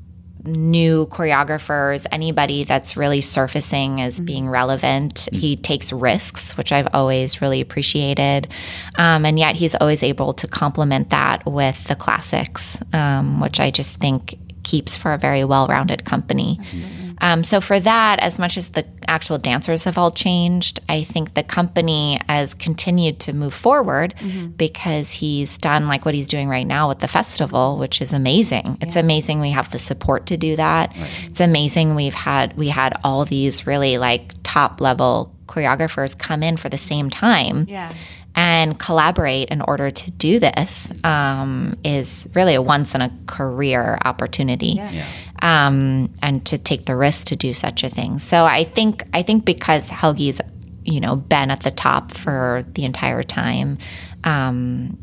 new 0.47 1.07
choreographers, 1.07 2.07
anybody 2.11 2.65
that's 2.65 2.97
really 2.97 3.21
surfacing 3.21 4.01
as 4.01 4.17
mm-hmm. 4.17 4.27
being 4.27 4.49
relevant. 4.49 5.15
Mm-hmm. 5.15 5.37
He 5.37 5.57
takes 5.57 5.93
risks, 5.93 6.57
which 6.57 6.73
I've 6.73 6.89
always 6.93 7.41
really 7.41 7.61
appreciated. 7.61 8.49
Um, 8.97 9.25
and 9.25 9.39
yet 9.39 9.57
he's 9.57 9.75
always 9.75 10.03
able 10.03 10.33
to 10.35 10.49
complement 10.49 11.11
that 11.11 11.45
with 11.47 11.85
the 11.85 11.97
classics, 11.97 12.79
um, 12.93 13.41
which 13.41 13.61
I 13.61 13.71
just 13.71 13.97
think 13.97 14.39
keeps 14.63 14.97
for 14.97 15.13
a 15.13 15.19
very 15.19 15.45
well 15.45 15.67
rounded 15.69 16.05
company. 16.05 16.59
Mm-hmm. 16.61 17.06
Um, 17.21 17.43
so 17.43 17.61
for 17.61 17.81
that, 17.81 18.21
as 18.21 18.39
much 18.39 18.57
as 18.57 18.71
the 18.71 18.87
actual 19.09 19.39
dancers 19.39 19.85
have 19.85 19.99
all 19.99 20.11
changed, 20.11 20.81
I 20.89 21.03
think 21.03 21.35
the 21.35 21.43
company 21.43 22.21
has 22.29 22.55
continued 22.55 23.21
to 23.21 23.33
move 23.33 23.55
forward 23.55 24.15
mm-hmm. 24.19 24.49
because 24.49 25.13
he's 25.13 25.59
done 25.59 25.89
like 25.89 26.05
what 26.05 26.15
he's 26.15 26.29
doing 26.29 26.49
right 26.49 26.67
now 26.67 26.89
with 26.89 26.99
the 27.01 27.09
festival, 27.09 27.79
which 27.79 28.01
is 28.01 28.13
amazing. 28.13 28.79
It's 28.81 28.97
amazing 28.97 29.41
we 29.41 29.51
have 29.51 29.71
the 29.71 29.79
support 29.79 30.27
to 30.27 30.37
do 30.37 30.57
that. 30.57 30.97
Right. 30.97 31.11
It's 31.27 31.41
amazing 31.41 31.95
we've 31.95 32.15
had 32.15 32.57
we 32.57 32.69
had 32.69 32.99
all 33.05 33.25
these 33.25 33.67
really 33.67 33.99
like 33.99 34.33
top 34.43 34.81
level 34.81 35.33
choreographers 35.47 36.19
come 36.19 36.43
in 36.43 36.57
for 36.57 36.69
the 36.69 36.79
same 36.79 37.11
time. 37.11 37.67
Yeah 37.69 37.93
and 38.37 38.79
collaborate 38.79 39.49
in 39.49 39.63
order 39.63 39.91
to 39.91 40.11
do 40.11 40.39
this 40.39 40.93
um, 41.05 41.73
is 41.83 42.29
really 42.35 42.55
a 42.55 42.61
once 42.61 42.95
in 42.95 43.01
a 43.01 43.11
career 43.27 43.99
opportunity. 44.05 44.75
Yeah. 44.77 44.91
Yeah. 44.91 45.07
Um, 45.43 46.13
and 46.23 46.45
to 46.47 46.59
take 46.59 46.87
the 46.87 46.97
risk 46.97 47.27
to 47.29 47.37
do 47.37 47.53
such 47.53 47.85
a 47.85 47.91
thing. 47.91 48.19
So 48.19 48.45
I 48.45 48.65
think 48.65 49.05
I 49.13 49.23
think 49.23 49.45
because 49.45 49.91
Helgi's 49.91 50.41
you 50.85 51.01
know 51.01 51.17
been 51.17 51.51
at 51.51 51.61
the 51.61 51.71
top 51.71 52.13
for 52.13 52.65
the 52.75 52.85
entire 52.85 53.23
time. 53.23 53.79
Um, 54.25 54.99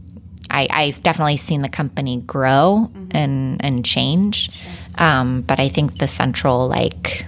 I, 0.49 0.85
have 0.85 1.01
definitely 1.01 1.37
seen 1.37 1.61
the 1.61 1.69
company 1.69 2.21
grow 2.21 2.89
mm-hmm. 2.89 3.07
and 3.11 3.63
and 3.63 3.85
change, 3.85 4.51
sure. 4.53 4.71
um, 4.97 5.41
but 5.41 5.59
I 5.59 5.69
think 5.69 5.97
the 5.97 6.07
central 6.07 6.67
like 6.67 7.25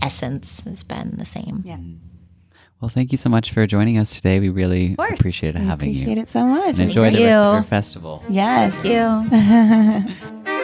essence 0.00 0.62
has 0.64 0.82
been 0.82 1.16
the 1.18 1.26
same. 1.26 1.62
Yeah. 1.66 1.76
Well, 2.80 2.88
thank 2.88 3.12
you 3.12 3.18
so 3.18 3.28
much 3.28 3.52
for 3.52 3.66
joining 3.66 3.98
us 3.98 4.14
today. 4.14 4.40
We 4.40 4.48
really 4.48 4.96
appreciate 4.98 5.54
we 5.54 5.60
having 5.60 5.90
appreciate 5.90 6.06
you. 6.06 6.12
Appreciate 6.12 6.18
it 6.22 6.28
so 6.30 6.46
much. 6.46 6.78
And 6.78 6.88
enjoy 6.88 7.10
the 7.10 7.22
rest 7.22 7.34
of 7.34 7.54
your 7.54 7.62
festival. 7.62 8.24
Yes. 8.30 8.74
Thank 8.76 10.46
you. 10.46 10.56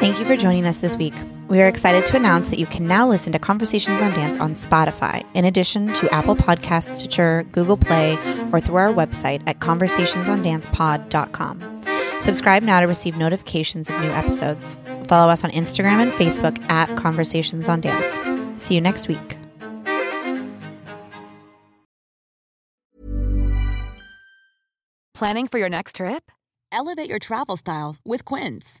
Thank 0.00 0.18
you 0.18 0.24
for 0.24 0.34
joining 0.34 0.64
us 0.64 0.78
this 0.78 0.96
week. 0.96 1.12
We 1.48 1.60
are 1.60 1.68
excited 1.68 2.06
to 2.06 2.16
announce 2.16 2.48
that 2.48 2.58
you 2.58 2.64
can 2.64 2.88
now 2.88 3.06
listen 3.06 3.34
to 3.34 3.38
Conversations 3.38 4.00
on 4.00 4.14
Dance 4.14 4.38
on 4.38 4.54
Spotify, 4.54 5.22
in 5.34 5.44
addition 5.44 5.92
to 5.92 6.10
Apple 6.14 6.34
Podcasts, 6.34 6.96
Stitcher, 6.96 7.42
Google 7.52 7.76
Play, 7.76 8.14
or 8.50 8.60
through 8.60 8.76
our 8.76 8.94
website 8.94 9.42
at 9.46 9.60
conversationsondancepod.com. 9.60 11.82
Subscribe 12.18 12.62
now 12.62 12.80
to 12.80 12.86
receive 12.86 13.18
notifications 13.18 13.90
of 13.90 14.00
new 14.00 14.08
episodes. 14.08 14.78
Follow 15.06 15.30
us 15.30 15.44
on 15.44 15.50
Instagram 15.50 16.00
and 16.00 16.12
Facebook 16.12 16.58
at 16.70 16.96
Conversations 16.96 17.68
on 17.68 17.82
Dance. 17.82 18.18
See 18.58 18.74
you 18.74 18.80
next 18.80 19.06
week. 19.06 19.36
Planning 25.14 25.46
for 25.46 25.58
your 25.58 25.68
next 25.68 25.96
trip? 25.96 26.32
Elevate 26.72 27.10
your 27.10 27.18
travel 27.18 27.58
style 27.58 27.96
with 28.02 28.24
Quince. 28.24 28.80